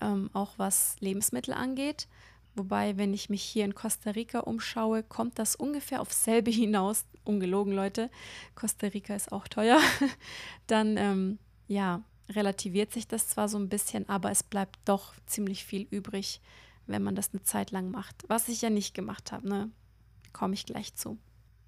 ähm, 0.00 0.30
auch 0.32 0.54
was 0.56 0.96
Lebensmittel 1.00 1.54
angeht. 1.54 2.08
Wobei, 2.56 2.96
wenn 2.96 3.14
ich 3.14 3.30
mich 3.30 3.42
hier 3.42 3.64
in 3.64 3.76
Costa 3.76 4.10
Rica 4.10 4.40
umschaue, 4.40 5.04
kommt 5.04 5.38
das 5.38 5.54
ungefähr 5.54 6.00
auf 6.00 6.12
selbe 6.12 6.50
hinaus. 6.50 7.04
Ungelogen, 7.24 7.72
Leute. 7.72 8.10
Costa 8.56 8.88
Rica 8.88 9.14
ist 9.14 9.30
auch 9.30 9.46
teuer. 9.46 9.78
Dann, 10.66 10.96
ähm, 10.96 11.38
ja, 11.68 12.02
relativiert 12.28 12.92
sich 12.92 13.06
das 13.06 13.28
zwar 13.28 13.48
so 13.48 13.58
ein 13.58 13.68
bisschen, 13.68 14.08
aber 14.08 14.30
es 14.30 14.42
bleibt 14.42 14.78
doch 14.84 15.14
ziemlich 15.26 15.64
viel 15.64 15.86
übrig 15.90 16.40
wenn 16.86 17.02
man 17.02 17.14
das 17.14 17.30
eine 17.32 17.42
Zeit 17.42 17.70
lang 17.70 17.90
macht. 17.90 18.24
Was 18.28 18.48
ich 18.48 18.62
ja 18.62 18.70
nicht 18.70 18.94
gemacht 18.94 19.32
habe, 19.32 19.48
ne? 19.48 19.70
Komme 20.32 20.54
ich 20.54 20.66
gleich 20.66 20.94
zu. 20.94 21.18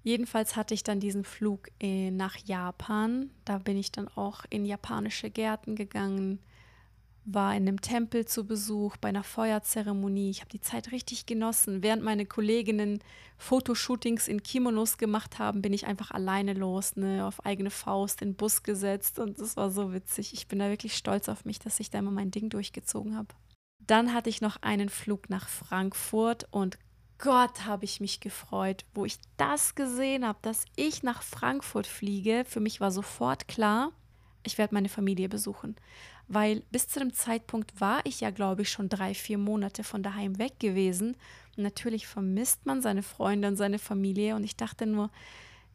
Jedenfalls 0.03 0.57
hatte 0.57 0.73
ich 0.73 0.83
dann 0.83 0.99
diesen 0.99 1.23
Flug 1.23 1.69
äh, 1.79 2.11
nach 2.11 2.35
Japan. 2.37 3.29
Da 3.45 3.57
bin 3.57 3.77
ich 3.77 3.91
dann 3.91 4.09
auch 4.09 4.43
in 4.49 4.65
japanische 4.65 5.29
Gärten 5.29 5.75
gegangen, 5.75 6.39
war 7.23 7.55
in 7.55 7.65
einem 7.67 7.79
Tempel 7.79 8.25
zu 8.25 8.45
Besuch, 8.45 8.97
bei 8.97 9.07
einer 9.07 9.23
Feuerzeremonie. 9.23 10.29
Ich 10.29 10.41
habe 10.41 10.49
die 10.49 10.59
Zeit 10.59 10.91
richtig 10.91 11.25
genossen. 11.25 11.81
Während 11.81 12.03
meine 12.03 12.25
Kolleginnen 12.25 12.99
Fotoshootings 13.37 14.27
in 14.27 14.43
Kimonos 14.43 14.97
gemacht 14.97 15.39
haben, 15.39 15.61
bin 15.61 15.71
ich 15.71 15.87
einfach 15.87 16.11
alleine 16.11 16.53
los, 16.53 16.97
ne, 16.97 17.25
auf 17.25 17.45
eigene 17.45 17.69
Faust 17.69 18.21
in 18.21 18.31
den 18.31 18.35
Bus 18.35 18.63
gesetzt 18.63 19.19
und 19.19 19.39
das 19.39 19.55
war 19.55 19.71
so 19.71 19.93
witzig. 19.93 20.33
Ich 20.33 20.49
bin 20.49 20.59
da 20.59 20.69
wirklich 20.69 20.95
stolz 20.97 21.29
auf 21.29 21.45
mich, 21.45 21.59
dass 21.59 21.79
ich 21.79 21.89
da 21.89 21.99
immer 21.99 22.11
mein 22.11 22.31
Ding 22.31 22.49
durchgezogen 22.49 23.15
habe. 23.15 23.29
Dann 23.87 24.13
hatte 24.13 24.29
ich 24.29 24.41
noch 24.41 24.57
einen 24.61 24.89
Flug 24.89 25.29
nach 25.29 25.47
Frankfurt 25.47 26.47
und 26.51 26.77
Gott, 27.19 27.65
habe 27.65 27.85
ich 27.85 28.01
mich 28.01 28.19
gefreut, 28.19 28.85
wo 28.93 29.05
ich 29.05 29.17
das 29.37 29.75
gesehen 29.75 30.25
habe, 30.25 30.39
dass 30.41 30.65
ich 30.75 31.03
nach 31.03 31.21
Frankfurt 31.21 31.87
fliege. 31.87 32.43
Für 32.45 32.59
mich 32.59 32.81
war 32.81 32.91
sofort 32.91 33.47
klar, 33.47 33.91
ich 34.43 34.57
werde 34.57 34.73
meine 34.73 34.89
Familie 34.89 35.29
besuchen. 35.29 35.75
Weil 36.27 36.63
bis 36.71 36.87
zu 36.87 36.99
dem 36.99 37.13
Zeitpunkt 37.13 37.79
war 37.79 38.01
ich 38.05 38.21
ja, 38.21 38.29
glaube 38.29 38.63
ich, 38.63 38.69
schon 38.69 38.89
drei, 38.89 39.13
vier 39.13 39.37
Monate 39.37 39.83
von 39.83 40.03
daheim 40.03 40.37
weg 40.37 40.59
gewesen. 40.59 41.15
Und 41.55 41.63
natürlich 41.63 42.07
vermisst 42.07 42.65
man 42.65 42.81
seine 42.81 43.03
Freunde 43.03 43.47
und 43.47 43.55
seine 43.55 43.79
Familie. 43.79 44.35
Und 44.35 44.43
ich 44.43 44.55
dachte 44.55 44.85
nur, 44.85 45.09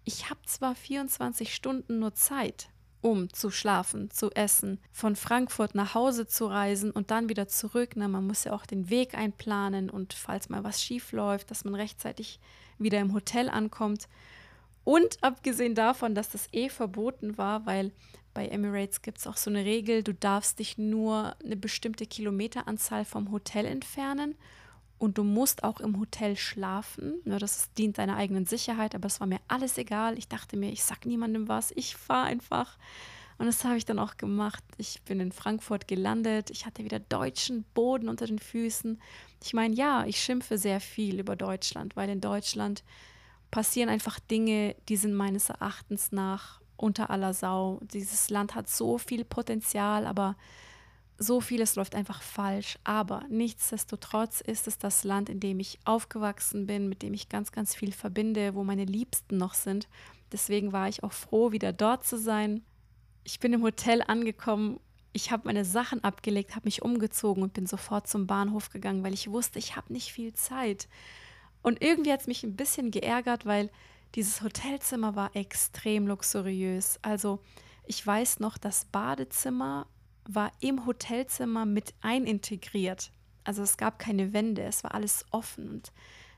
ich 0.05 0.31
habe 0.31 0.41
zwar 0.47 0.75
24 0.75 1.55
Stunden 1.55 1.99
nur 1.99 2.15
Zeit, 2.15 2.69
um 3.01 3.33
zu 3.33 3.51
schlafen, 3.51 4.11
zu 4.11 4.31
essen, 4.33 4.81
von 4.93 5.17
Frankfurt 5.17 5.75
nach 5.75 5.95
Hause 5.95 6.27
zu 6.27 6.47
reisen 6.47 6.91
und 6.91 7.11
dann 7.11 7.29
wieder 7.29 7.49
zurück. 7.49 7.91
Na, 7.95 8.09
man 8.09 8.27
muss 8.27 8.45
ja 8.45 8.53
auch 8.53 8.67
den 8.67 8.91
Weg 8.91 9.15
einplanen 9.15 9.91
und 9.91 10.15
falls 10.15 10.49
mal 10.49 10.65
was 10.65 10.83
schief 10.83 11.13
läuft, 11.13 11.51
dass 11.51 11.65
man 11.65 11.75
rechtzeitig 11.75 12.41
wieder 12.79 12.99
im 13.01 13.15
Hotel 13.15 13.49
ankommt. 13.49 14.09
Und 14.85 15.23
abgesehen 15.23 15.75
davon, 15.75 16.15
dass 16.15 16.31
das 16.31 16.49
eh 16.53 16.69
verboten 16.69 17.37
war, 17.37 17.67
weil 17.67 17.93
bei 18.35 18.47
Emirates 18.47 19.03
gibt 19.03 19.19
es 19.19 19.27
auch 19.27 19.37
so 19.37 19.51
eine 19.51 19.65
Regel, 19.65 20.03
du 20.03 20.15
darfst 20.15 20.59
dich 20.59 20.79
nur 20.79 21.37
eine 21.45 21.57
bestimmte 21.57 22.07
Kilometeranzahl 22.07 23.05
vom 23.05 23.31
Hotel 23.31 23.67
entfernen 23.67 24.35
und 24.99 25.19
du 25.19 25.25
musst 25.25 25.65
auch 25.65 25.81
im 25.81 25.99
Hotel 25.99 26.37
schlafen. 26.37 27.15
Das 27.25 27.73
dient 27.75 27.99
deiner 27.99 28.17
eigenen 28.17 28.47
Sicherheit, 28.47 28.95
aber 28.95 29.07
es 29.07 29.21
war 29.21 29.27
mir 29.27 29.41
alles 29.47 29.79
egal. 29.79 30.19
Ich 30.19 30.29
dachte 30.29 30.57
mir, 30.57 30.71
ich 30.71 30.83
sag 30.83 31.07
niemandem 31.07 31.49
was, 31.49 31.73
ich 31.77 31.97
fahre 31.97 32.27
einfach. 32.27 32.77
Und 33.39 33.47
das 33.47 33.65
habe 33.65 33.77
ich 33.77 33.85
dann 33.85 34.01
auch 34.01 34.17
gemacht. 34.17 34.65
Ich 34.79 35.01
bin 35.03 35.21
in 35.21 35.31
Frankfurt 35.31 35.87
gelandet. 35.87 36.51
Ich 36.51 36.67
hatte 36.67 36.85
wieder 36.85 36.99
deutschen 36.99 37.65
Boden 37.73 38.09
unter 38.09 38.27
den 38.27 38.41
Füßen. 38.41 39.01
Ich 39.45 39.55
meine, 39.55 39.75
ja, 39.75 40.05
ich 40.05 40.21
schimpfe 40.21 40.59
sehr 40.59 40.81
viel 40.81 41.21
über 41.21 41.37
Deutschland, 41.37 41.95
weil 41.95 42.11
in 42.11 42.21
Deutschland 42.21 42.83
passieren 43.53 43.89
einfach 43.89 44.19
Dinge, 44.19 44.75
die 44.89 44.97
sind 44.97 45.15
meines 45.15 45.49
Erachtens 45.51 46.11
nach 46.11 46.61
unter 46.77 47.11
aller 47.11 47.33
Sau. 47.33 47.81
Dieses 47.83 48.29
Land 48.31 48.57
hat 48.57 48.69
so 48.69 48.99
viel 48.99 49.25
Potenzial, 49.25 50.07
aber 50.07 50.37
so 51.19 51.41
vieles 51.41 51.75
läuft 51.75 51.97
einfach 51.97 52.23
falsch, 52.23 52.79
aber 52.85 53.25
nichtsdestotrotz 53.29 54.41
ist 54.41 54.69
es 54.69 54.79
das 54.79 55.03
Land, 55.03 55.29
in 55.29 55.41
dem 55.41 55.59
ich 55.59 55.81
aufgewachsen 55.85 56.67
bin, 56.67 56.89
mit 56.89 57.03
dem 57.03 57.13
ich 57.13 57.29
ganz, 57.29 57.51
ganz 57.51 57.75
viel 57.75 57.93
verbinde, 57.93 58.55
wo 58.55 58.63
meine 58.63 58.85
Liebsten 58.85 59.37
noch 59.37 59.55
sind. 59.55 59.89
Deswegen 60.31 60.73
war 60.73 60.89
ich 60.89 61.03
auch 61.03 61.13
froh, 61.13 61.51
wieder 61.51 61.73
dort 61.73 62.05
zu 62.05 62.17
sein. 62.17 62.63
Ich 63.25 63.41
bin 63.41 63.53
im 63.53 63.63
Hotel 63.63 64.03
angekommen, 64.07 64.79
ich 65.13 65.33
habe 65.33 65.43
meine 65.47 65.65
Sachen 65.65 66.05
abgelegt, 66.05 66.55
habe 66.55 66.67
mich 66.67 66.83
umgezogen 66.83 67.43
und 67.43 67.53
bin 67.53 67.67
sofort 67.67 68.07
zum 68.07 68.29
Bahnhof 68.29 68.71
gegangen, 68.71 69.03
weil 69.03 69.15
ich 69.15 69.29
wusste, 69.31 69.59
ich 69.59 69.75
habe 69.75 69.93
nicht 69.93 70.13
viel 70.13 70.35
Zeit. 70.35 70.89
Und 71.63 71.83
irgendwie 71.83 72.13
hat 72.13 72.21
es 72.21 72.27
mich 72.29 72.45
ein 72.45 72.55
bisschen 72.55 72.93
geärgert, 72.93 73.45
weil 73.45 73.71
dieses 74.15 74.43
Hotelzimmer 74.43 75.17
war 75.17 75.35
extrem 75.35 76.07
luxuriös. 76.07 77.01
Also 77.03 77.41
ich 77.87 78.07
weiß 78.07 78.39
noch, 78.39 78.59
das 78.59 78.85
Badezimmer 78.85 79.87
war 80.29 80.53
im 80.61 80.87
Hotelzimmer 80.87 81.67
mit 81.67 81.95
einintegriert. 82.03 83.11
Also 83.45 83.63
es 83.63 83.79
gab 83.79 83.99
keine 83.99 84.33
Wände, 84.33 84.63
es 84.63 84.85
war 84.85 84.95
alles 84.95 85.25
offen 85.31 85.69
und 85.71 85.93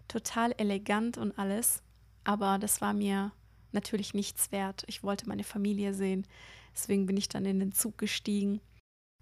total 0.09 0.53
elegant 0.57 1.19
und 1.19 1.39
alles. 1.39 1.83
Aber 2.25 2.59
das 2.59 2.81
war 2.81 2.95
mir 2.95 3.33
natürlich 3.73 4.15
nichts 4.15 4.53
wert. 4.53 4.85
Ich 4.87 5.03
wollte 5.03 5.29
meine 5.29 5.45
Familie 5.45 5.93
sehen. 5.93 6.25
Deswegen 6.73 7.07
bin 7.07 7.17
ich 7.17 7.29
dann 7.29 7.45
in 7.45 7.59
den 7.59 7.73
Zug 7.73 7.99
gestiegen, 7.99 8.61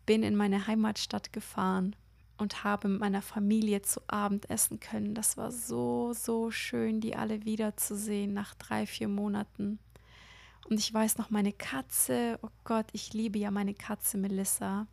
bin 0.04 0.22
in 0.22 0.36
meine 0.36 0.66
Heimatstadt 0.66 1.32
gefahren 1.32 1.96
und 2.36 2.62
habe 2.62 2.88
mit 2.88 3.00
meiner 3.00 3.22
Familie 3.22 3.80
zu 3.80 4.00
Abend 4.06 4.50
essen 4.50 4.80
können. 4.80 5.14
Das 5.14 5.38
war 5.38 5.50
so, 5.50 6.12
so 6.12 6.50
schön, 6.50 7.00
die 7.00 7.16
alle 7.16 7.46
wiederzusehen 7.46 8.34
nach 8.34 8.54
drei, 8.54 8.86
vier 8.86 9.08
Monaten. 9.08 9.78
Und 10.68 10.78
ich 10.78 10.92
weiß 10.92 11.16
noch, 11.16 11.30
meine 11.30 11.52
Katze, 11.52 12.38
oh 12.42 12.50
Gott, 12.64 12.86
ich 12.92 13.14
liebe 13.14 13.38
ja 13.38 13.50
meine 13.50 13.72
Katze 13.72 14.18
Melissa. 14.18 14.86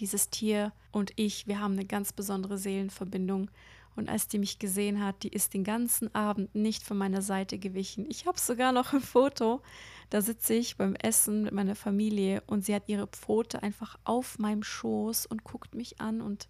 Dieses 0.00 0.30
Tier 0.30 0.72
und 0.90 1.12
ich, 1.16 1.46
wir 1.46 1.60
haben 1.60 1.74
eine 1.74 1.86
ganz 1.86 2.12
besondere 2.12 2.58
Seelenverbindung. 2.58 3.50
Und 3.94 4.10
als 4.10 4.28
die 4.28 4.38
mich 4.38 4.58
gesehen 4.58 5.02
hat, 5.02 5.22
die 5.22 5.28
ist 5.28 5.54
den 5.54 5.64
ganzen 5.64 6.14
Abend 6.14 6.54
nicht 6.54 6.82
von 6.82 6.98
meiner 6.98 7.22
Seite 7.22 7.58
gewichen. 7.58 8.04
Ich 8.10 8.26
habe 8.26 8.38
sogar 8.38 8.72
noch 8.72 8.92
ein 8.92 9.00
Foto. 9.00 9.62
Da 10.10 10.20
sitze 10.20 10.54
ich 10.54 10.76
beim 10.76 10.94
Essen 10.96 11.44
mit 11.44 11.52
meiner 11.52 11.76
Familie 11.76 12.42
und 12.46 12.64
sie 12.64 12.74
hat 12.74 12.88
ihre 12.88 13.06
Pfote 13.06 13.62
einfach 13.62 13.96
auf 14.04 14.38
meinem 14.38 14.64
Schoß 14.64 15.24
und 15.26 15.44
guckt 15.44 15.74
mich 15.74 16.00
an. 16.00 16.20
Und 16.20 16.48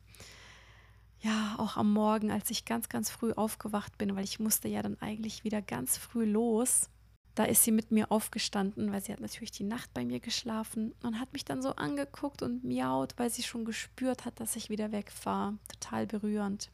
ja, 1.20 1.54
auch 1.58 1.76
am 1.76 1.92
Morgen, 1.92 2.30
als 2.32 2.50
ich 2.50 2.64
ganz, 2.64 2.88
ganz 2.88 3.10
früh 3.10 3.32
aufgewacht 3.32 3.96
bin, 3.98 4.16
weil 4.16 4.24
ich 4.24 4.40
musste 4.40 4.68
ja 4.68 4.82
dann 4.82 5.00
eigentlich 5.00 5.44
wieder 5.44 5.62
ganz 5.62 5.98
früh 5.98 6.24
los, 6.24 6.88
da 7.36 7.44
ist 7.44 7.64
sie 7.64 7.70
mit 7.70 7.92
mir 7.92 8.10
aufgestanden, 8.10 8.90
weil 8.90 9.02
sie 9.02 9.12
hat 9.12 9.20
natürlich 9.20 9.50
die 9.50 9.62
Nacht 9.62 9.92
bei 9.92 10.06
mir 10.06 10.20
geschlafen 10.20 10.94
und 11.02 11.20
hat 11.20 11.34
mich 11.34 11.44
dann 11.44 11.60
so 11.60 11.76
angeguckt 11.76 12.40
und 12.40 12.64
miaut, 12.64 13.12
weil 13.18 13.28
sie 13.28 13.42
schon 13.42 13.66
gespürt 13.66 14.24
hat, 14.24 14.40
dass 14.40 14.56
ich 14.56 14.70
wieder 14.70 14.90
wegfahre. 14.90 15.58
Total 15.68 16.06
berührend. 16.06 16.70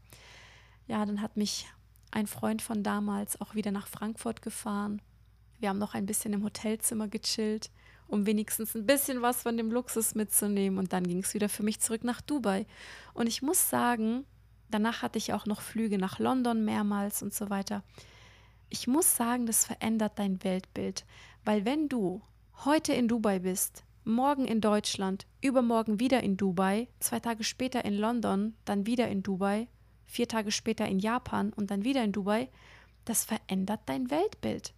Ja, 0.86 1.04
dann 1.04 1.20
hat 1.20 1.36
mich 1.36 1.66
ein 2.12 2.28
Freund 2.28 2.62
von 2.62 2.84
damals 2.84 3.40
auch 3.40 3.56
wieder 3.56 3.72
nach 3.72 3.88
Frankfurt 3.88 4.40
gefahren. 4.40 5.02
Wir 5.58 5.68
haben 5.68 5.80
noch 5.80 5.94
ein 5.94 6.06
bisschen 6.06 6.32
im 6.32 6.44
Hotelzimmer 6.44 7.08
gechillt, 7.08 7.72
um 8.06 8.24
wenigstens 8.26 8.76
ein 8.76 8.86
bisschen 8.86 9.20
was 9.20 9.42
von 9.42 9.56
dem 9.56 9.72
Luxus 9.72 10.14
mitzunehmen. 10.14 10.78
Und 10.78 10.92
dann 10.92 11.02
ging 11.02 11.24
es 11.24 11.34
wieder 11.34 11.48
für 11.48 11.64
mich 11.64 11.80
zurück 11.80 12.04
nach 12.04 12.20
Dubai. 12.20 12.66
Und 13.14 13.26
ich 13.26 13.42
muss 13.42 13.68
sagen, 13.68 14.24
danach 14.70 15.02
hatte 15.02 15.18
ich 15.18 15.32
auch 15.32 15.46
noch 15.46 15.60
Flüge 15.60 15.98
nach 15.98 16.20
London 16.20 16.64
mehrmals 16.64 17.20
und 17.20 17.34
so 17.34 17.50
weiter 17.50 17.82
ich 18.72 18.86
muss 18.86 19.16
sagen, 19.16 19.44
das 19.44 19.66
verändert 19.66 20.18
dein 20.18 20.42
Weltbild, 20.42 21.04
weil 21.44 21.66
wenn 21.66 21.90
du 21.90 22.22
heute 22.64 22.94
in 22.94 23.06
Dubai 23.06 23.38
bist, 23.38 23.84
morgen 24.02 24.46
in 24.46 24.62
Deutschland, 24.62 25.26
übermorgen 25.42 26.00
wieder 26.00 26.22
in 26.22 26.38
Dubai, 26.38 26.88
zwei 26.98 27.20
Tage 27.20 27.44
später 27.44 27.84
in 27.84 27.92
London, 27.94 28.54
dann 28.64 28.86
wieder 28.86 29.08
in 29.08 29.22
Dubai, 29.22 29.68
vier 30.06 30.26
Tage 30.26 30.50
später 30.50 30.86
in 30.88 30.98
Japan 30.98 31.52
und 31.52 31.70
dann 31.70 31.84
wieder 31.84 32.02
in 32.02 32.12
Dubai, 32.12 32.48
das 33.04 33.26
verändert 33.26 33.80
dein 33.86 34.10
Weltbild. 34.10 34.72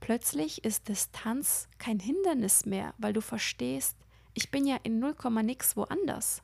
Plötzlich 0.00 0.64
ist 0.64 0.88
Distanz 0.88 1.68
kein 1.76 1.98
Hindernis 1.98 2.64
mehr, 2.64 2.94
weil 2.96 3.12
du 3.12 3.20
verstehst, 3.20 3.98
ich 4.32 4.50
bin 4.50 4.66
ja 4.66 4.78
in 4.84 4.98
0, 4.98 5.16
nix 5.42 5.76
woanders. 5.76 6.42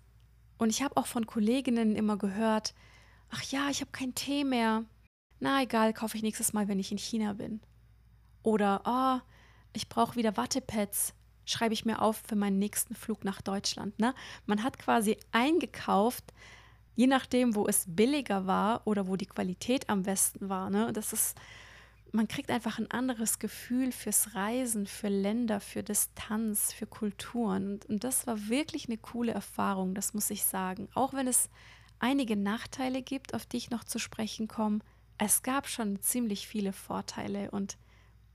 Und 0.59 0.69
ich 0.69 0.83
habe 0.83 0.99
auch 0.99 1.07
von 1.07 1.27
Kolleginnen 1.27 1.97
immer 1.97 2.19
gehört, 2.19 2.75
ach 3.31 3.43
ja, 3.45 3.71
ich 3.71 3.81
habe 3.81 3.91
kein 3.91 4.15
Tee 4.15 4.45
mehr, 4.45 4.85
na 5.41 5.63
egal, 5.63 5.93
kaufe 5.93 6.17
ich 6.17 6.23
nächstes 6.23 6.53
Mal, 6.53 6.69
wenn 6.69 6.79
ich 6.79 6.93
in 6.93 6.99
China 6.99 7.33
bin. 7.33 7.61
Oder, 8.43 8.83
oh, 8.85 9.27
ich 9.73 9.89
brauche 9.89 10.17
wieder 10.17 10.37
Wattepads, 10.37 11.15
schreibe 11.45 11.75
ich 11.75 11.85
mir 11.85 12.01
auf 12.01 12.23
für 12.27 12.37
meinen 12.37 12.59
nächsten 12.59 12.95
Flug 12.95 13.25
nach 13.25 13.41
Deutschland. 13.43 13.99
Ne? 13.99 14.15
Man 14.47 14.63
hat 14.63 14.79
quasi 14.79 15.17
eingekauft, 15.33 16.33
je 16.95 17.07
nachdem, 17.07 17.55
wo 17.55 17.67
es 17.67 17.85
billiger 17.89 18.47
war 18.47 18.87
oder 18.87 19.07
wo 19.07 19.17
die 19.17 19.27
Qualität 19.27 19.89
am 19.89 20.03
besten 20.03 20.49
war. 20.49 20.71
Ne? 20.71 20.93
Das 20.93 21.13
ist, 21.13 21.37
man 22.13 22.29
kriegt 22.29 22.51
einfach 22.51 22.79
ein 22.79 22.91
anderes 22.91 23.39
Gefühl 23.39 23.93
fürs 23.93 24.35
Reisen, 24.35 24.87
für 24.87 25.09
Länder, 25.09 25.61
für 25.61 25.83
Distanz, 25.83 26.73
für 26.73 26.87
Kulturen. 26.87 27.73
Und, 27.73 27.87
und 27.87 28.05
das 28.05 28.27
war 28.27 28.49
wirklich 28.49 28.89
eine 28.89 28.99
coole 28.99 29.33
Erfahrung, 29.33 29.95
das 29.95 30.15
muss 30.15 30.31
ich 30.31 30.45
sagen. 30.45 30.89
Auch 30.95 31.13
wenn 31.13 31.27
es 31.27 31.49
einige 31.99 32.37
Nachteile 32.37 33.03
gibt, 33.03 33.35
auf 33.35 33.47
die 33.47 33.59
ich 33.59 33.71
noch 33.71 33.85
zu 33.85 33.99
sprechen 33.99 34.49
komme, 34.49 34.81
es 35.21 35.43
gab 35.43 35.69
schon 35.69 36.01
ziemlich 36.01 36.49
viele 36.49 36.73
Vorteile 36.73 37.51
und 37.51 37.77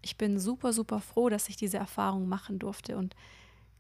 ich 0.02 0.18
bin 0.18 0.38
super, 0.40 0.72
super 0.72 1.00
froh, 1.02 1.30
dass 1.30 1.50
ich 1.50 1.58
diese 1.58 1.78
Erfahrung 1.78 2.28
machen 2.30 2.60
durfte 2.60 2.96
und 2.96 3.16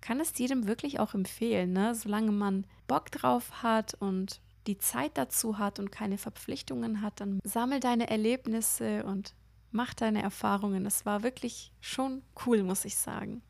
kann 0.02 0.20
es 0.20 0.36
jedem 0.38 0.66
wirklich 0.66 1.00
auch 1.00 1.14
empfehlen, 1.14 1.72
ne? 1.72 1.94
solange 1.94 2.32
man 2.32 2.66
Bock 2.88 3.12
drauf 3.12 3.62
hat 3.62 3.94
und 3.94 4.42
die 4.66 4.80
Zeit 4.80 5.18
dazu 5.20 5.60
hat 5.60 5.78
und 5.78 5.92
keine 5.92 6.18
Verpflichtungen 6.18 7.02
hat, 7.02 7.22
dann 7.22 7.40
sammel 7.44 7.80
deine 7.80 8.10
Erlebnisse 8.10 9.04
und 9.04 9.36
mach 9.72 9.94
deine 9.94 10.24
Erfahrungen. 10.24 10.88
Es 10.88 11.06
war 11.06 11.22
wirklich 11.22 11.72
schon 11.82 12.24
cool, 12.46 12.64
muss 12.64 12.86
ich 12.86 12.98
sagen. 12.98 13.44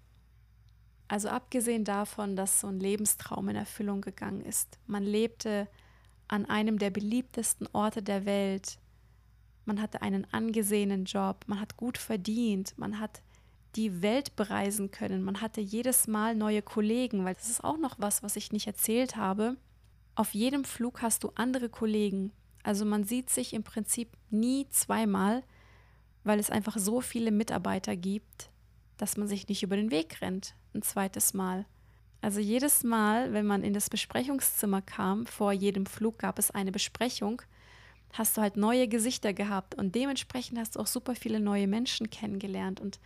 Also 1.07 1.29
abgesehen 1.29 1.85
davon, 1.85 2.35
dass 2.35 2.59
so 2.59 2.67
ein 2.67 2.81
Lebenstraum 2.81 3.47
in 3.47 3.55
Erfüllung 3.55 4.01
gegangen 4.01 4.41
ist. 4.41 4.79
Man 4.85 5.03
lebte 5.03 5.69
an 6.27 6.45
einem 6.45 6.77
der 6.77 6.89
beliebtesten 6.89 7.69
Orte 7.71 8.03
der 8.03 8.25
Welt 8.25 8.79
man 9.65 9.81
hatte 9.81 10.01
einen 10.01 10.25
angesehenen 10.31 11.05
Job, 11.05 11.43
man 11.47 11.59
hat 11.59 11.77
gut 11.77 11.97
verdient, 11.97 12.77
man 12.77 12.99
hat 12.99 13.21
die 13.75 14.01
Welt 14.01 14.35
bereisen 14.35 14.91
können, 14.91 15.23
man 15.23 15.41
hatte 15.41 15.59
jedes 15.59 16.07
Mal 16.07 16.35
neue 16.35 16.61
Kollegen, 16.61 17.25
weil 17.25 17.33
das 17.33 17.49
ist 17.49 17.63
auch 17.63 17.77
noch 17.77 17.95
was, 17.99 18.23
was 18.23 18.35
ich 18.35 18.51
nicht 18.51 18.67
erzählt 18.67 19.15
habe. 19.15 19.57
Auf 20.15 20.33
jedem 20.33 20.63
Flug 20.63 21.01
hast 21.01 21.23
du 21.23 21.31
andere 21.35 21.67
Kollegen. 21.67 22.31
Also 22.63 22.85
man 22.85 23.03
sieht 23.03 23.29
sich 23.29 23.53
im 23.53 23.63
Prinzip 23.63 24.09
nie 24.29 24.67
zweimal, 24.69 25.43
weil 26.23 26.39
es 26.39 26.49
einfach 26.49 26.77
so 26.77 27.01
viele 27.01 27.31
Mitarbeiter 27.31 27.95
gibt, 27.95 28.49
dass 28.97 29.17
man 29.17 29.27
sich 29.27 29.47
nicht 29.49 29.61
über 29.61 29.75
den 29.75 29.91
Weg 29.91 30.21
rennt 30.21 30.55
ein 30.73 30.81
zweites 30.81 31.33
Mal. 31.33 31.65
Also 32.21 32.39
jedes 32.39 32.83
Mal, 32.83 33.33
wenn 33.33 33.45
man 33.45 33.63
in 33.63 33.73
das 33.73 33.89
Besprechungszimmer 33.89 34.81
kam, 34.81 35.25
vor 35.25 35.51
jedem 35.51 35.85
Flug 35.85 36.17
gab 36.19 36.39
es 36.39 36.49
eine 36.51 36.71
Besprechung 36.71 37.41
hast 38.13 38.37
du 38.37 38.41
halt 38.41 38.57
neue 38.57 38.87
Gesichter 38.87 39.33
gehabt 39.33 39.75
und 39.75 39.95
dementsprechend 39.95 40.57
hast 40.57 40.75
du 40.75 40.79
auch 40.79 40.87
super 40.87 41.15
viele 41.15 41.39
neue 41.39 41.67
Menschen 41.67 42.09
kennengelernt 42.09 42.79
und 42.79 42.99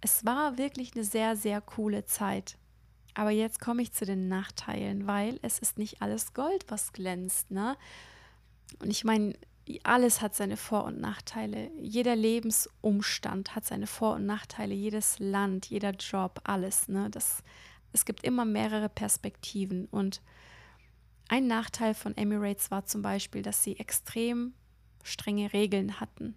es 0.00 0.24
war 0.24 0.58
wirklich 0.58 0.94
eine 0.94 1.04
sehr, 1.04 1.36
sehr 1.36 1.60
coole 1.60 2.04
Zeit. 2.04 2.56
Aber 3.14 3.30
jetzt 3.30 3.60
komme 3.60 3.82
ich 3.82 3.92
zu 3.92 4.06
den 4.06 4.28
Nachteilen, 4.28 5.06
weil 5.06 5.40
es 5.42 5.58
ist 5.58 5.76
nicht 5.76 6.02
alles 6.02 6.34
Gold, 6.34 6.64
was 6.68 6.92
glänzt, 6.92 7.50
ne? 7.50 7.76
Und 8.80 8.90
ich 8.90 9.02
meine, 9.02 9.34
alles 9.82 10.20
hat 10.20 10.34
seine 10.34 10.56
Vor- 10.56 10.84
und 10.84 11.00
Nachteile. 11.00 11.70
Jeder 11.80 12.16
Lebensumstand 12.16 13.54
hat 13.54 13.64
seine 13.64 13.86
Vor- 13.86 14.14
und 14.14 14.26
Nachteile. 14.26 14.74
Jedes 14.74 15.18
Land, 15.18 15.66
jeder 15.66 15.90
Job, 15.90 16.40
alles. 16.44 16.88
Ne? 16.88 17.08
Das, 17.10 17.42
es 17.92 18.04
gibt 18.04 18.24
immer 18.24 18.44
mehrere 18.44 18.88
Perspektiven. 18.88 19.86
Und 19.86 20.22
ein 21.28 21.46
Nachteil 21.46 21.94
von 21.94 22.16
Emirates 22.16 22.70
war 22.70 22.86
zum 22.86 23.02
Beispiel, 23.02 23.42
dass 23.42 23.62
sie 23.62 23.78
extrem 23.78 24.54
strenge 25.02 25.52
Regeln 25.52 26.00
hatten. 26.00 26.36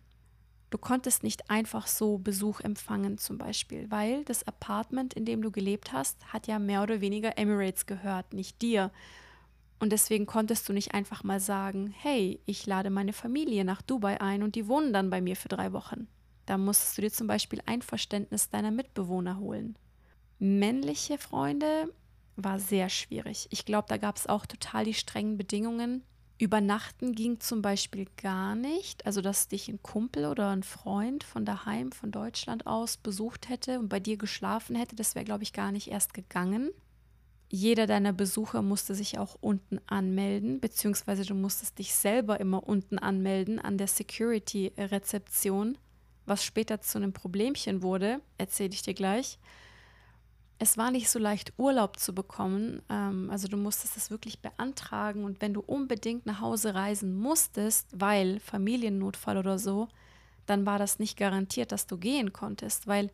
Du 0.69 0.77
konntest 0.77 1.23
nicht 1.23 1.49
einfach 1.49 1.87
so 1.87 2.17
Besuch 2.17 2.61
empfangen 2.61 3.17
zum 3.17 3.37
Beispiel, 3.37 3.91
weil 3.91 4.23
das 4.23 4.47
Apartment, 4.47 5.13
in 5.13 5.25
dem 5.25 5.41
du 5.41 5.51
gelebt 5.51 5.91
hast, 5.91 6.25
hat 6.31 6.47
ja 6.47 6.59
mehr 6.59 6.81
oder 6.81 7.01
weniger 7.01 7.37
Emirates 7.37 7.85
gehört, 7.85 8.33
nicht 8.33 8.61
dir. 8.61 8.91
Und 9.79 9.91
deswegen 9.91 10.25
konntest 10.25 10.69
du 10.69 10.73
nicht 10.73 10.93
einfach 10.93 11.23
mal 11.23 11.41
sagen, 11.41 11.93
hey, 11.97 12.39
ich 12.45 12.65
lade 12.65 12.89
meine 12.89 13.13
Familie 13.13 13.65
nach 13.65 13.81
Dubai 13.81 14.21
ein 14.21 14.43
und 14.43 14.55
die 14.55 14.67
wohnen 14.67 14.93
dann 14.93 15.09
bei 15.09 15.19
mir 15.19 15.35
für 15.35 15.49
drei 15.49 15.73
Wochen. 15.73 16.07
Da 16.45 16.57
musstest 16.57 16.97
du 16.97 17.01
dir 17.01 17.11
zum 17.11 17.27
Beispiel 17.27 17.61
Einverständnis 17.65 18.49
deiner 18.49 18.71
Mitbewohner 18.71 19.39
holen. 19.39 19.77
Männliche 20.39 21.17
Freunde 21.17 21.93
war 22.36 22.59
sehr 22.59 22.89
schwierig. 22.89 23.47
Ich 23.51 23.65
glaube, 23.65 23.88
da 23.89 23.97
gab 23.97 24.17
es 24.17 24.27
auch 24.27 24.45
total 24.45 24.86
die 24.86 24.93
strengen 24.93 25.38
Bedingungen. 25.38 26.03
Übernachten 26.38 27.13
ging 27.13 27.39
zum 27.39 27.61
Beispiel 27.61 28.07
gar 28.17 28.55
nicht. 28.55 29.05
Also, 29.05 29.21
dass 29.21 29.47
dich 29.47 29.67
ein 29.67 29.84
Kumpel 29.84 30.25
oder 30.25 30.49
ein 30.49 30.63
Freund 30.63 31.23
von 31.23 31.45
daheim, 31.45 31.91
von 31.91 32.11
Deutschland 32.11 32.65
aus 32.65 32.97
besucht 32.97 33.47
hätte 33.47 33.79
und 33.79 33.89
bei 33.89 33.99
dir 33.99 34.17
geschlafen 34.17 34.75
hätte, 34.75 34.95
das 34.95 35.13
wäre, 35.13 35.25
glaube 35.25 35.43
ich, 35.43 35.53
gar 35.53 35.71
nicht 35.71 35.89
erst 35.89 36.13
gegangen. 36.13 36.71
Jeder 37.49 37.86
deiner 37.86 38.13
Besucher 38.13 38.61
musste 38.61 38.95
sich 38.95 39.19
auch 39.19 39.38
unten 39.41 39.79
anmelden, 39.86 40.61
beziehungsweise 40.61 41.25
du 41.25 41.36
musstest 41.36 41.77
dich 41.79 41.93
selber 41.93 42.39
immer 42.39 42.65
unten 42.65 42.97
anmelden 42.97 43.59
an 43.59 43.77
der 43.77 43.88
Security-Rezeption, 43.88 45.77
was 46.25 46.45
später 46.45 46.79
zu 46.79 46.97
einem 46.97 47.11
Problemchen 47.11 47.84
wurde, 47.84 48.21
erzähle 48.38 48.71
ich 48.71 48.84
dir 48.84 48.93
gleich 48.93 49.38
es 50.62 50.78
war 50.78 50.91
nicht 50.91 51.09
so 51.09 51.18
leicht, 51.18 51.53
Urlaub 51.57 51.97
zu 51.97 52.14
bekommen. 52.14 52.84
Ähm, 52.88 53.32
also 53.32 53.47
du 53.47 53.57
musstest 53.57 53.97
es 53.97 54.12
wirklich 54.12 54.41
beantragen 54.41 55.24
und 55.24 55.41
wenn 55.41 55.55
du 55.55 55.62
unbedingt 55.62 56.28
nach 56.28 56.39
Hause 56.39 56.76
reisen 56.76 57.18
musstest, 57.18 57.88
weil 57.99 58.39
Familiennotfall 58.39 59.38
oder 59.38 59.57
so, 59.57 59.88
dann 60.45 60.68
war 60.68 60.78
das 60.78 60.99
nicht 60.99 61.18
garantiert, 61.18 61.72
dass 61.72 61.88
du 61.88 61.97
gehen 61.97 62.32
konntest, 62.32 62.86
weil 62.86 63.09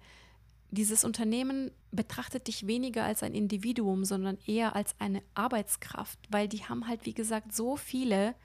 dieses 0.71 1.05
Unternehmen 1.05 1.71
betrachtet 1.93 2.47
dich 2.47 2.67
weniger 2.67 3.05
als 3.05 3.23
ein 3.23 3.33
Individuum, 3.33 4.03
sondern 4.03 4.37
eher 4.45 4.75
als 4.75 4.93
eine 4.99 5.23
Arbeitskraft, 5.33 6.19
weil 6.29 6.49
die 6.49 6.65
haben 6.65 6.85
halt, 6.85 7.05
wie 7.05 7.13
gesagt, 7.13 7.55
so 7.55 7.77
viele 7.77 8.35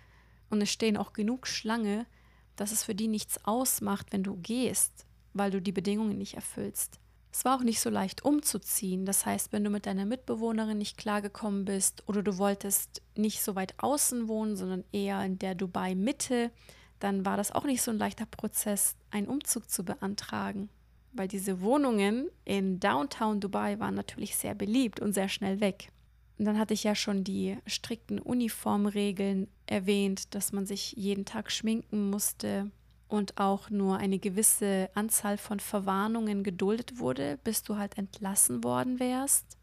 und 0.48 0.62
es 0.62 0.70
stehen 0.70 0.96
auch 0.96 1.12
genug 1.12 1.48
Schlange, 1.48 2.06
dass 2.54 2.70
es 2.70 2.84
für 2.84 2.94
die 2.94 3.08
nichts 3.08 3.44
ausmacht, 3.46 4.12
wenn 4.12 4.22
du 4.22 4.36
gehst, 4.36 5.06
weil 5.32 5.50
du 5.50 5.60
die 5.60 5.72
Bedingungen 5.72 6.18
nicht 6.18 6.34
erfüllst. 6.34 7.00
Es 7.32 7.46
war 7.46 7.56
auch 7.56 7.62
nicht 7.62 7.80
so 7.80 7.88
leicht 7.88 8.24
umzuziehen. 8.24 9.06
Das 9.06 9.24
heißt, 9.24 9.52
wenn 9.52 9.64
du 9.64 9.70
mit 9.70 9.86
deiner 9.86 10.04
Mitbewohnerin 10.04 10.76
nicht 10.76 10.98
klargekommen 10.98 11.64
bist 11.64 12.06
oder 12.06 12.22
du 12.22 12.36
wolltest 12.36 13.00
nicht 13.16 13.42
so 13.42 13.54
weit 13.54 13.74
außen 13.78 14.28
wohnen, 14.28 14.54
sondern 14.54 14.84
eher 14.92 15.24
in 15.24 15.38
der 15.38 15.54
Dubai-Mitte, 15.54 16.50
dann 16.98 17.24
war 17.24 17.38
das 17.38 17.50
auch 17.50 17.64
nicht 17.64 17.80
so 17.80 17.90
ein 17.90 17.98
leichter 17.98 18.26
Prozess, 18.26 18.96
einen 19.10 19.28
Umzug 19.28 19.70
zu 19.70 19.82
beantragen. 19.82 20.68
Weil 21.14 21.26
diese 21.26 21.62
Wohnungen 21.62 22.28
in 22.44 22.80
Downtown 22.80 23.40
Dubai 23.40 23.78
waren 23.80 23.94
natürlich 23.94 24.36
sehr 24.36 24.54
beliebt 24.54 25.00
und 25.00 25.14
sehr 25.14 25.28
schnell 25.28 25.60
weg. 25.60 25.90
Und 26.38 26.44
dann 26.44 26.58
hatte 26.58 26.74
ich 26.74 26.84
ja 26.84 26.94
schon 26.94 27.24
die 27.24 27.56
strikten 27.66 28.18
Uniformregeln 28.18 29.48
erwähnt, 29.66 30.34
dass 30.34 30.52
man 30.52 30.66
sich 30.66 30.92
jeden 30.92 31.24
Tag 31.24 31.50
schminken 31.50 32.10
musste 32.10 32.70
und 33.12 33.36
auch 33.36 33.68
nur 33.68 33.98
eine 33.98 34.18
gewisse 34.18 34.88
Anzahl 34.94 35.36
von 35.36 35.60
Verwarnungen 35.60 36.42
geduldet 36.42 36.98
wurde, 36.98 37.38
bis 37.44 37.62
du 37.62 37.76
halt 37.76 37.98
entlassen 37.98 38.64
worden 38.64 39.00
wärst. 39.00 39.58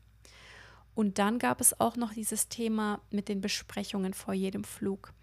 Und 0.93 1.17
dann 1.17 1.39
gab 1.39 1.59
es 1.59 1.79
auch 1.79 1.95
noch 1.95 2.13
dieses 2.13 2.47
Thema 2.47 3.01
mit 3.09 3.27
den 3.27 3.41
Besprechungen 3.41 4.13
vor 4.13 4.35
jedem 4.35 4.63
Flug. 4.63 5.13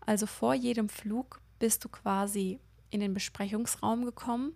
Also 0.00 0.24
vor 0.24 0.54
jedem 0.54 0.88
Flug 0.88 1.42
bist 1.58 1.84
du 1.84 1.90
quasi 1.90 2.58
in 2.88 3.00
den 3.00 3.12
Besprechungsraum 3.12 4.06
gekommen, 4.06 4.54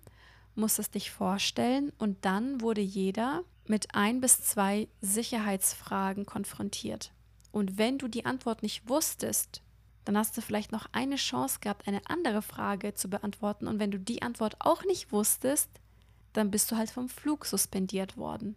musstest 0.55 0.95
dich 0.95 1.11
vorstellen 1.11 1.93
und 1.99 2.25
dann 2.25 2.63
wurde 2.63 2.81
jeder 2.81 3.45
mit 3.67 3.95
ein 3.95 4.23
bis 4.23 4.41
zwei 4.41 4.89
Sicherheitsfragen 5.03 6.25
konfrontiert. 6.25 7.13
Und 7.51 7.77
wenn 7.77 7.99
du 7.99 8.09
die 8.09 8.25
Antwort 8.25 8.63
nicht 8.63 8.89
wusstest, 8.89 9.61
dann 10.05 10.19
hast 10.19 10.37
du 10.37 10.41
vielleicht 10.41 10.73
noch 10.73 10.87
eine 10.93 11.17
Chance 11.17 11.59
gehabt, 11.61 11.87
eine 11.87 12.01
andere 12.07 12.43
Frage 12.43 12.95
zu 12.95 13.09
beantworten. 13.09 13.69
Und 13.69 13.79
wenn 13.79 13.91
du 13.91 13.99
die 13.99 14.23
Antwort 14.23 14.57
auch 14.59 14.85
nicht 14.85 15.13
wusstest, 15.13 15.71
dann 16.33 16.51
bist 16.51 16.71
du 16.71 16.77
halt 16.77 16.91
vom 16.91 17.09
Flug 17.09 17.47
suspendiert 17.47 18.17
worden. 18.17 18.57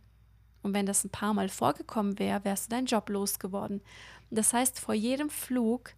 Und 0.63 0.73
wenn 0.73 0.87
das 0.87 1.03
ein 1.03 1.11
paar 1.11 1.33
Mal 1.33 1.49
vorgekommen 1.49 2.17
wäre, 2.17 2.43
wärst 2.43 2.65
du 2.65 2.69
deinen 2.75 2.87
Job 2.87 3.09
losgeworden. 3.09 3.81
Das 4.31 4.53
heißt, 4.53 4.79
vor 4.79 4.95
jedem 4.95 5.29
Flug 5.29 5.93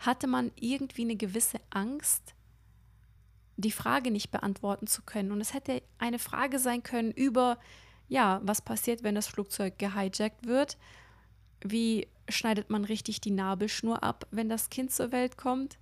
hatte 0.00 0.26
man 0.26 0.50
irgendwie 0.56 1.02
eine 1.02 1.16
gewisse 1.16 1.60
Angst, 1.70 2.34
die 3.56 3.70
Frage 3.70 4.10
nicht 4.10 4.30
beantworten 4.30 4.86
zu 4.86 5.02
können. 5.02 5.30
Und 5.30 5.40
es 5.40 5.54
hätte 5.54 5.82
eine 5.98 6.18
Frage 6.18 6.58
sein 6.58 6.82
können 6.82 7.12
über, 7.12 7.58
ja, 8.08 8.40
was 8.42 8.62
passiert, 8.62 9.02
wenn 9.02 9.14
das 9.14 9.28
Flugzeug 9.28 9.78
gehijackt 9.78 10.46
wird? 10.46 10.76
Wie 11.60 12.08
schneidet 12.28 12.70
man 12.70 12.84
richtig 12.84 13.20
die 13.20 13.30
Nabelschnur 13.30 14.02
ab, 14.02 14.26
wenn 14.30 14.48
das 14.48 14.70
Kind 14.70 14.92
zur 14.92 15.12
Welt 15.12 15.36
kommt? 15.36 15.78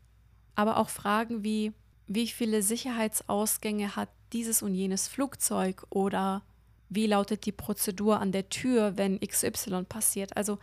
Aber 0.55 0.79
auch 0.79 0.89
Fragen 0.89 1.43
wie, 1.45 1.73
wie 2.07 2.27
viele 2.29 2.63
Sicherheitsausgänge 2.63 3.97
hat 3.97 4.09
dieses 4.33 4.63
und 4.63 4.75
jenes 4.75 5.09
Flugzeug 5.09 5.85
oder 5.91 6.43
wie 6.89 7.07
lautet 7.07 7.47
die 7.47 7.53
Prozedur 7.53 8.21
an 8.21 8.33
der 8.33 8.49
Tür, 8.49 8.97
wenn 8.97 9.21
XY 9.21 9.85
passiert? 9.89 10.37
Also 10.37 10.59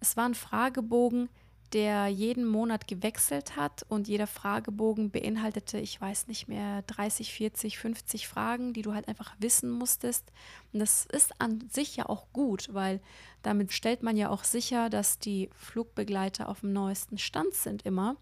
es 0.00 0.16
war 0.16 0.26
ein 0.26 0.34
Fragebogen, 0.34 1.28
der 1.72 2.08
jeden 2.08 2.44
Monat 2.46 2.86
gewechselt 2.86 3.56
hat 3.56 3.84
und 3.88 4.06
jeder 4.06 4.26
Fragebogen 4.26 5.10
beinhaltete, 5.10 5.78
ich 5.78 6.00
weiß 6.00 6.28
nicht 6.28 6.46
mehr, 6.46 6.82
30, 6.82 7.32
40, 7.32 7.78
50 7.78 8.28
Fragen, 8.28 8.72
die 8.72 8.82
du 8.82 8.94
halt 8.94 9.08
einfach 9.08 9.34
wissen 9.38 9.70
musstest. 9.70 10.30
Und 10.72 10.80
das 10.80 11.06
ist 11.06 11.40
an 11.40 11.68
sich 11.70 11.96
ja 11.96 12.08
auch 12.08 12.26
gut, 12.32 12.68
weil 12.72 13.00
damit 13.42 13.72
stellt 13.72 14.02
man 14.02 14.16
ja 14.16 14.30
auch 14.30 14.44
sicher, 14.44 14.90
dass 14.90 15.18
die 15.18 15.50
Flugbegleiter 15.54 16.48
auf 16.48 16.60
dem 16.60 16.72
neuesten 16.72 17.18
Stand 17.18 17.54
sind 17.54 17.82
immer. 17.82 18.16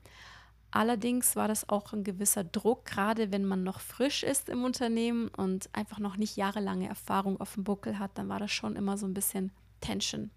Allerdings 0.71 1.37
war 1.37 1.49
das 1.49 1.69
auch 1.69 1.93
ein 1.93 2.03
gewisser 2.03 2.45
Druck, 2.45 2.87
gerade 2.87 3.31
wenn 3.31 3.45
man 3.45 3.63
noch 3.63 3.81
frisch 3.81 4.23
ist 4.23 4.49
im 4.49 4.65
Unternehmen 4.65 5.29
und 5.29 5.69
einfach 5.75 5.99
noch 5.99 6.17
nicht 6.17 6.37
jahrelange 6.37 6.89
Erfahrung 6.89 7.39
auf 7.39 7.55
dem 7.55 7.65
Buckel 7.65 7.99
hat, 7.99 8.13
dann 8.15 8.31
war 8.31 8.39
das 8.39 8.53
schon 8.53 8.75
immer 8.75 8.97
so 8.97 9.07
ein 9.07 9.13
bisschen 9.13 9.53
Tension. 9.83 10.31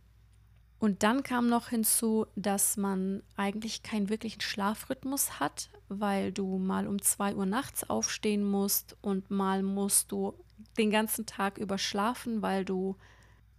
Und 0.86 1.01
dann 1.01 1.23
kam 1.23 1.49
noch 1.49 1.69
hinzu, 1.69 2.27
dass 2.36 2.77
man 2.77 3.23
eigentlich 3.36 3.81
keinen 3.81 4.07
wirklichen 4.07 4.41
Schlafrhythmus 4.41 5.39
hat, 5.39 5.71
weil 5.89 6.31
du 6.31 6.59
mal 6.59 6.86
um 6.86 7.01
2 7.01 7.33
Uhr 7.33 7.47
nachts 7.47 7.89
aufstehen 7.89 8.43
musst 8.43 8.95
und 9.01 9.31
mal 9.31 9.63
musst 9.63 10.11
du 10.11 10.36
den 10.77 10.91
ganzen 10.91 11.25
Tag 11.25 11.57
über 11.57 11.79
schlafen, 11.79 12.43
weil 12.43 12.65
du 12.65 12.97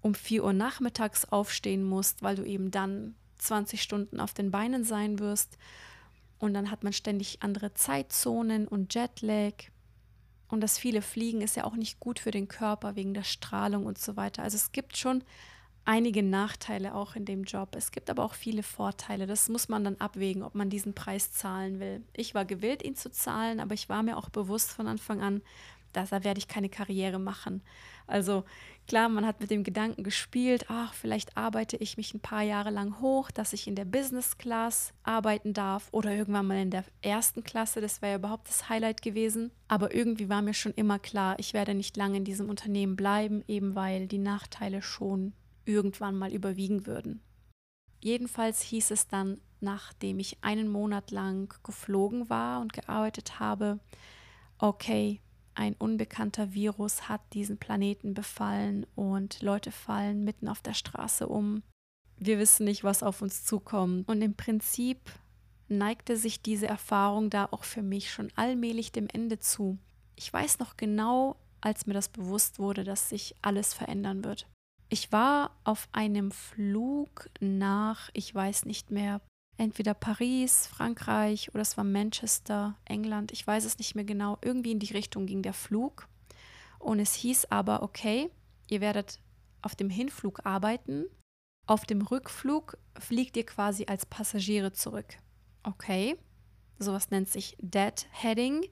um 0.03 0.15
4 0.15 0.45
Uhr 0.45 0.53
nachmittags 0.53 1.25
aufstehen 1.25 1.83
musst, 1.83 2.23
weil 2.23 2.37
du 2.37 2.45
eben 2.45 2.71
dann 2.71 3.17
20 3.39 3.83
Stunden 3.83 4.21
auf 4.21 4.33
den 4.33 4.53
Beinen 4.53 4.85
sein 4.85 5.19
wirst. 5.19 5.59
Und 6.39 6.55
dann 6.55 6.71
hat 6.71 6.85
man 6.85 6.93
ständig 6.93 7.43
andere 7.43 7.75
Zeitzonen 7.75 8.69
und 8.69 8.95
Jetlag. 8.95 9.55
Und 10.47 10.61
das 10.61 10.79
viele 10.79 11.03
Fliegen 11.03 11.41
ist 11.41 11.57
ja 11.57 11.65
auch 11.65 11.75
nicht 11.75 11.99
gut 11.99 12.21
für 12.21 12.31
den 12.31 12.47
Körper 12.47 12.95
wegen 12.95 13.15
der 13.15 13.25
Strahlung 13.25 13.85
und 13.85 13.99
so 13.99 14.17
weiter. 14.17 14.45
Also 14.45 14.55
es 14.55 14.71
gibt 14.71 14.97
schon 14.97 15.25
einige 15.87 16.23
Nachteile 16.23 16.95
auch 16.95 17.17
in 17.17 17.25
dem 17.25 17.45
Job. 17.45 17.75
Es 17.77 17.93
gibt 17.93 18.11
aber 18.11 18.25
auch 18.25 18.35
viele 18.35 18.63
Vorteile. 18.63 19.27
Das 19.27 19.49
muss 19.49 19.69
man 19.69 19.85
dann 19.85 19.97
abwägen, 19.97 20.43
ob 20.43 20.55
man 20.55 20.69
diesen 20.69 20.95
Preis 20.95 21.33
zahlen 21.33 21.81
will. 21.81 22.03
Ich 22.13 22.35
war 22.35 22.45
gewillt, 22.45 22.85
ihn 22.85 22.97
zu 22.97 23.11
zahlen, 23.11 23.61
aber 23.61 23.75
ich 23.75 23.89
war 23.89 24.03
mir 24.03 24.17
auch 24.17 24.29
bewusst 24.29 24.73
von 24.73 24.89
Anfang 24.89 25.23
an, 25.23 25.43
dass 25.93 26.11
da 26.11 26.25
werde 26.25 26.39
ich 26.39 26.49
keine 26.49 26.69
Karriere 26.69 27.19
machen. 27.19 27.63
Also 28.07 28.45
klar, 28.87 29.09
man 29.09 29.25
hat 29.25 29.41
mit 29.41 29.51
dem 29.51 29.65
Gedanken 29.65 30.05
gespielt, 30.05 30.67
ach, 30.69 30.93
vielleicht 30.93 31.37
arbeite 31.37 31.77
ich 31.77 31.97
mich 31.97 32.15
ein 32.15 32.21
paar 32.21 32.43
Jahre 32.43 32.71
lang 32.71 33.01
hoch, 33.01 33.31
dass 33.31 33.53
ich 33.53 33.67
in 33.67 33.75
der 33.75 33.85
Business 33.85 34.39
Class 34.39 34.93
arbeiten 35.05 35.55
darf 35.55 35.89
oder 35.93 36.13
irgendwann 36.13 36.47
mal 36.47 36.61
in 36.61 36.71
der 36.71 36.85
ersten 37.01 37.43
Klasse. 37.45 37.81
Das 37.81 38.03
wäre 38.03 38.13
ja 38.13 38.19
überhaupt 38.19 38.49
das 38.49 38.69
Highlight 38.69 39.03
gewesen. 39.03 39.51
Aber 39.69 39.95
irgendwie 39.95 40.29
war 40.29 40.43
mir 40.43 40.55
schon 40.55 40.75
immer 40.75 40.99
klar, 40.99 41.37
ich 41.39 41.55
werde 41.55 41.75
nicht 41.75 41.97
lange 41.97 42.19
in 42.19 42.25
diesem 42.25 42.51
Unternehmen 42.51 42.97
bleiben, 42.97 43.43
eben 43.49 43.75
weil 43.75 44.07
die 44.07 44.19
Nachteile 44.19 44.83
schon 44.83 45.33
irgendwann 45.67 46.17
mal 46.17 46.33
überwiegen 46.33 46.87
würden. 46.87 47.21
Jedenfalls 48.01 48.63
hieß 48.63 48.91
es 48.91 49.09
dann, 49.09 49.41
nachdem 49.61 50.19
ich 50.19 50.43
einen 50.43 50.69
Monat 50.69 51.11
lang 51.11 51.53
geflogen 51.63 52.31
war 52.31 52.61
und 52.61 52.73
gearbeitet 52.73 53.41
habe, 53.41 53.81
okay, 54.59 55.21
ein 55.55 55.75
unbekannter 55.75 56.53
Virus 56.53 57.09
hat 57.09 57.23
diesen 57.33 57.57
Planeten 57.57 58.13
befallen 58.13 58.87
und 58.95 59.41
Leute 59.43 59.73
fallen 59.73 60.23
mitten 60.23 60.49
auf 60.49 60.61
der 60.61 60.75
Straße 60.75 61.27
um. 61.27 61.63
Wir 62.19 62.39
wissen 62.39 62.65
nicht, 62.65 62.85
was 62.85 63.03
auf 63.03 63.23
uns 63.23 63.45
zukommt. 63.45 64.07
Und 64.09 64.21
im 64.21 64.35
Prinzip 64.35 64.99
neigte 65.69 66.17
sich 66.17 66.43
diese 66.43 66.67
Erfahrung 66.67 67.31
da 67.31 67.49
auch 67.51 67.65
für 67.65 67.83
mich 67.83 68.11
schon 68.11 68.31
allmählich 68.37 68.93
dem 68.93 69.09
Ende 69.09 69.39
zu. 69.39 69.79
Ich 70.15 70.31
weiß 70.31 70.59
noch 70.59 70.77
genau, 70.77 71.37
als 71.61 71.87
mir 71.87 71.95
das 71.95 72.09
bewusst 72.09 72.59
wurde, 72.59 72.85
dass 72.85 73.09
sich 73.09 73.35
alles 73.43 73.75
verändern 73.75 74.25
wird. 74.25 74.47
Ich 74.89 75.11
war 75.11 75.51
auf 75.65 75.89
einem 75.93 76.31
Flug 76.31 77.29
nach, 77.41 78.11
ich 78.13 78.33
weiß 78.33 78.67
nicht 78.67 78.91
mehr, 78.91 79.21
entweder 79.57 79.95
Paris, 79.95 80.67
Frankreich 80.67 81.51
oder 81.51 81.63
es 81.63 81.77
war 81.77 81.85
Manchester, 81.85 82.77
England, 82.85 83.33
ich 83.33 83.47
weiß 83.47 83.65
es 83.65 83.79
nicht 83.79 83.95
mehr 83.95 84.05
genau. 84.05 84.39
Irgendwie 84.43 84.73
in 84.73 84.79
die 84.79 84.93
Richtung 84.93 85.27
ging 85.27 85.43
der 85.43 85.55
Flug. 85.55 86.09
Und 86.79 87.01
es 87.01 87.15
hieß 87.15 87.47
aber, 87.47 87.83
okay, 87.83 88.31
ihr 88.69 88.81
werdet 88.81 89.21
auf 89.63 89.75
dem 89.75 89.91
Hinflug 89.91 90.47
arbeiten, 90.47 91.07
auf 91.67 91.85
dem 91.85 92.03
Rückflug 92.03 92.79
fliegt 92.97 93.37
ihr 93.37 93.45
quasi 93.45 93.87
als 93.87 94.07
Passagiere 94.07 94.73
zurück. 94.73 95.17
Okay, 95.65 96.17
sowas 96.79 97.11
nennt 97.11 97.29
sich 97.29 97.57
Dead 97.61 98.07
Heading. 98.13 98.65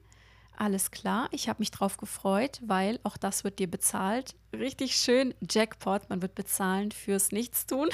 Alles 0.57 0.91
klar, 0.91 1.27
ich 1.31 1.49
habe 1.49 1.59
mich 1.59 1.71
drauf 1.71 1.97
gefreut, 1.97 2.61
weil 2.65 2.99
auch 3.03 3.17
das 3.17 3.43
wird 3.43 3.59
dir 3.59 3.69
bezahlt. 3.69 4.35
Richtig 4.53 4.95
schön, 4.95 5.33
Jackpot, 5.49 6.09
man 6.09 6.21
wird 6.21 6.35
bezahlen 6.35 6.91
fürs 6.91 7.31
Nichtstun. 7.31 7.89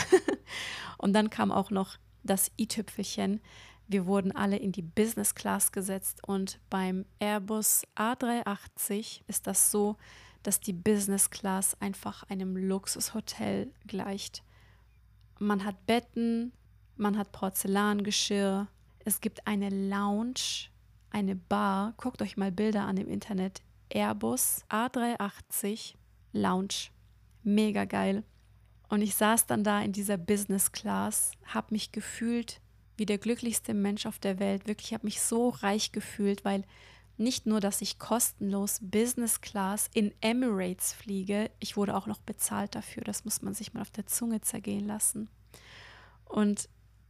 und 0.97 1.14
dann 1.14 1.30
kam 1.30 1.51
auch 1.51 1.72
noch 1.72 1.97
das 2.24 2.51
i-Tüpfelchen. 2.59 3.41
Wir 3.88 4.05
wurden 4.05 4.32
alle 4.32 4.57
in 4.57 4.72
die 4.72 4.84
Business 4.84 5.34
Class 5.36 5.72
gesetzt 5.72 6.20
und 6.28 6.59
beim 6.70 7.05
Airbus 7.20 7.84
A380 7.97 9.22
ist 9.28 9.47
das 9.47 9.72
so, 9.72 9.97
dass 10.43 10.59
die 10.59 10.74
Business 10.74 11.30
Class 11.30 11.76
einfach 11.82 12.24
einem 12.30 12.55
Luxushotel 12.55 13.74
gleicht. 13.88 14.43
Man 15.39 15.66
hat 15.66 15.86
Betten, 15.88 16.53
man 16.95 17.18
hat 17.18 17.32
Porzellangeschirr, 17.32 18.68
es 19.03 19.20
gibt 19.20 19.47
eine 19.47 19.70
Lounge 19.70 20.70
eine 21.12 21.36
Bar. 21.36 21.93
Guckt 21.97 22.22
euch 22.22 22.38
mal 22.38 22.51
Bilder 22.51 22.84
an 22.84 22.97
im 22.97 23.07
Internet. 23.07 23.62
Airbus 23.89 24.64
A380 24.70 25.95
Lounge. 26.34 26.89
Mega 27.43 27.86
geil. 27.86 28.24
Und 28.89 29.01
ich 29.01 29.16
saß 29.16 29.45
dann 29.45 29.64
da 29.64 29.82
in 29.82 29.93
dieser 29.93 30.18
Business 30.18 30.72
Class, 30.72 31.32
habe 31.45 31.68
mich 31.72 31.91
gefühlt 31.91 32.59
wie 32.97 33.05
der 33.05 33.18
glücklichste 33.18 33.74
Mensch 33.74 34.05
auf 34.05 34.20
der 34.20 34.38
Welt. 34.39 34.68
Wirklich, 34.68 34.93
habe 34.93 35.07
mich 35.07 35.22
so 35.22 35.49
reich 35.49 35.91
gefühlt, 35.91 36.43
weil 36.45 36.64
nicht 37.18 37.45
nur, 37.45 37.59
dass 37.59 37.82
ich 37.82 37.99
kostenlos 37.99 38.80
Business 38.82 39.41
Class 39.41 39.89
in 39.93 40.14
Emirates 40.22 40.93
fliege, 40.93 41.51
ich 41.59 41.78
wurde 41.78 41.95
auch 41.95 42.07
noch 42.07 42.20
bezahlt 42.20 42.76
dafür. 42.76 43.03
Das 43.03 43.26
muss 43.26 43.41
man 43.41 43.53
sich 43.53 43.74
mal 43.74 43.82
auf 43.82 43.91
der 43.91 44.07
Zunge 44.07 44.41
zergehen 44.41 44.86
lassen. 44.88 45.30
Und 46.26 46.68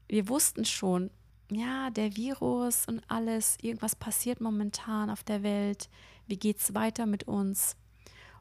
wir 0.08 0.28
wussten 0.28 0.66
schon, 0.66 1.10
ja, 1.56 1.90
der 1.90 2.16
Virus 2.16 2.86
und 2.88 3.04
alles, 3.08 3.58
irgendwas 3.62 3.96
passiert 3.96 4.42
momentan 4.42 5.10
auf 5.10 5.24
der 5.24 5.44
Welt, 5.44 5.90
wie 6.28 6.38
geht's 6.38 6.74
weiter 6.74 7.06
mit 7.06 7.26
uns? 7.28 7.76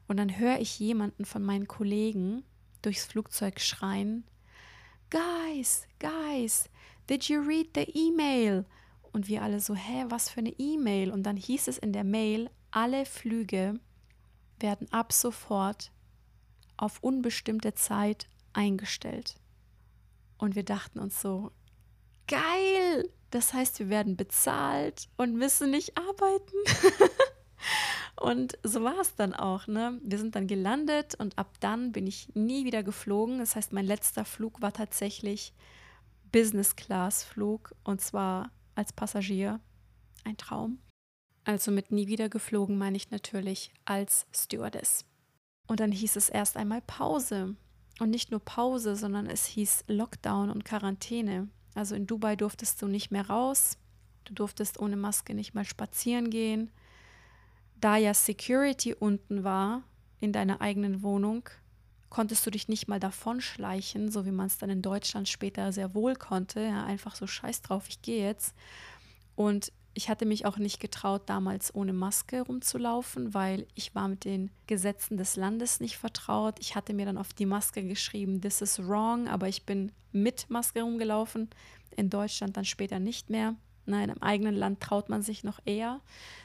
Und 0.07 0.17
dann 0.17 0.37
höre 0.37 0.59
ich 0.59 0.79
jemanden 0.79 1.25
von 1.25 1.43
meinen 1.43 1.67
Kollegen 1.67 2.43
durchs 2.81 3.05
Flugzeug 3.05 3.59
schreien, 3.59 4.23
Guys, 5.09 5.87
guys, 5.99 6.69
did 7.09 7.25
you 7.25 7.41
read 7.41 7.67
the 7.75 7.85
email? 7.93 8.65
Und 9.11 9.27
wir 9.27 9.41
alle 9.41 9.59
so, 9.59 9.75
hä, 9.75 10.05
was 10.07 10.29
für 10.29 10.39
eine 10.39 10.57
E-Mail? 10.57 11.11
Und 11.11 11.23
dann 11.23 11.35
hieß 11.35 11.67
es 11.67 11.77
in 11.77 11.91
der 11.91 12.05
Mail, 12.05 12.49
alle 12.71 13.05
Flüge 13.05 13.79
werden 14.59 14.87
ab 14.93 15.11
sofort 15.11 15.91
auf 16.77 17.03
unbestimmte 17.03 17.73
Zeit 17.73 18.29
eingestellt. 18.53 19.35
Und 20.37 20.55
wir 20.55 20.63
dachten 20.63 20.99
uns 20.99 21.21
so, 21.21 21.51
geil! 22.31 23.09
Das 23.29 23.53
heißt, 23.53 23.79
wir 23.79 23.89
werden 23.89 24.17
bezahlt 24.17 25.07
und 25.17 25.35
müssen 25.35 25.71
nicht 25.71 25.97
arbeiten. 25.97 26.55
und 28.21 28.57
so 28.63 28.83
war 28.83 28.99
es 28.99 29.15
dann 29.15 29.33
auch. 29.33 29.67
Ne? 29.67 29.99
Wir 30.03 30.17
sind 30.17 30.35
dann 30.35 30.47
gelandet 30.47 31.15
und 31.15 31.37
ab 31.37 31.55
dann 31.59 31.91
bin 31.91 32.07
ich 32.07 32.29
nie 32.33 32.65
wieder 32.65 32.83
geflogen. 32.83 33.39
Das 33.39 33.55
heißt, 33.55 33.71
mein 33.71 33.85
letzter 33.85 34.25
Flug 34.25 34.61
war 34.61 34.73
tatsächlich 34.73 35.53
Business-Class-Flug 36.31 37.73
und 37.83 38.01
zwar 38.01 38.51
als 38.75 38.91
Passagier. 38.91 39.59
Ein 40.23 40.37
Traum. 40.37 40.79
Also 41.43 41.71
mit 41.71 41.91
nie 41.91 42.07
wieder 42.07 42.29
geflogen 42.29 42.77
meine 42.77 42.97
ich 42.97 43.11
natürlich 43.11 43.73
als 43.85 44.27
Stewardess. 44.35 45.05
Und 45.67 45.79
dann 45.79 45.91
hieß 45.91 46.15
es 46.17 46.29
erst 46.29 46.57
einmal 46.57 46.81
Pause. 46.81 47.55
Und 47.99 48.09
nicht 48.09 48.29
nur 48.31 48.39
Pause, 48.39 48.95
sondern 48.95 49.27
es 49.27 49.45
hieß 49.45 49.85
Lockdown 49.87 50.49
und 50.49 50.65
Quarantäne. 50.65 51.49
Also 51.75 51.95
in 51.95 52.07
Dubai 52.07 52.35
durftest 52.35 52.81
du 52.81 52.87
nicht 52.87 53.11
mehr 53.11 53.27
raus. 53.27 53.77
Du 54.25 54.33
durftest 54.33 54.79
ohne 54.79 54.97
Maske 54.97 55.33
nicht 55.33 55.53
mal 55.53 55.65
spazieren 55.65 56.29
gehen. 56.29 56.71
Da 57.79 57.97
ja 57.97 58.13
Security 58.13 58.93
unten 58.93 59.43
war 59.43 59.83
in 60.19 60.31
deiner 60.31 60.61
eigenen 60.61 61.01
Wohnung, 61.01 61.49
konntest 62.09 62.45
du 62.45 62.51
dich 62.51 62.67
nicht 62.67 62.87
mal 62.87 62.99
davonschleichen, 62.99 64.11
so 64.11 64.25
wie 64.25 64.31
man 64.31 64.47
es 64.47 64.57
dann 64.57 64.69
in 64.69 64.83
Deutschland 64.83 65.27
später 65.27 65.71
sehr 65.71 65.95
wohl 65.95 66.15
konnte. 66.15 66.61
Ja, 66.61 66.85
einfach 66.85 67.15
so 67.15 67.25
scheiß 67.25 67.63
drauf, 67.63 67.85
ich 67.87 68.01
gehe 68.01 68.23
jetzt. 68.23 68.53
Und 69.35 69.71
ich 69.93 70.09
hatte 70.09 70.25
mich 70.25 70.45
auch 70.45 70.57
nicht 70.57 70.79
getraut, 70.79 71.23
damals 71.25 71.75
ohne 71.75 71.91
Maske 71.91 72.41
rumzulaufen, 72.41 73.33
weil 73.33 73.67
ich 73.75 73.93
war 73.93 74.07
mit 74.07 74.23
den 74.23 74.49
Gesetzen 74.67 75.17
des 75.17 75.35
Landes 75.35 75.79
nicht 75.81 75.97
vertraut. 75.97 76.55
Ich 76.59 76.75
hatte 76.75 76.93
mir 76.93 77.05
dann 77.05 77.17
auf 77.17 77.33
die 77.33 77.45
Maske 77.45 77.83
geschrieben, 77.83 78.41
this 78.41 78.61
is 78.61 78.87
wrong, 78.87 79.27
aber 79.27 79.49
ich 79.49 79.65
bin 79.65 79.91
mit 80.11 80.49
Maske 80.49 80.81
rumgelaufen. 80.81 81.49
In 81.97 82.09
Deutschland 82.09 82.55
dann 82.55 82.63
später 82.63 82.99
nicht 82.99 83.29
mehr. 83.29 83.55
Nein, 83.85 84.09
im 84.09 84.21
eigenen 84.21 84.55
Land 84.55 84.79
traut 84.79 85.09
man 85.09 85.23
sich 85.23 85.43
noch 85.43 85.59
eher 85.65 85.99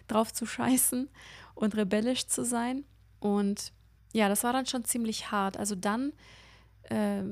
drauf 0.09 0.33
zu 0.33 0.45
scheißen 0.45 1.09
und 1.55 1.77
rebellisch 1.77 2.27
zu 2.27 2.45
sein. 2.45 2.85
Und 3.21 3.73
ja, 4.13 4.29
das 4.29 4.43
war 4.43 4.53
dann 4.53 4.67
schon 4.67 4.85
ziemlich 4.85 5.31
hart. 5.31 5.57
Also 5.57 5.77
dann 5.77 6.13
äh, 6.85 7.23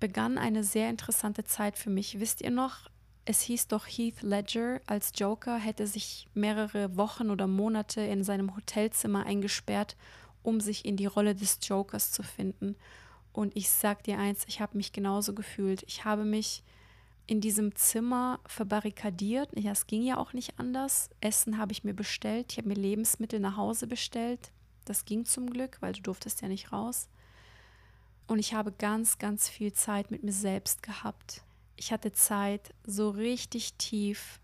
begann 0.00 0.36
eine 0.36 0.64
sehr 0.64 0.90
interessante 0.90 1.44
Zeit 1.44 1.78
für 1.78 1.90
mich. 1.90 2.18
Wisst 2.18 2.40
ihr 2.40 2.50
noch, 2.50 2.89
es 3.24 3.42
hieß 3.42 3.68
doch, 3.68 3.86
Heath 3.86 4.22
Ledger 4.22 4.80
als 4.86 5.12
Joker 5.14 5.56
hätte 5.58 5.86
sich 5.86 6.28
mehrere 6.34 6.96
Wochen 6.96 7.30
oder 7.30 7.46
Monate 7.46 8.00
in 8.00 8.24
seinem 8.24 8.56
Hotelzimmer 8.56 9.26
eingesperrt, 9.26 9.96
um 10.42 10.60
sich 10.60 10.84
in 10.84 10.96
die 10.96 11.06
Rolle 11.06 11.34
des 11.34 11.58
Jokers 11.62 12.12
zu 12.12 12.22
finden. 12.22 12.76
Und 13.32 13.54
ich 13.56 13.70
sag 13.70 14.02
dir 14.04 14.18
eins, 14.18 14.44
ich 14.48 14.60
habe 14.60 14.76
mich 14.76 14.92
genauso 14.92 15.34
gefühlt. 15.34 15.84
Ich 15.86 16.04
habe 16.04 16.24
mich 16.24 16.64
in 17.26 17.40
diesem 17.40 17.76
Zimmer 17.76 18.40
verbarrikadiert. 18.46 19.50
Ja, 19.56 19.72
es 19.72 19.86
ging 19.86 20.02
ja 20.02 20.16
auch 20.16 20.32
nicht 20.32 20.58
anders. 20.58 21.10
Essen 21.20 21.58
habe 21.58 21.72
ich 21.72 21.84
mir 21.84 21.94
bestellt. 21.94 22.46
Ich 22.50 22.58
habe 22.58 22.68
mir 22.68 22.74
Lebensmittel 22.74 23.38
nach 23.38 23.56
Hause 23.56 23.86
bestellt. 23.86 24.50
Das 24.86 25.04
ging 25.04 25.24
zum 25.24 25.50
Glück, 25.50 25.76
weil 25.80 25.92
du 25.92 26.00
durftest 26.00 26.40
ja 26.40 26.48
nicht 26.48 26.72
raus. 26.72 27.08
Und 28.26 28.38
ich 28.38 28.54
habe 28.54 28.72
ganz, 28.72 29.18
ganz 29.18 29.48
viel 29.48 29.72
Zeit 29.72 30.10
mit 30.10 30.24
mir 30.24 30.32
selbst 30.32 30.82
gehabt 30.82 31.44
ich 31.80 31.92
hatte 31.92 32.12
Zeit, 32.12 32.74
so 32.84 33.08
richtig 33.08 33.72
tief 33.78 34.38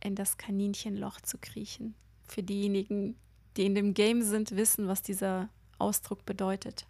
in 0.00 0.14
das 0.14 0.38
Kaninchenloch 0.38 1.20
zu 1.20 1.36
kriechen. 1.36 1.94
Für 2.26 2.42
diejenigen, 2.42 3.14
die 3.56 3.66
in 3.66 3.74
dem 3.74 3.92
Game 3.92 4.22
sind, 4.22 4.56
wissen, 4.56 4.88
was 4.88 5.02
dieser 5.02 5.50
Ausdruck 5.78 6.24
bedeutet. 6.24 6.86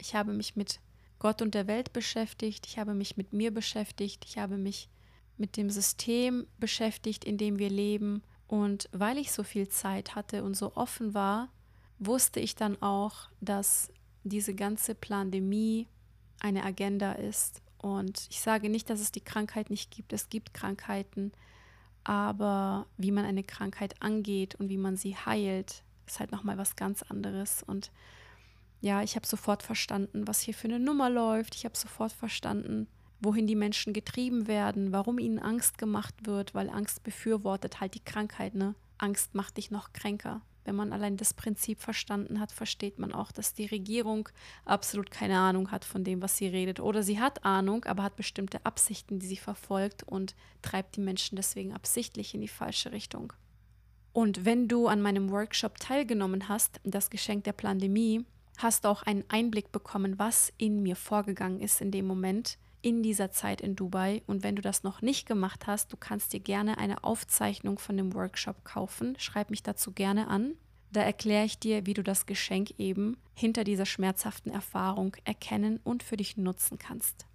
Ich 0.00 0.16
habe 0.16 0.32
mich 0.32 0.56
mit 0.56 0.80
Gott 1.20 1.40
und 1.40 1.54
der 1.54 1.68
Welt 1.68 1.92
beschäftigt, 1.92 2.66
ich 2.66 2.80
habe 2.80 2.94
mich 2.94 3.16
mit 3.16 3.32
mir 3.32 3.52
beschäftigt, 3.54 4.24
ich 4.24 4.38
habe 4.38 4.58
mich 4.58 4.88
mit 5.36 5.56
dem 5.56 5.70
System 5.70 6.48
beschäftigt, 6.58 7.24
in 7.24 7.38
dem 7.38 7.60
wir 7.60 7.70
leben. 7.70 8.24
Und 8.48 8.88
weil 8.90 9.18
ich 9.18 9.30
so 9.30 9.44
viel 9.44 9.68
Zeit 9.68 10.16
hatte 10.16 10.42
und 10.42 10.56
so 10.56 10.74
offen 10.74 11.14
war, 11.14 11.48
wusste 12.00 12.40
ich 12.40 12.56
dann 12.56 12.82
auch, 12.82 13.28
dass 13.40 13.92
diese 14.24 14.54
ganze 14.56 14.96
Pandemie 14.96 15.86
eine 16.40 16.64
Agenda 16.64 17.12
ist 17.12 17.62
und 17.78 18.26
ich 18.30 18.40
sage 18.40 18.68
nicht, 18.68 18.90
dass 18.90 19.00
es 19.00 19.12
die 19.12 19.20
Krankheit 19.20 19.70
nicht 19.70 19.90
gibt. 19.90 20.12
Es 20.12 20.28
gibt 20.28 20.54
Krankheiten, 20.54 21.32
aber 22.04 22.86
wie 22.96 23.12
man 23.12 23.24
eine 23.24 23.44
Krankheit 23.44 24.00
angeht 24.02 24.54
und 24.56 24.68
wie 24.68 24.78
man 24.78 24.96
sie 24.96 25.16
heilt, 25.16 25.84
ist 26.06 26.20
halt 26.20 26.32
nochmal 26.32 26.58
was 26.58 26.76
ganz 26.76 27.02
anderes. 27.02 27.62
Und 27.62 27.90
ja, 28.80 29.02
ich 29.02 29.16
habe 29.16 29.26
sofort 29.26 29.62
verstanden, 29.62 30.26
was 30.26 30.40
hier 30.40 30.54
für 30.54 30.68
eine 30.68 30.80
Nummer 30.80 31.10
läuft. 31.10 31.54
Ich 31.54 31.64
habe 31.64 31.76
sofort 31.76 32.12
verstanden, 32.12 32.88
wohin 33.20 33.46
die 33.46 33.56
Menschen 33.56 33.92
getrieben 33.92 34.46
werden, 34.46 34.92
warum 34.92 35.18
ihnen 35.18 35.38
Angst 35.38 35.78
gemacht 35.78 36.14
wird, 36.22 36.54
weil 36.54 36.70
Angst 36.70 37.02
befürwortet 37.02 37.80
halt 37.80 37.94
die 37.94 38.04
Krankheit, 38.04 38.54
ne? 38.54 38.74
Angst 38.98 39.34
macht 39.34 39.56
dich 39.56 39.70
noch 39.70 39.92
kränker. 39.92 40.42
Wenn 40.68 40.76
man 40.76 40.92
allein 40.92 41.16
das 41.16 41.32
Prinzip 41.32 41.80
verstanden 41.80 42.40
hat, 42.40 42.52
versteht 42.52 42.98
man 42.98 43.14
auch, 43.14 43.32
dass 43.32 43.54
die 43.54 43.64
Regierung 43.64 44.28
absolut 44.66 45.10
keine 45.10 45.38
Ahnung 45.38 45.70
hat 45.70 45.82
von 45.82 46.04
dem, 46.04 46.20
was 46.20 46.36
sie 46.36 46.46
redet. 46.46 46.78
Oder 46.78 47.02
sie 47.02 47.18
hat 47.18 47.42
Ahnung, 47.42 47.86
aber 47.86 48.02
hat 48.02 48.16
bestimmte 48.16 48.66
Absichten, 48.66 49.18
die 49.18 49.26
sie 49.26 49.38
verfolgt 49.38 50.02
und 50.02 50.34
treibt 50.60 50.96
die 50.96 51.00
Menschen 51.00 51.36
deswegen 51.36 51.72
absichtlich 51.72 52.34
in 52.34 52.42
die 52.42 52.48
falsche 52.48 52.92
Richtung. 52.92 53.32
Und 54.12 54.44
wenn 54.44 54.68
du 54.68 54.88
an 54.88 55.00
meinem 55.00 55.30
Workshop 55.30 55.78
teilgenommen 55.78 56.50
hast, 56.50 56.82
das 56.84 57.08
Geschenk 57.08 57.44
der 57.44 57.54
Pandemie, 57.54 58.26
hast 58.58 58.84
du 58.84 58.88
auch 58.88 59.02
einen 59.04 59.24
Einblick 59.28 59.72
bekommen, 59.72 60.18
was 60.18 60.52
in 60.58 60.82
mir 60.82 60.96
vorgegangen 60.96 61.60
ist 61.60 61.80
in 61.80 61.92
dem 61.92 62.06
Moment, 62.06 62.58
in 62.88 63.02
dieser 63.02 63.30
Zeit 63.30 63.60
in 63.60 63.76
Dubai. 63.76 64.22
Und 64.26 64.42
wenn 64.42 64.56
du 64.56 64.62
das 64.62 64.82
noch 64.82 65.02
nicht 65.02 65.26
gemacht 65.26 65.66
hast, 65.66 65.92
du 65.92 65.96
kannst 65.98 66.32
dir 66.32 66.40
gerne 66.40 66.78
eine 66.78 67.04
Aufzeichnung 67.04 67.78
von 67.78 67.96
dem 67.98 68.14
Workshop 68.14 68.64
kaufen. 68.64 69.14
Schreib 69.18 69.50
mich 69.50 69.62
dazu 69.62 69.92
gerne 69.92 70.28
an. 70.28 70.54
Da 70.90 71.02
erkläre 71.02 71.44
ich 71.44 71.58
dir, 71.58 71.84
wie 71.84 71.92
du 71.92 72.02
das 72.02 72.24
Geschenk 72.24 72.78
eben 72.78 73.18
hinter 73.34 73.62
dieser 73.62 73.84
schmerzhaften 73.84 74.50
Erfahrung 74.50 75.14
erkennen 75.24 75.80
und 75.84 76.02
für 76.02 76.16
dich 76.16 76.38
nutzen 76.38 76.78
kannst. 76.78 77.26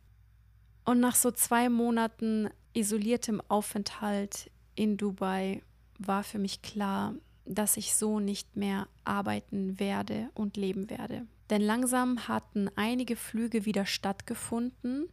Und 0.86 1.00
nach 1.00 1.16
so 1.16 1.30
zwei 1.30 1.70
Monaten 1.70 2.50
isoliertem 2.74 3.40
Aufenthalt 3.48 4.50
in 4.74 4.98
Dubai 4.98 5.62
war 6.00 6.24
für 6.24 6.40
mich 6.40 6.64
klar, 6.64 7.14
dass 7.46 7.78
ich 7.78 7.94
so 7.94 8.20
nicht 8.20 8.56
mehr 8.56 8.88
arbeiten 9.04 9.80
werde 9.80 10.30
und 10.34 10.58
leben 10.58 10.90
werde. 10.90 11.28
Denn 11.52 11.62
langsam 11.62 12.28
hatten 12.28 12.70
einige 12.76 13.16
Flüge 13.16 13.66
wieder 13.66 13.86
stattgefunden, 13.86 15.10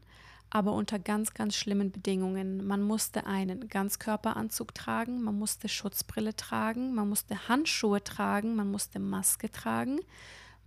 aber 0.50 0.72
unter 0.72 0.98
ganz, 0.98 1.32
ganz 1.32 1.54
schlimmen 1.54 1.92
Bedingungen. 1.92 2.66
Man 2.66 2.82
musste 2.82 3.26
einen 3.26 3.68
Ganzkörperanzug 3.68 4.74
tragen, 4.74 5.22
man 5.22 5.38
musste 5.38 5.68
Schutzbrille 5.68 6.34
tragen, 6.34 6.94
man 6.94 7.08
musste 7.08 7.48
Handschuhe 7.48 8.02
tragen, 8.02 8.56
man 8.56 8.70
musste 8.70 8.98
Maske 8.98 9.50
tragen, 9.50 10.00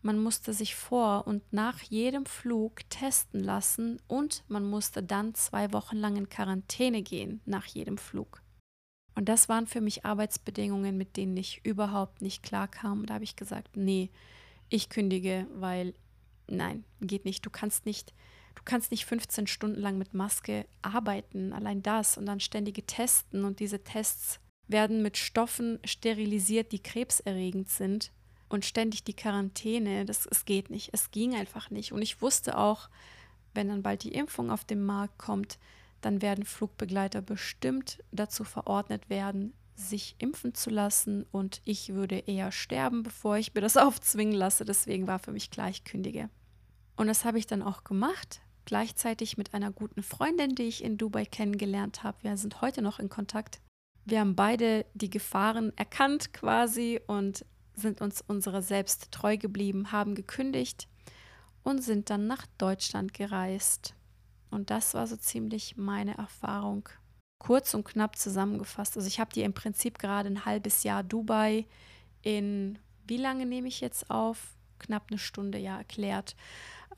man 0.02 0.20
musste 0.20 0.54
sich 0.54 0.76
vor 0.76 1.28
und 1.28 1.44
nach 1.52 1.82
jedem 1.82 2.26
Flug 2.26 2.90
testen 2.90 3.42
lassen 3.42 4.02
und 4.08 4.44
man 4.48 4.66
musste 4.66 5.04
dann 5.04 5.36
zwei 5.36 5.72
Wochen 5.74 5.98
lang 5.98 6.16
in 6.16 6.30
Quarantäne 6.30 7.02
gehen 7.02 7.42
nach 7.46 7.66
jedem 7.66 7.98
Flug. 7.98 8.42
Und 9.16 9.30
das 9.30 9.48
waren 9.48 9.68
für 9.68 9.82
mich 9.82 10.06
Arbeitsbedingungen, 10.06 10.98
mit 10.98 11.18
denen 11.18 11.38
ich 11.38 11.64
überhaupt 11.64 12.22
nicht 12.22 12.42
klarkam. 12.42 13.06
Da 13.06 13.16
habe 13.16 13.24
ich 13.24 13.36
gesagt, 13.36 13.78
nee, 13.78 14.10
ich 14.70 14.90
kündige, 14.90 15.46
weil 15.54 15.94
nein, 16.48 16.84
geht 17.02 17.26
nicht. 17.26 17.46
Du 17.46 17.50
kannst 17.50 17.86
nicht 17.86 18.14
Du 18.56 18.62
kannst 18.66 18.92
nicht 18.92 19.06
15 19.06 19.48
Stunden 19.48 19.80
lang 19.80 19.98
mit 19.98 20.14
Maske 20.14 20.66
arbeiten, 20.82 21.54
allein 21.54 21.82
das 21.82 22.18
und 22.18 22.26
dann 22.26 22.40
ständige 22.40 22.86
Testen. 22.86 23.46
Und 23.46 23.60
diese 23.60 23.84
Tests 23.84 24.40
werden 24.68 25.02
mit 25.02 25.18
Stoffen 25.18 25.80
sterilisiert, 25.84 26.72
die 26.72 26.80
krebserregend 26.80 27.70
sind 27.70 28.12
und 28.50 28.66
ständig 28.66 29.04
die 29.04 29.16
Quarantäne, 29.16 30.06
das 30.06 30.26
es 30.26 30.46
geht 30.46 30.70
nicht, 30.70 30.90
es 30.94 31.12
ging 31.12 31.36
einfach 31.36 31.70
nicht. 31.70 31.92
Und 31.92 32.02
ich 32.02 32.22
wusste 32.22 32.58
auch, 32.58 32.90
wenn 33.54 33.70
dann 33.70 33.84
bald 33.84 34.04
die 34.04 34.14
Impfung 34.14 34.52
auf 34.52 34.64
den 34.64 34.84
Markt 34.84 35.18
kommt, 35.18 35.58
dann 36.02 36.22
werden 36.22 36.46
Flugbegleiter 36.46 37.22
bestimmt 37.22 38.04
dazu 38.12 38.44
verordnet 38.44 39.10
werden, 39.10 39.54
sich 39.76 40.16
impfen 40.20 40.54
zu 40.54 40.70
lassen. 40.70 41.26
Und 41.32 41.62
ich 41.66 41.94
würde 41.94 42.20
eher 42.20 42.52
sterben, 42.52 43.04
bevor 43.04 43.38
ich 43.38 43.54
mir 43.54 43.62
das 43.62 43.78
aufzwingen 43.78 44.36
lasse. 44.36 44.66
Deswegen 44.66 45.08
war 45.08 45.20
für 45.20 45.32
mich 45.32 45.50
gleich 45.50 45.84
kündige. 45.84 46.30
Und 46.96 47.08
das 47.08 47.26
habe 47.26 47.40
ich 47.40 47.48
dann 47.48 47.64
auch 47.64 47.84
gemacht, 47.84 48.42
gleichzeitig 48.66 49.38
mit 49.38 49.54
einer 49.54 49.72
guten 49.72 50.04
Freundin, 50.04 50.56
die 50.56 50.64
ich 50.64 50.84
in 50.84 50.98
Dubai 50.98 51.26
kennengelernt 51.26 52.04
habe. 52.04 52.18
Wir 52.22 52.38
sind 52.38 52.62
heute 52.62 52.82
noch 52.82 53.00
in 53.00 53.10
Kontakt. 53.10 53.60
Wir 54.06 54.20
haben 54.20 54.36
beide 54.36 54.86
die 54.94 55.10
Gefahren 55.10 55.72
erkannt 55.78 56.34
quasi 56.34 57.00
und 57.08 57.46
sind 57.76 58.02
uns 58.02 58.22
unserer 58.22 58.62
selbst 58.62 59.12
treu 59.12 59.38
geblieben, 59.38 59.92
haben 59.92 60.16
gekündigt 60.16 60.88
und 61.64 61.84
sind 61.84 62.10
dann 62.10 62.28
nach 62.28 62.46
Deutschland 62.58 63.14
gereist. 63.14 63.96
Und 64.52 64.70
das 64.70 64.94
war 64.94 65.08
so 65.08 65.16
ziemlich 65.16 65.78
meine 65.78 66.18
Erfahrung. 66.18 66.88
Kurz 67.40 67.74
und 67.74 67.84
knapp 67.84 68.18
zusammengefasst. 68.18 68.96
Also 68.96 69.08
ich 69.08 69.20
habe 69.20 69.34
dir 69.34 69.46
im 69.46 69.54
Prinzip 69.54 70.00
gerade 70.00 70.30
ein 70.30 70.46
halbes 70.46 70.84
Jahr 70.84 71.04
Dubai 71.04 71.66
in, 72.22 72.78
wie 73.06 73.18
lange 73.18 73.46
nehme 73.46 73.68
ich 73.68 73.82
jetzt 73.82 74.10
auf? 74.10 74.56
Knapp 74.80 75.08
eine 75.10 75.18
Stunde 75.18 75.58
ja 75.58 75.78
erklärt. 75.78 76.36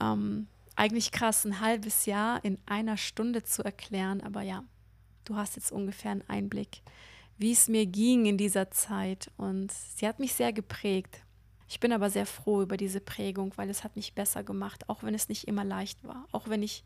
Ähm, 0.02 0.48
eigentlich 0.76 1.12
krass, 1.12 1.46
ein 1.46 1.62
halbes 1.62 2.06
Jahr 2.06 2.44
in 2.44 2.58
einer 2.66 2.98
Stunde 2.98 3.44
zu 3.44 3.64
erklären, 3.64 4.22
aber 4.22 4.42
ja, 4.42 4.64
du 5.24 5.36
hast 5.36 5.56
jetzt 5.56 5.72
ungefähr 5.72 6.12
einen 6.12 6.30
Einblick, 6.30 6.82
wie 7.38 7.52
es 7.52 7.68
mir 7.68 7.86
ging 7.86 8.26
in 8.26 8.38
dieser 8.38 8.72
Zeit. 8.72 9.32
Und 9.38 9.72
sie 9.72 10.08
hat 10.08 10.20
mich 10.20 10.34
sehr 10.34 10.54
geprägt. 10.54 11.22
Ich 11.68 11.80
bin 11.80 11.92
aber 11.92 12.10
sehr 12.10 12.26
froh 12.26 12.62
über 12.62 12.78
diese 12.78 13.00
Prägung, 13.02 13.54
weil 13.56 13.70
es 13.70 13.84
hat 13.84 13.96
mich 13.96 14.14
besser 14.14 14.44
gemacht, 14.44 14.88
auch 14.90 15.04
wenn 15.04 15.16
es 15.16 15.30
nicht 15.30 15.48
immer 15.48 15.64
leicht 15.64 16.04
war. 16.04 16.28
Auch 16.32 16.48
wenn 16.48 16.62
ich 16.62 16.84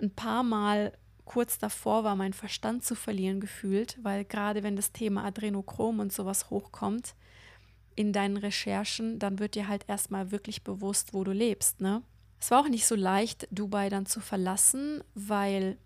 ein 0.00 0.10
paar 0.10 0.42
Mal 0.42 0.92
kurz 1.24 1.58
davor 1.58 2.04
war, 2.04 2.16
meinen 2.16 2.32
Verstand 2.32 2.84
zu 2.84 2.94
verlieren 2.94 3.38
gefühlt, 3.38 3.98
weil 4.02 4.24
gerade 4.24 4.62
wenn 4.62 4.76
das 4.76 4.92
Thema 4.92 5.24
Adrenochrom 5.24 5.98
und 5.98 6.12
sowas 6.12 6.48
hochkommt 6.48 7.14
in 7.96 8.12
deinen 8.14 8.38
Recherchen, 8.38 9.18
dann 9.18 9.38
wird 9.38 9.54
dir 9.54 9.68
halt 9.68 9.84
erstmal 9.88 10.30
wirklich 10.30 10.64
bewusst, 10.64 11.12
wo 11.12 11.24
du 11.24 11.32
lebst, 11.32 11.80
ne? 11.80 12.02
Es 12.40 12.50
war 12.50 12.60
auch 12.60 12.68
nicht 12.68 12.86
so 12.86 12.94
leicht, 12.94 13.48
Dubai 13.50 13.88
dann 13.88 14.06
zu 14.06 14.20
verlassen, 14.20 15.02
weil 15.14 15.76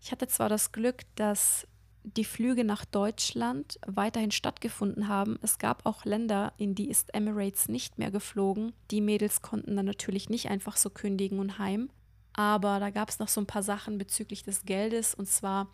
ich 0.00 0.12
hatte 0.12 0.28
zwar 0.28 0.48
das 0.48 0.72
Glück, 0.72 1.02
dass 1.16 1.66
die 2.04 2.24
Flüge 2.24 2.64
nach 2.64 2.84
Deutschland 2.84 3.78
weiterhin 3.86 4.30
stattgefunden 4.30 5.08
haben. 5.08 5.38
Es 5.42 5.58
gab 5.58 5.84
auch 5.84 6.04
Länder, 6.04 6.52
in 6.56 6.74
die 6.74 6.88
ist 6.88 7.14
Emirates 7.14 7.68
nicht 7.68 7.98
mehr 7.98 8.10
geflogen. 8.10 8.72
Die 8.90 9.00
Mädels 9.00 9.42
konnten 9.42 9.76
dann 9.76 9.86
natürlich 9.86 10.28
nicht 10.28 10.48
einfach 10.48 10.76
so 10.76 10.90
kündigen 10.90 11.38
und 11.38 11.58
heim. 11.58 11.90
Aber 12.32 12.78
da 12.78 12.90
gab 12.90 13.08
es 13.08 13.18
noch 13.18 13.28
so 13.28 13.40
ein 13.40 13.46
paar 13.46 13.62
Sachen 13.62 13.98
bezüglich 13.98 14.44
des 14.44 14.64
Geldes. 14.64 15.14
Und 15.14 15.26
zwar 15.28 15.68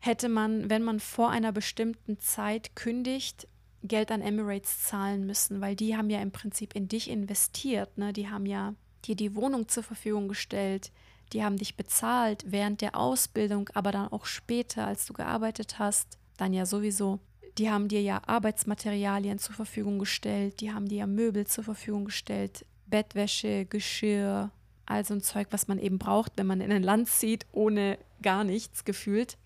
hätte 0.00 0.28
man, 0.28 0.70
wenn 0.70 0.82
man 0.82 1.00
vor 1.00 1.30
einer 1.30 1.52
bestimmten 1.52 2.18
Zeit 2.18 2.74
kündigt, 2.74 3.46
Geld 3.84 4.10
an 4.10 4.22
Emirates 4.22 4.84
zahlen 4.84 5.26
müssen, 5.26 5.60
weil 5.60 5.76
die 5.76 5.96
haben 5.96 6.08
ja 6.08 6.20
im 6.20 6.32
Prinzip 6.32 6.74
in 6.74 6.88
dich 6.88 7.10
investiert. 7.10 7.98
Ne? 7.98 8.12
Die 8.12 8.28
haben 8.28 8.46
ja 8.46 8.74
dir 9.04 9.16
die 9.16 9.34
Wohnung 9.34 9.68
zur 9.68 9.82
Verfügung 9.82 10.28
gestellt, 10.28 10.90
die 11.32 11.42
haben 11.42 11.56
dich 11.56 11.76
bezahlt 11.76 12.44
während 12.46 12.80
der 12.80 12.96
Ausbildung, 12.96 13.70
aber 13.74 13.90
dann 13.90 14.08
auch 14.08 14.26
später, 14.26 14.86
als 14.86 15.06
du 15.06 15.12
gearbeitet 15.12 15.78
hast, 15.78 16.18
dann 16.36 16.52
ja 16.52 16.66
sowieso. 16.66 17.20
Die 17.58 17.70
haben 17.70 17.88
dir 17.88 18.02
ja 18.02 18.22
Arbeitsmaterialien 18.26 19.38
zur 19.38 19.54
Verfügung 19.54 19.98
gestellt, 19.98 20.60
die 20.60 20.72
haben 20.72 20.88
dir 20.88 20.98
ja 20.98 21.06
Möbel 21.06 21.46
zur 21.46 21.64
Verfügung 21.64 22.06
gestellt, 22.06 22.64
Bettwäsche, 22.86 23.66
Geschirr, 23.66 24.50
all 24.86 25.04
so 25.04 25.14
ein 25.14 25.22
Zeug, 25.22 25.48
was 25.50 25.68
man 25.68 25.78
eben 25.78 25.98
braucht, 25.98 26.32
wenn 26.36 26.46
man 26.46 26.60
in 26.60 26.72
ein 26.72 26.82
Land 26.82 27.08
zieht, 27.08 27.46
ohne 27.52 27.98
gar 28.22 28.44
nichts 28.44 28.84
gefühlt. 28.84 29.36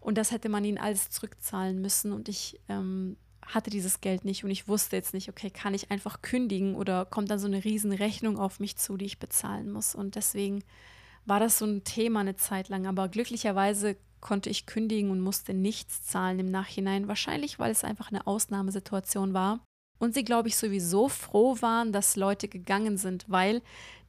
Und 0.00 0.16
das 0.16 0.30
hätte 0.30 0.48
man 0.48 0.64
ihnen 0.64 0.78
alles 0.78 1.10
zurückzahlen 1.10 1.80
müssen. 1.80 2.12
Und 2.12 2.28
ich 2.28 2.60
ähm, 2.68 3.16
hatte 3.54 3.70
dieses 3.70 4.00
Geld 4.00 4.24
nicht 4.24 4.44
und 4.44 4.50
ich 4.50 4.68
wusste 4.68 4.96
jetzt 4.96 5.14
nicht, 5.14 5.28
okay, 5.28 5.50
kann 5.50 5.74
ich 5.74 5.90
einfach 5.90 6.22
kündigen 6.22 6.74
oder 6.74 7.04
kommt 7.06 7.30
dann 7.30 7.38
so 7.38 7.46
eine 7.46 7.64
riesen 7.64 7.92
Rechnung 7.92 8.38
auf 8.38 8.60
mich 8.60 8.76
zu, 8.76 8.96
die 8.96 9.06
ich 9.06 9.18
bezahlen 9.18 9.70
muss. 9.70 9.94
Und 9.94 10.14
deswegen 10.14 10.62
war 11.24 11.40
das 11.40 11.58
so 11.58 11.66
ein 11.66 11.84
Thema 11.84 12.20
eine 12.20 12.36
Zeit 12.36 12.68
lang. 12.68 12.86
Aber 12.86 13.08
glücklicherweise 13.08 13.96
konnte 14.20 14.50
ich 14.50 14.66
kündigen 14.66 15.10
und 15.10 15.20
musste 15.20 15.54
nichts 15.54 16.04
zahlen 16.04 16.38
im 16.38 16.50
Nachhinein. 16.50 17.08
Wahrscheinlich, 17.08 17.58
weil 17.58 17.70
es 17.70 17.84
einfach 17.84 18.10
eine 18.10 18.26
Ausnahmesituation 18.26 19.34
war. 19.34 19.60
Und 19.98 20.14
sie, 20.14 20.24
glaube 20.24 20.48
ich, 20.48 20.56
sowieso 20.56 21.08
froh 21.08 21.56
waren, 21.60 21.92
dass 21.92 22.16
Leute 22.16 22.48
gegangen 22.48 22.96
sind, 22.98 23.24
weil 23.28 23.62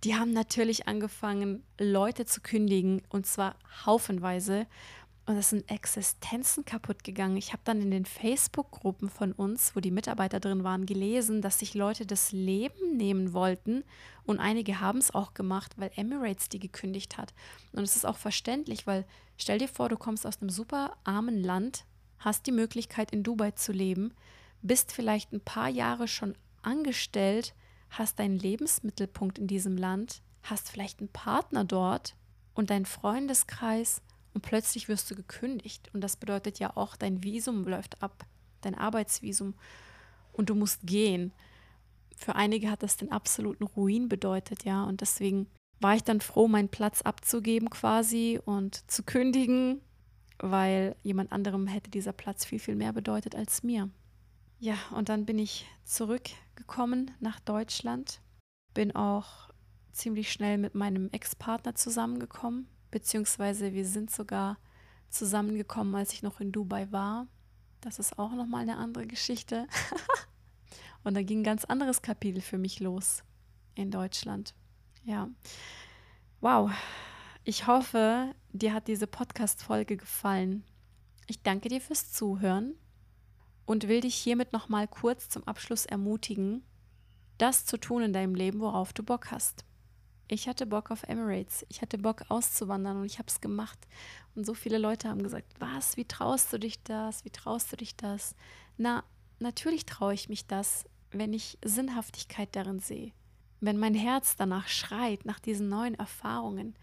die 0.03 0.15
haben 0.15 0.33
natürlich 0.33 0.87
angefangen, 0.87 1.63
Leute 1.79 2.25
zu 2.25 2.41
kündigen 2.41 3.01
und 3.09 3.25
zwar 3.25 3.55
haufenweise. 3.85 4.67
Und 5.29 5.37
es 5.37 5.51
sind 5.51 5.69
Existenzen 5.69 6.65
kaputt 6.65 7.03
gegangen. 7.03 7.37
Ich 7.37 7.53
habe 7.53 7.61
dann 7.63 7.83
in 7.83 7.91
den 7.91 8.05
Facebook-Gruppen 8.05 9.11
von 9.11 9.31
uns, 9.31 9.75
wo 9.75 9.79
die 9.79 9.91
Mitarbeiter 9.91 10.39
drin 10.39 10.63
waren, 10.63 10.87
gelesen, 10.87 11.43
dass 11.43 11.59
sich 11.59 11.75
Leute 11.75 12.07
das 12.07 12.31
Leben 12.31 12.97
nehmen 12.97 13.31
wollten. 13.31 13.83
Und 14.25 14.39
einige 14.39 14.79
haben 14.79 14.97
es 14.97 15.13
auch 15.13 15.35
gemacht, 15.35 15.75
weil 15.77 15.91
Emirates 15.95 16.49
die 16.49 16.57
gekündigt 16.57 17.19
hat. 17.19 17.35
Und 17.73 17.83
es 17.83 17.95
ist 17.95 18.07
auch 18.07 18.17
verständlich, 18.17 18.87
weil 18.87 19.05
stell 19.37 19.59
dir 19.59 19.67
vor, 19.67 19.87
du 19.87 19.97
kommst 19.97 20.25
aus 20.25 20.41
einem 20.41 20.49
super 20.49 20.97
armen 21.03 21.43
Land, 21.43 21.85
hast 22.17 22.47
die 22.47 22.51
Möglichkeit 22.51 23.11
in 23.11 23.21
Dubai 23.21 23.51
zu 23.51 23.71
leben, 23.71 24.15
bist 24.63 24.91
vielleicht 24.91 25.31
ein 25.31 25.41
paar 25.41 25.69
Jahre 25.69 26.07
schon 26.07 26.33
angestellt, 26.63 27.53
hast 27.91 28.17
deinen 28.17 28.39
Lebensmittelpunkt 28.39 29.37
in 29.37 29.45
diesem 29.45 29.77
Land, 29.77 30.23
hast 30.41 30.71
vielleicht 30.71 31.01
einen 31.01 31.09
Partner 31.09 31.65
dort 31.65 32.15
und 32.55 32.71
dein 32.71 32.87
Freundeskreis 32.87 34.01
und 34.33 34.41
plötzlich 34.41 34.87
wirst 34.87 35.09
du 35.09 35.15
gekündigt. 35.15 35.89
Und 35.93 36.01
das 36.01 36.15
bedeutet 36.15 36.59
ja 36.59 36.75
auch, 36.75 36.95
dein 36.95 37.23
Visum 37.23 37.65
läuft 37.67 38.01
ab, 38.01 38.25
dein 38.61 38.75
Arbeitsvisum 38.75 39.53
und 40.33 40.49
du 40.49 40.55
musst 40.55 40.81
gehen. 40.83 41.31
Für 42.15 42.35
einige 42.35 42.69
hat 42.69 42.83
das 42.83 42.97
den 42.97 43.11
absoluten 43.11 43.63
Ruin 43.63 44.09
bedeutet, 44.09 44.65
ja. 44.65 44.83
Und 44.83 45.01
deswegen 45.01 45.47
war 45.79 45.95
ich 45.95 46.03
dann 46.03 46.21
froh, 46.21 46.47
meinen 46.47 46.69
Platz 46.69 47.01
abzugeben 47.01 47.69
quasi 47.69 48.39
und 48.43 48.89
zu 48.91 49.03
kündigen, 49.03 49.81
weil 50.39 50.95
jemand 51.03 51.31
anderem 51.31 51.67
hätte 51.67 51.89
dieser 51.89 52.13
Platz 52.13 52.45
viel, 52.45 52.59
viel 52.59 52.75
mehr 52.75 52.93
bedeutet 52.93 53.35
als 53.35 53.63
mir. 53.63 53.89
Ja, 54.59 54.75
und 54.93 55.07
dann 55.09 55.25
bin 55.25 55.39
ich 55.39 55.65
zurückgekommen 55.85 57.11
nach 57.21 57.39
Deutschland, 57.39 58.19
bin 58.73 58.93
auch 58.93 59.49
ziemlich 59.93 60.31
schnell 60.31 60.57
mit 60.57 60.75
meinem 60.75 61.09
Ex-Partner 61.11 61.75
zusammengekommen, 61.75 62.67
beziehungsweise 62.91 63.73
wir 63.73 63.85
sind 63.85 64.11
sogar 64.11 64.57
zusammengekommen, 65.09 65.95
als 65.95 66.13
ich 66.13 66.23
noch 66.23 66.39
in 66.39 66.51
Dubai 66.51 66.91
war. 66.91 67.27
Das 67.81 67.99
ist 67.99 68.19
auch 68.19 68.31
nochmal 68.31 68.61
eine 68.61 68.77
andere 68.77 69.07
Geschichte. 69.07 69.67
Und 71.03 71.15
da 71.15 71.23
ging 71.23 71.41
ein 71.41 71.43
ganz 71.43 71.65
anderes 71.65 72.01
Kapitel 72.01 72.41
für 72.41 72.57
mich 72.57 72.79
los 72.79 73.23
in 73.75 73.91
Deutschland. 73.91 74.53
Ja. 75.03 75.29
Wow. 76.41 76.71
Ich 77.45 77.67
hoffe, 77.67 78.35
dir 78.51 78.73
hat 78.73 78.87
diese 78.87 79.07
Podcast-Folge 79.07 79.97
gefallen. 79.97 80.63
Ich 81.27 81.41
danke 81.41 81.69
dir 81.69 81.81
fürs 81.81 82.11
Zuhören 82.11 82.75
und 83.65 83.87
will 83.87 84.01
dich 84.01 84.15
hiermit 84.15 84.51
nochmal 84.51 84.87
kurz 84.87 85.29
zum 85.29 85.43
Abschluss 85.47 85.85
ermutigen, 85.85 86.63
das 87.37 87.65
zu 87.65 87.77
tun 87.77 88.03
in 88.03 88.13
deinem 88.13 88.35
Leben, 88.35 88.59
worauf 88.59 88.93
du 88.93 89.03
Bock 89.03 89.31
hast. 89.31 89.63
Ich 90.31 90.47
hatte 90.47 90.67
Bock 90.67 90.91
auf 90.91 91.03
Emirates. 91.03 91.65
Ich 91.69 91.81
hatte 91.81 91.97
Bock 91.97 92.23
auszuwandern 92.29 92.97
und 92.97 93.05
ich 93.05 93.17
habe 93.17 93.27
es 93.27 93.41
gemacht. 93.41 93.79
Und 94.35 94.45
so 94.45 94.53
viele 94.53 94.77
Leute 94.77 95.09
haben 95.09 95.23
gesagt, 95.23 95.51
was, 95.57 95.97
wie 95.97 96.05
traust 96.05 96.53
du 96.53 96.59
dich 96.59 96.83
das? 96.83 97.25
Wie 97.25 97.31
traust 97.31 97.71
du 97.71 97.77
dich 97.77 97.95
das? 97.95 98.35
Na, 98.77 99.03
natürlich 99.39 99.87
traue 99.87 100.13
ich 100.13 100.29
mich 100.29 100.45
das, 100.45 100.85
wenn 101.11 101.33
ich 101.33 101.57
Sinnhaftigkeit 101.65 102.55
darin 102.55 102.79
sehe. 102.79 103.11
Wenn 103.59 103.79
mein 103.79 103.95
Herz 103.95 104.35
danach 104.35 104.67
schreit, 104.67 105.25
nach 105.25 105.39
diesen 105.39 105.67
neuen 105.67 105.95
Erfahrungen, 105.95 106.75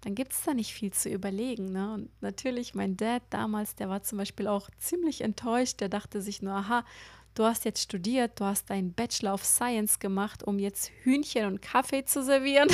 dann 0.00 0.14
gibt 0.14 0.32
es 0.32 0.42
da 0.42 0.54
nicht 0.54 0.72
viel 0.72 0.92
zu 0.92 1.10
überlegen. 1.10 1.72
Ne? 1.72 1.92
Und 1.92 2.22
natürlich, 2.22 2.74
mein 2.74 2.96
Dad 2.96 3.22
damals, 3.28 3.74
der 3.74 3.90
war 3.90 4.02
zum 4.02 4.16
Beispiel 4.16 4.48
auch 4.48 4.70
ziemlich 4.78 5.20
enttäuscht. 5.20 5.80
Der 5.82 5.90
dachte 5.90 6.22
sich 6.22 6.40
nur, 6.40 6.54
aha, 6.54 6.86
du 7.34 7.44
hast 7.44 7.64
jetzt 7.64 7.82
studiert, 7.82 8.40
du 8.40 8.44
hast 8.44 8.70
deinen 8.70 8.92
Bachelor 8.92 9.34
of 9.34 9.44
Science 9.44 9.98
gemacht, 9.98 10.42
um 10.42 10.58
jetzt 10.58 10.90
Hühnchen 11.02 11.46
und 11.46 11.62
Kaffee 11.62 12.04
zu 12.04 12.22
servieren. 12.22 12.68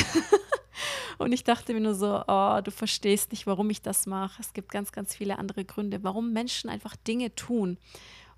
und 1.19 1.33
ich 1.33 1.45
dachte 1.45 1.75
mir 1.75 1.81
nur 1.81 1.95
so, 1.95 2.23
oh, 2.27 2.61
du 2.63 2.71
verstehst 2.71 3.33
nicht, 3.33 3.47
warum 3.47 3.71
ich 3.71 3.83
das 3.83 4.07
mache. 4.07 4.41
Es 4.41 4.53
gibt 4.53 4.71
ganz, 4.71 4.93
ganz 4.93 5.15
viele 5.15 5.39
andere 5.39 5.65
Gründe, 5.65 6.03
warum 6.03 6.33
Menschen 6.33 6.71
einfach 6.71 6.97
Dinge 6.97 7.35
tun. 7.35 7.79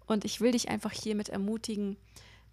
Und 0.07 0.25
ich 0.25 0.41
will 0.41 0.53
dich 0.53 0.69
einfach 0.69 0.93
hiermit 0.93 1.29
ermutigen, 1.29 1.97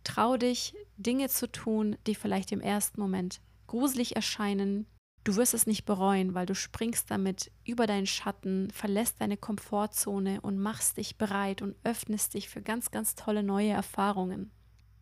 trau 0.04 0.38
dich, 0.38 0.74
Dinge 0.98 1.30
zu 1.30 1.52
tun, 1.52 1.98
die 2.08 2.16
vielleicht 2.16 2.52
im 2.52 2.62
ersten 2.62 3.00
Moment 3.00 3.42
gruselig 3.68 4.16
erscheinen, 4.16 4.88
Du 5.24 5.36
wirst 5.36 5.54
es 5.54 5.68
nicht 5.68 5.86
bereuen, 5.86 6.34
weil 6.34 6.46
du 6.46 6.56
springst 6.56 7.12
damit 7.12 7.52
über 7.66 7.88
deinen 7.88 8.08
Schatten, 8.08 8.72
verlässt 8.72 9.20
deine 9.20 9.38
Komfortzone 9.38 10.42
und 10.42 10.60
machst 10.60 10.98
dich 10.98 11.18
bereit 11.18 11.62
und 11.62 11.76
öffnest 11.84 12.34
dich 12.34 12.50
für 12.50 12.62
ganz, 12.62 12.92
ganz 12.92 13.16
tolle 13.16 13.44
neue 13.44 13.72
Erfahrungen. 13.72 14.52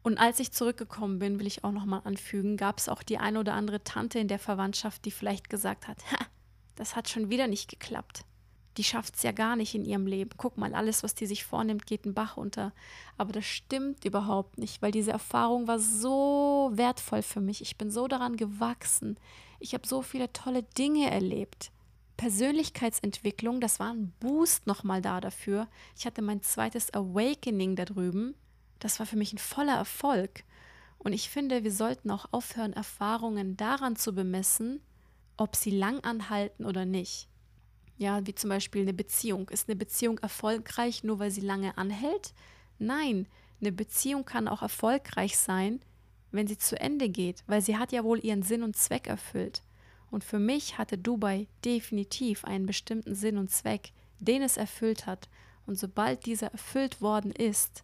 Und 0.04 0.18
als 0.18 0.40
ich 0.40 0.52
zurückgekommen 0.52 1.20
bin, 1.20 1.40
will 1.40 1.48
ich 1.48 1.64
auch 1.64 1.72
nochmal 1.72 2.02
anfügen, 2.04 2.58
gab 2.58 2.80
es 2.80 2.90
auch 2.90 3.04
die 3.04 3.18
eine 3.18 3.40
oder 3.40 3.54
andere 3.54 3.84
Tante 3.84 4.20
in 4.20 4.28
der 4.28 4.40
Verwandtschaft, 4.40 5.06
die 5.06 5.12
vielleicht 5.12 5.50
gesagt 5.50 5.88
hat, 5.88 6.00
ha, 6.12 6.26
das 6.76 6.96
hat 6.96 7.10
schon 7.10 7.30
wieder 7.30 7.48
nicht 7.48 7.70
geklappt 7.70 8.24
die 8.78 8.84
schafft 8.84 9.16
es 9.16 9.24
ja 9.24 9.32
gar 9.32 9.56
nicht 9.56 9.74
in 9.74 9.86
ihrem 9.86 10.06
Leben. 10.06 10.32
Guck 10.38 10.58
mal, 10.58 10.76
alles, 10.76 11.02
was 11.02 11.16
die 11.16 11.26
sich 11.26 11.44
vornimmt, 11.44 11.88
geht 11.88 12.06
einen 12.06 12.14
Bach 12.14 12.38
unter. 12.38 12.74
Aber 13.18 13.34
das 13.34 13.46
stimmt 13.46 14.06
überhaupt 14.06 14.58
nicht, 14.58 14.82
weil 14.82 14.92
diese 14.92 15.12
Erfahrung 15.12 15.68
war 15.68 15.80
so 15.80 16.70
wertvoll 16.74 17.24
für 17.24 17.42
mich. 17.42 17.62
Ich 17.62 17.78
bin 17.78 17.90
so 17.90 18.08
daran 18.08 18.38
gewachsen. 18.38 19.20
Ich 19.60 19.74
habe 19.74 19.88
so 19.88 20.02
viele 20.04 20.32
tolle 20.32 20.64
Dinge 20.64 21.10
erlebt. 21.10 21.72
Persönlichkeitsentwicklung, 22.18 23.62
das 23.62 23.80
war 23.80 23.94
ein 23.94 24.14
Boost 24.20 24.68
nochmal 24.68 25.02
da 25.02 25.22
dafür. 25.22 25.68
Ich 25.98 26.06
hatte 26.06 26.22
mein 26.22 26.42
zweites 26.42 26.94
Awakening 26.94 27.76
da 27.76 27.86
drüben. 27.86 28.36
Das 28.80 29.00
war 29.00 29.06
für 29.06 29.18
mich 29.18 29.34
ein 29.34 29.40
voller 29.40 29.76
Erfolg. 29.76 30.44
Und 31.00 31.14
ich 31.14 31.30
finde, 31.30 31.64
wir 31.64 31.72
sollten 31.72 32.12
auch 32.12 32.28
aufhören, 32.32 32.74
Erfahrungen 32.74 33.58
daran 33.58 33.96
zu 33.96 34.14
bemessen, 34.14 34.82
ob 35.36 35.56
sie 35.56 35.72
lang 35.72 36.00
anhalten 36.04 36.66
oder 36.66 36.86
nicht. 36.86 37.28
Ja, 37.98 38.26
wie 38.28 38.36
zum 38.36 38.50
Beispiel 38.50 38.84
eine 38.84 38.94
Beziehung. 38.94 39.50
Ist 39.50 39.68
eine 39.68 39.76
Beziehung 39.76 40.20
erfolgreich, 40.20 41.04
nur 41.04 41.20
weil 41.20 41.32
sie 41.32 41.42
lange 41.42 41.78
anhält? 41.78 42.34
Nein, 42.78 43.28
eine 43.60 43.72
Beziehung 43.72 44.24
kann 44.24 44.48
auch 44.48 44.62
erfolgreich 44.62 45.38
sein, 45.38 45.80
wenn 46.32 46.48
sie 46.48 46.58
zu 46.58 46.80
Ende 46.80 47.10
geht, 47.10 47.44
weil 47.48 47.62
sie 47.62 47.78
hat 47.78 47.92
ja 47.92 48.04
wohl 48.04 48.24
ihren 48.24 48.44
Sinn 48.44 48.62
und 48.62 48.76
Zweck 48.76 49.08
erfüllt. 49.08 49.64
Und 50.12 50.24
für 50.24 50.40
mich 50.40 50.78
hatte 50.78 50.98
Dubai 50.98 51.48
definitiv 51.66 52.46
einen 52.46 52.66
bestimmten 52.66 53.16
Sinn 53.16 53.38
und 53.38 53.50
Zweck, 53.50 53.92
den 54.20 54.42
es 54.42 54.58
erfüllt 54.58 55.06
hat. 55.06 55.28
Und 55.66 55.78
sobald 55.78 56.26
dieser 56.26 56.52
erfüllt 56.52 57.02
worden 57.02 57.32
ist, 57.32 57.84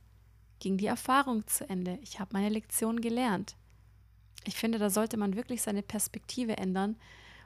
ging 0.60 0.78
die 0.78 0.86
Erfahrung 0.86 1.46
zu 1.48 1.68
Ende. 1.68 2.00
Ich 2.02 2.20
habe 2.20 2.32
meine 2.34 2.50
Lektion 2.50 3.02
gelernt. 3.02 3.56
Ich 4.46 4.56
finde, 4.56 4.78
da 4.78 4.90
sollte 4.90 5.18
man 5.18 5.36
wirklich 5.36 5.62
seine 5.62 5.82
Perspektive 5.82 6.58
ändern. 6.58 6.98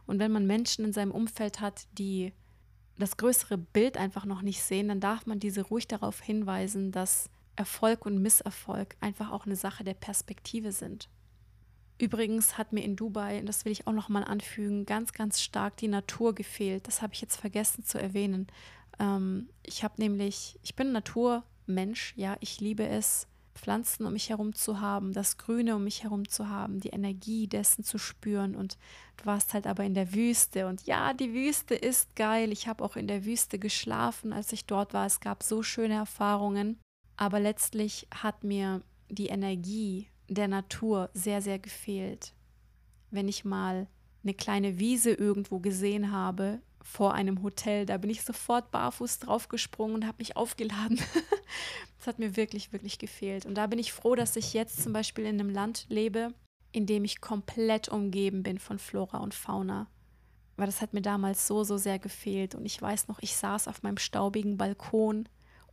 Und 0.05 0.20
wenn 0.20 0.32
man 0.32 0.45
Menschen 0.45 0.86
in 0.86 0.93
seinem 0.93 1.11
Umfeld 1.11 1.59
hat, 1.59 1.88
die 1.97 2.34
das 2.97 3.17
größere 3.17 3.57
Bild 3.57 3.97
einfach 3.97 4.25
noch 4.25 4.41
nicht 4.41 4.61
sehen, 4.61 4.87
dann 4.87 4.99
darf 4.99 5.25
man 5.25 5.39
diese 5.39 5.61
ruhig 5.61 5.87
darauf 5.87 6.21
hinweisen, 6.21 6.91
dass 6.91 7.29
Erfolg 7.55 8.05
und 8.05 8.21
Misserfolg 8.21 8.95
einfach 9.01 9.31
auch 9.31 9.45
eine 9.45 9.55
Sache 9.55 9.83
der 9.83 9.93
Perspektive 9.93 10.71
sind. 10.71 11.09
Übrigens 11.99 12.57
hat 12.57 12.73
mir 12.73 12.83
in 12.83 12.95
Dubai, 12.95 13.39
und 13.39 13.47
das 13.47 13.65
will 13.65 13.71
ich 13.71 13.87
auch 13.87 13.93
noch 13.93 14.09
mal 14.09 14.23
anfügen, 14.23 14.85
ganz, 14.85 15.13
ganz 15.13 15.41
stark 15.41 15.77
die 15.77 15.87
Natur 15.87 16.35
gefehlt. 16.35 16.87
Das 16.87 17.01
habe 17.01 17.13
ich 17.13 17.21
jetzt 17.21 17.37
vergessen 17.37 17.83
zu 17.83 17.99
erwähnen. 17.99 18.47
Ähm, 18.99 19.49
ich 19.63 19.83
habe 19.83 19.95
nämlich, 19.97 20.59
ich 20.61 20.75
bin 20.75 20.91
Naturmensch, 20.91 22.13
ja, 22.15 22.37
ich 22.39 22.59
liebe 22.59 22.87
es, 22.87 23.27
Pflanzen 23.58 24.05
um 24.05 24.14
mich 24.14 24.30
herum 24.30 24.53
zu 24.53 24.80
haben, 24.80 25.14
das 25.14 25.38
Grüne 25.38 25.76
um 25.76 25.84
mich 25.84 26.03
herum 26.03 26.28
zu 26.28 26.49
haben, 26.49 26.80
die 26.80 26.89
Energie 26.89 27.47
dessen 27.47 27.84
zu 27.84 27.97
spüren. 27.97 28.55
Und 28.55 28.78
du 29.18 29.26
warst 29.26 29.53
halt 29.53 29.68
aber 29.68 29.84
in 29.84 29.93
der 29.93 30.14
Wüste. 30.14 30.68
Und 30.68 30.86
ja, 30.86 31.14
die 31.14 31.34
Wüste 31.34 31.76
ist 31.76 32.16
geil. 32.16 32.51
Ich 32.51 32.68
habe 32.68 32.84
auch 32.84 32.95
in 32.95 33.08
der 33.08 33.26
Wüste 33.26 33.60
geschlafen, 33.60 34.34
als 34.34 34.51
ich 34.53 34.66
dort 34.66 34.93
war. 34.93 35.05
Es 35.05 35.20
gab 35.20 35.43
so 35.43 35.64
schöne 35.64 35.95
Erfahrungen. 35.95 36.80
Aber 37.16 37.39
letztlich 37.39 38.08
hat 38.12 38.43
mir 38.43 38.82
die 39.10 39.28
Energie 39.28 40.08
der 40.30 40.47
Natur 40.47 41.10
sehr, 41.14 41.41
sehr 41.41 41.60
gefehlt. 41.60 42.34
Wenn 43.12 43.28
ich 43.28 43.45
mal 43.45 43.88
eine 44.24 44.34
kleine 44.34 44.78
Wiese 44.78 45.12
irgendwo 45.12 45.60
gesehen 45.60 46.12
habe, 46.12 46.62
vor 46.88 47.13
einem 47.13 47.43
Hotel, 47.43 47.85
da 47.85 47.97
bin 47.97 48.09
ich 48.09 48.23
sofort 48.23 48.71
barfuß 48.71 49.19
draufgesprungen 49.19 49.95
und 49.95 50.07
habe 50.07 50.19
mich 50.19 50.38
aufgeladen. 50.38 50.97
das 51.97 52.07
hat 52.07 52.17
mir 52.17 52.38
wirklich, 52.38 52.71
wirklich 52.71 52.97
gefehlt. 52.97 53.45
Und 53.45 53.55
da 53.55 53.67
bin 53.67 53.77
ich 53.77 53.91
froh, 53.91 54.15
dass 54.15 54.38
ich 54.38 54.53
jetzt 54.53 54.81
zum 54.81 54.93
Beispiel 54.93 55.25
in 55.25 55.39
einem 55.39 55.49
Land 55.49 55.85
lebe, 55.89 56.33
in 56.71 56.85
dem 56.85 57.03
ich 57.03 57.19
komplett 57.19 57.89
umgeben 57.89 58.41
bin 58.41 58.57
von 58.57 58.79
Flora 58.79 59.17
und 59.17 59.35
Fauna. 59.35 59.88
Weil 60.55 60.67
das 60.67 60.81
hat 60.81 60.93
mir 60.93 61.01
damals 61.01 61.45
so, 61.45 61.65
so 61.65 61.77
sehr 61.77 61.99
gefehlt. 61.99 62.55
Und 62.55 62.65
ich 62.65 62.81
weiß 62.81 63.09
noch, 63.09 63.19
ich 63.19 63.35
saß 63.35 63.67
auf 63.67 63.83
meinem 63.83 63.97
staubigen 63.97 64.57
Balkon, 64.57 65.27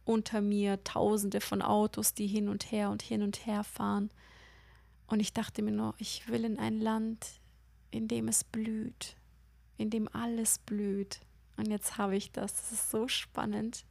unter 0.05 0.41
mir 0.41 0.83
tausende 0.83 1.41
von 1.41 1.63
Autos, 1.63 2.13
die 2.13 2.27
hin 2.27 2.49
und 2.49 2.73
her 2.73 2.91
und 2.91 3.03
hin 3.03 3.23
und 3.23 3.47
her 3.47 3.63
fahren. 3.63 4.11
Und 5.07 5.21
ich 5.21 5.33
dachte 5.33 5.63
mir 5.63 5.73
nur, 5.73 5.95
ich 5.99 6.29
will 6.29 6.45
in 6.45 6.59
ein 6.59 6.81
Land, 6.81 7.41
in 7.93 8.09
dem 8.09 8.27
es 8.27 8.43
blüht, 8.43 9.17
in 9.77 9.91
dem 9.91 10.09
alles 10.15 10.59
blüht. 10.59 11.21
Und 11.57 11.69
jetzt 11.69 11.99
habe 11.99 12.17
ich 12.17 12.33
das. 12.33 12.55
Das 12.55 12.73
ist 12.73 12.91
so 12.91 13.09
spannend, 13.09 13.85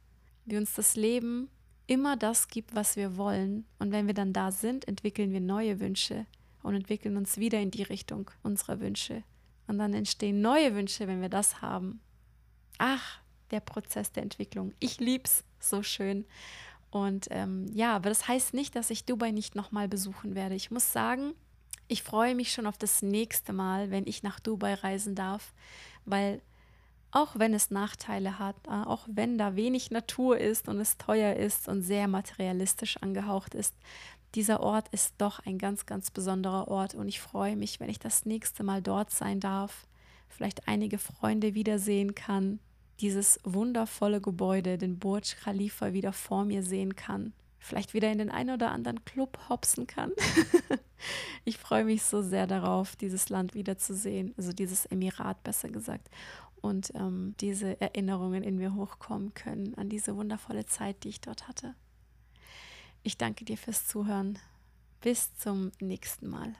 wie 0.44 0.56
uns 0.56 0.74
das 0.74 0.96
Leben 0.96 1.48
immer 1.86 2.16
das 2.16 2.48
gibt, 2.48 2.74
was 2.74 2.96
wir 2.96 3.16
wollen. 3.16 3.66
Und 3.78 3.92
wenn 3.92 4.06
wir 4.06 4.14
dann 4.14 4.32
da 4.32 4.52
sind, 4.52 4.88
entwickeln 4.88 5.32
wir 5.32 5.40
neue 5.40 5.80
Wünsche 5.80 6.26
und 6.62 6.74
entwickeln 6.74 7.16
uns 7.16 7.38
wieder 7.38 7.60
in 7.60 7.70
die 7.70 7.82
Richtung 7.82 8.30
unserer 8.42 8.80
Wünsche. 8.80 9.22
Und 9.66 9.78
dann 9.78 9.94
entstehen 9.94 10.40
neue 10.40 10.74
Wünsche, 10.74 11.06
wenn 11.06 11.20
wir 11.20 11.28
das 11.28 11.62
haben. 11.62 12.00
Ach, 12.78 13.20
der 13.50 13.60
Prozess 13.60 14.12
der 14.12 14.22
Entwicklung. 14.22 14.72
Ich 14.80 15.00
lieb's 15.00 15.44
so 15.58 15.82
schön. 15.82 16.24
Und 16.90 17.28
ähm, 17.30 17.66
ja, 17.72 17.96
aber 17.96 18.08
das 18.08 18.28
heißt 18.28 18.54
nicht, 18.54 18.76
dass 18.76 18.90
ich 18.90 19.04
Dubai 19.04 19.30
nicht 19.30 19.54
nochmal 19.54 19.88
besuchen 19.88 20.34
werde. 20.34 20.54
Ich 20.54 20.70
muss 20.70 20.92
sagen, 20.92 21.34
ich 21.88 22.02
freue 22.02 22.34
mich 22.34 22.52
schon 22.52 22.66
auf 22.66 22.78
das 22.78 23.02
nächste 23.02 23.52
Mal, 23.52 23.90
wenn 23.90 24.06
ich 24.06 24.22
nach 24.22 24.40
Dubai 24.40 24.74
reisen 24.74 25.14
darf, 25.14 25.52
weil 26.04 26.40
auch 27.10 27.38
wenn 27.38 27.54
es 27.54 27.70
Nachteile 27.70 28.38
hat, 28.38 28.56
äh, 28.66 28.70
auch 28.70 29.06
wenn 29.08 29.38
da 29.38 29.54
wenig 29.54 29.90
Natur 29.90 30.38
ist 30.38 30.68
und 30.68 30.80
es 30.80 30.98
teuer 30.98 31.36
ist 31.36 31.68
und 31.68 31.82
sehr 31.82 32.08
materialistisch 32.08 32.96
angehaucht 32.96 33.54
ist, 33.54 33.74
dieser 34.34 34.60
Ort 34.60 34.88
ist 34.88 35.14
doch 35.18 35.38
ein 35.46 35.58
ganz, 35.58 35.86
ganz 35.86 36.10
besonderer 36.10 36.66
Ort 36.66 36.94
und 36.94 37.06
ich 37.06 37.20
freue 37.20 37.54
mich, 37.54 37.78
wenn 37.78 37.88
ich 37.88 38.00
das 38.00 38.26
nächste 38.26 38.64
Mal 38.64 38.82
dort 38.82 39.10
sein 39.10 39.38
darf, 39.38 39.86
vielleicht 40.28 40.66
einige 40.66 40.98
Freunde 40.98 41.54
wiedersehen 41.54 42.16
kann, 42.16 42.58
dieses 43.00 43.38
wundervolle 43.44 44.20
Gebäude, 44.20 44.76
den 44.76 44.98
Burj 44.98 45.36
Khalifa 45.42 45.92
wieder 45.92 46.12
vor 46.12 46.44
mir 46.44 46.64
sehen 46.64 46.96
kann, 46.96 47.32
vielleicht 47.64 47.94
wieder 47.94 48.12
in 48.12 48.18
den 48.18 48.30
einen 48.30 48.50
oder 48.50 48.70
anderen 48.70 49.04
Club 49.04 49.38
hopsen 49.48 49.86
kann. 49.86 50.12
ich 51.44 51.58
freue 51.58 51.84
mich 51.84 52.02
so 52.02 52.22
sehr 52.22 52.46
darauf, 52.46 52.94
dieses 52.96 53.28
Land 53.30 53.54
wiederzusehen, 53.54 54.34
also 54.36 54.52
dieses 54.52 54.86
Emirat 54.86 55.42
besser 55.42 55.70
gesagt. 55.70 56.10
Und 56.60 56.92
ähm, 56.94 57.34
diese 57.40 57.80
Erinnerungen 57.80 58.42
in 58.42 58.56
mir 58.56 58.74
hochkommen 58.74 59.34
können 59.34 59.74
an 59.76 59.88
diese 59.88 60.16
wundervolle 60.16 60.66
Zeit, 60.66 61.04
die 61.04 61.08
ich 61.08 61.20
dort 61.20 61.48
hatte. 61.48 61.74
Ich 63.02 63.18
danke 63.18 63.44
dir 63.44 63.58
fürs 63.58 63.86
Zuhören. 63.86 64.38
Bis 65.00 65.34
zum 65.36 65.72
nächsten 65.80 66.28
Mal. 66.28 66.54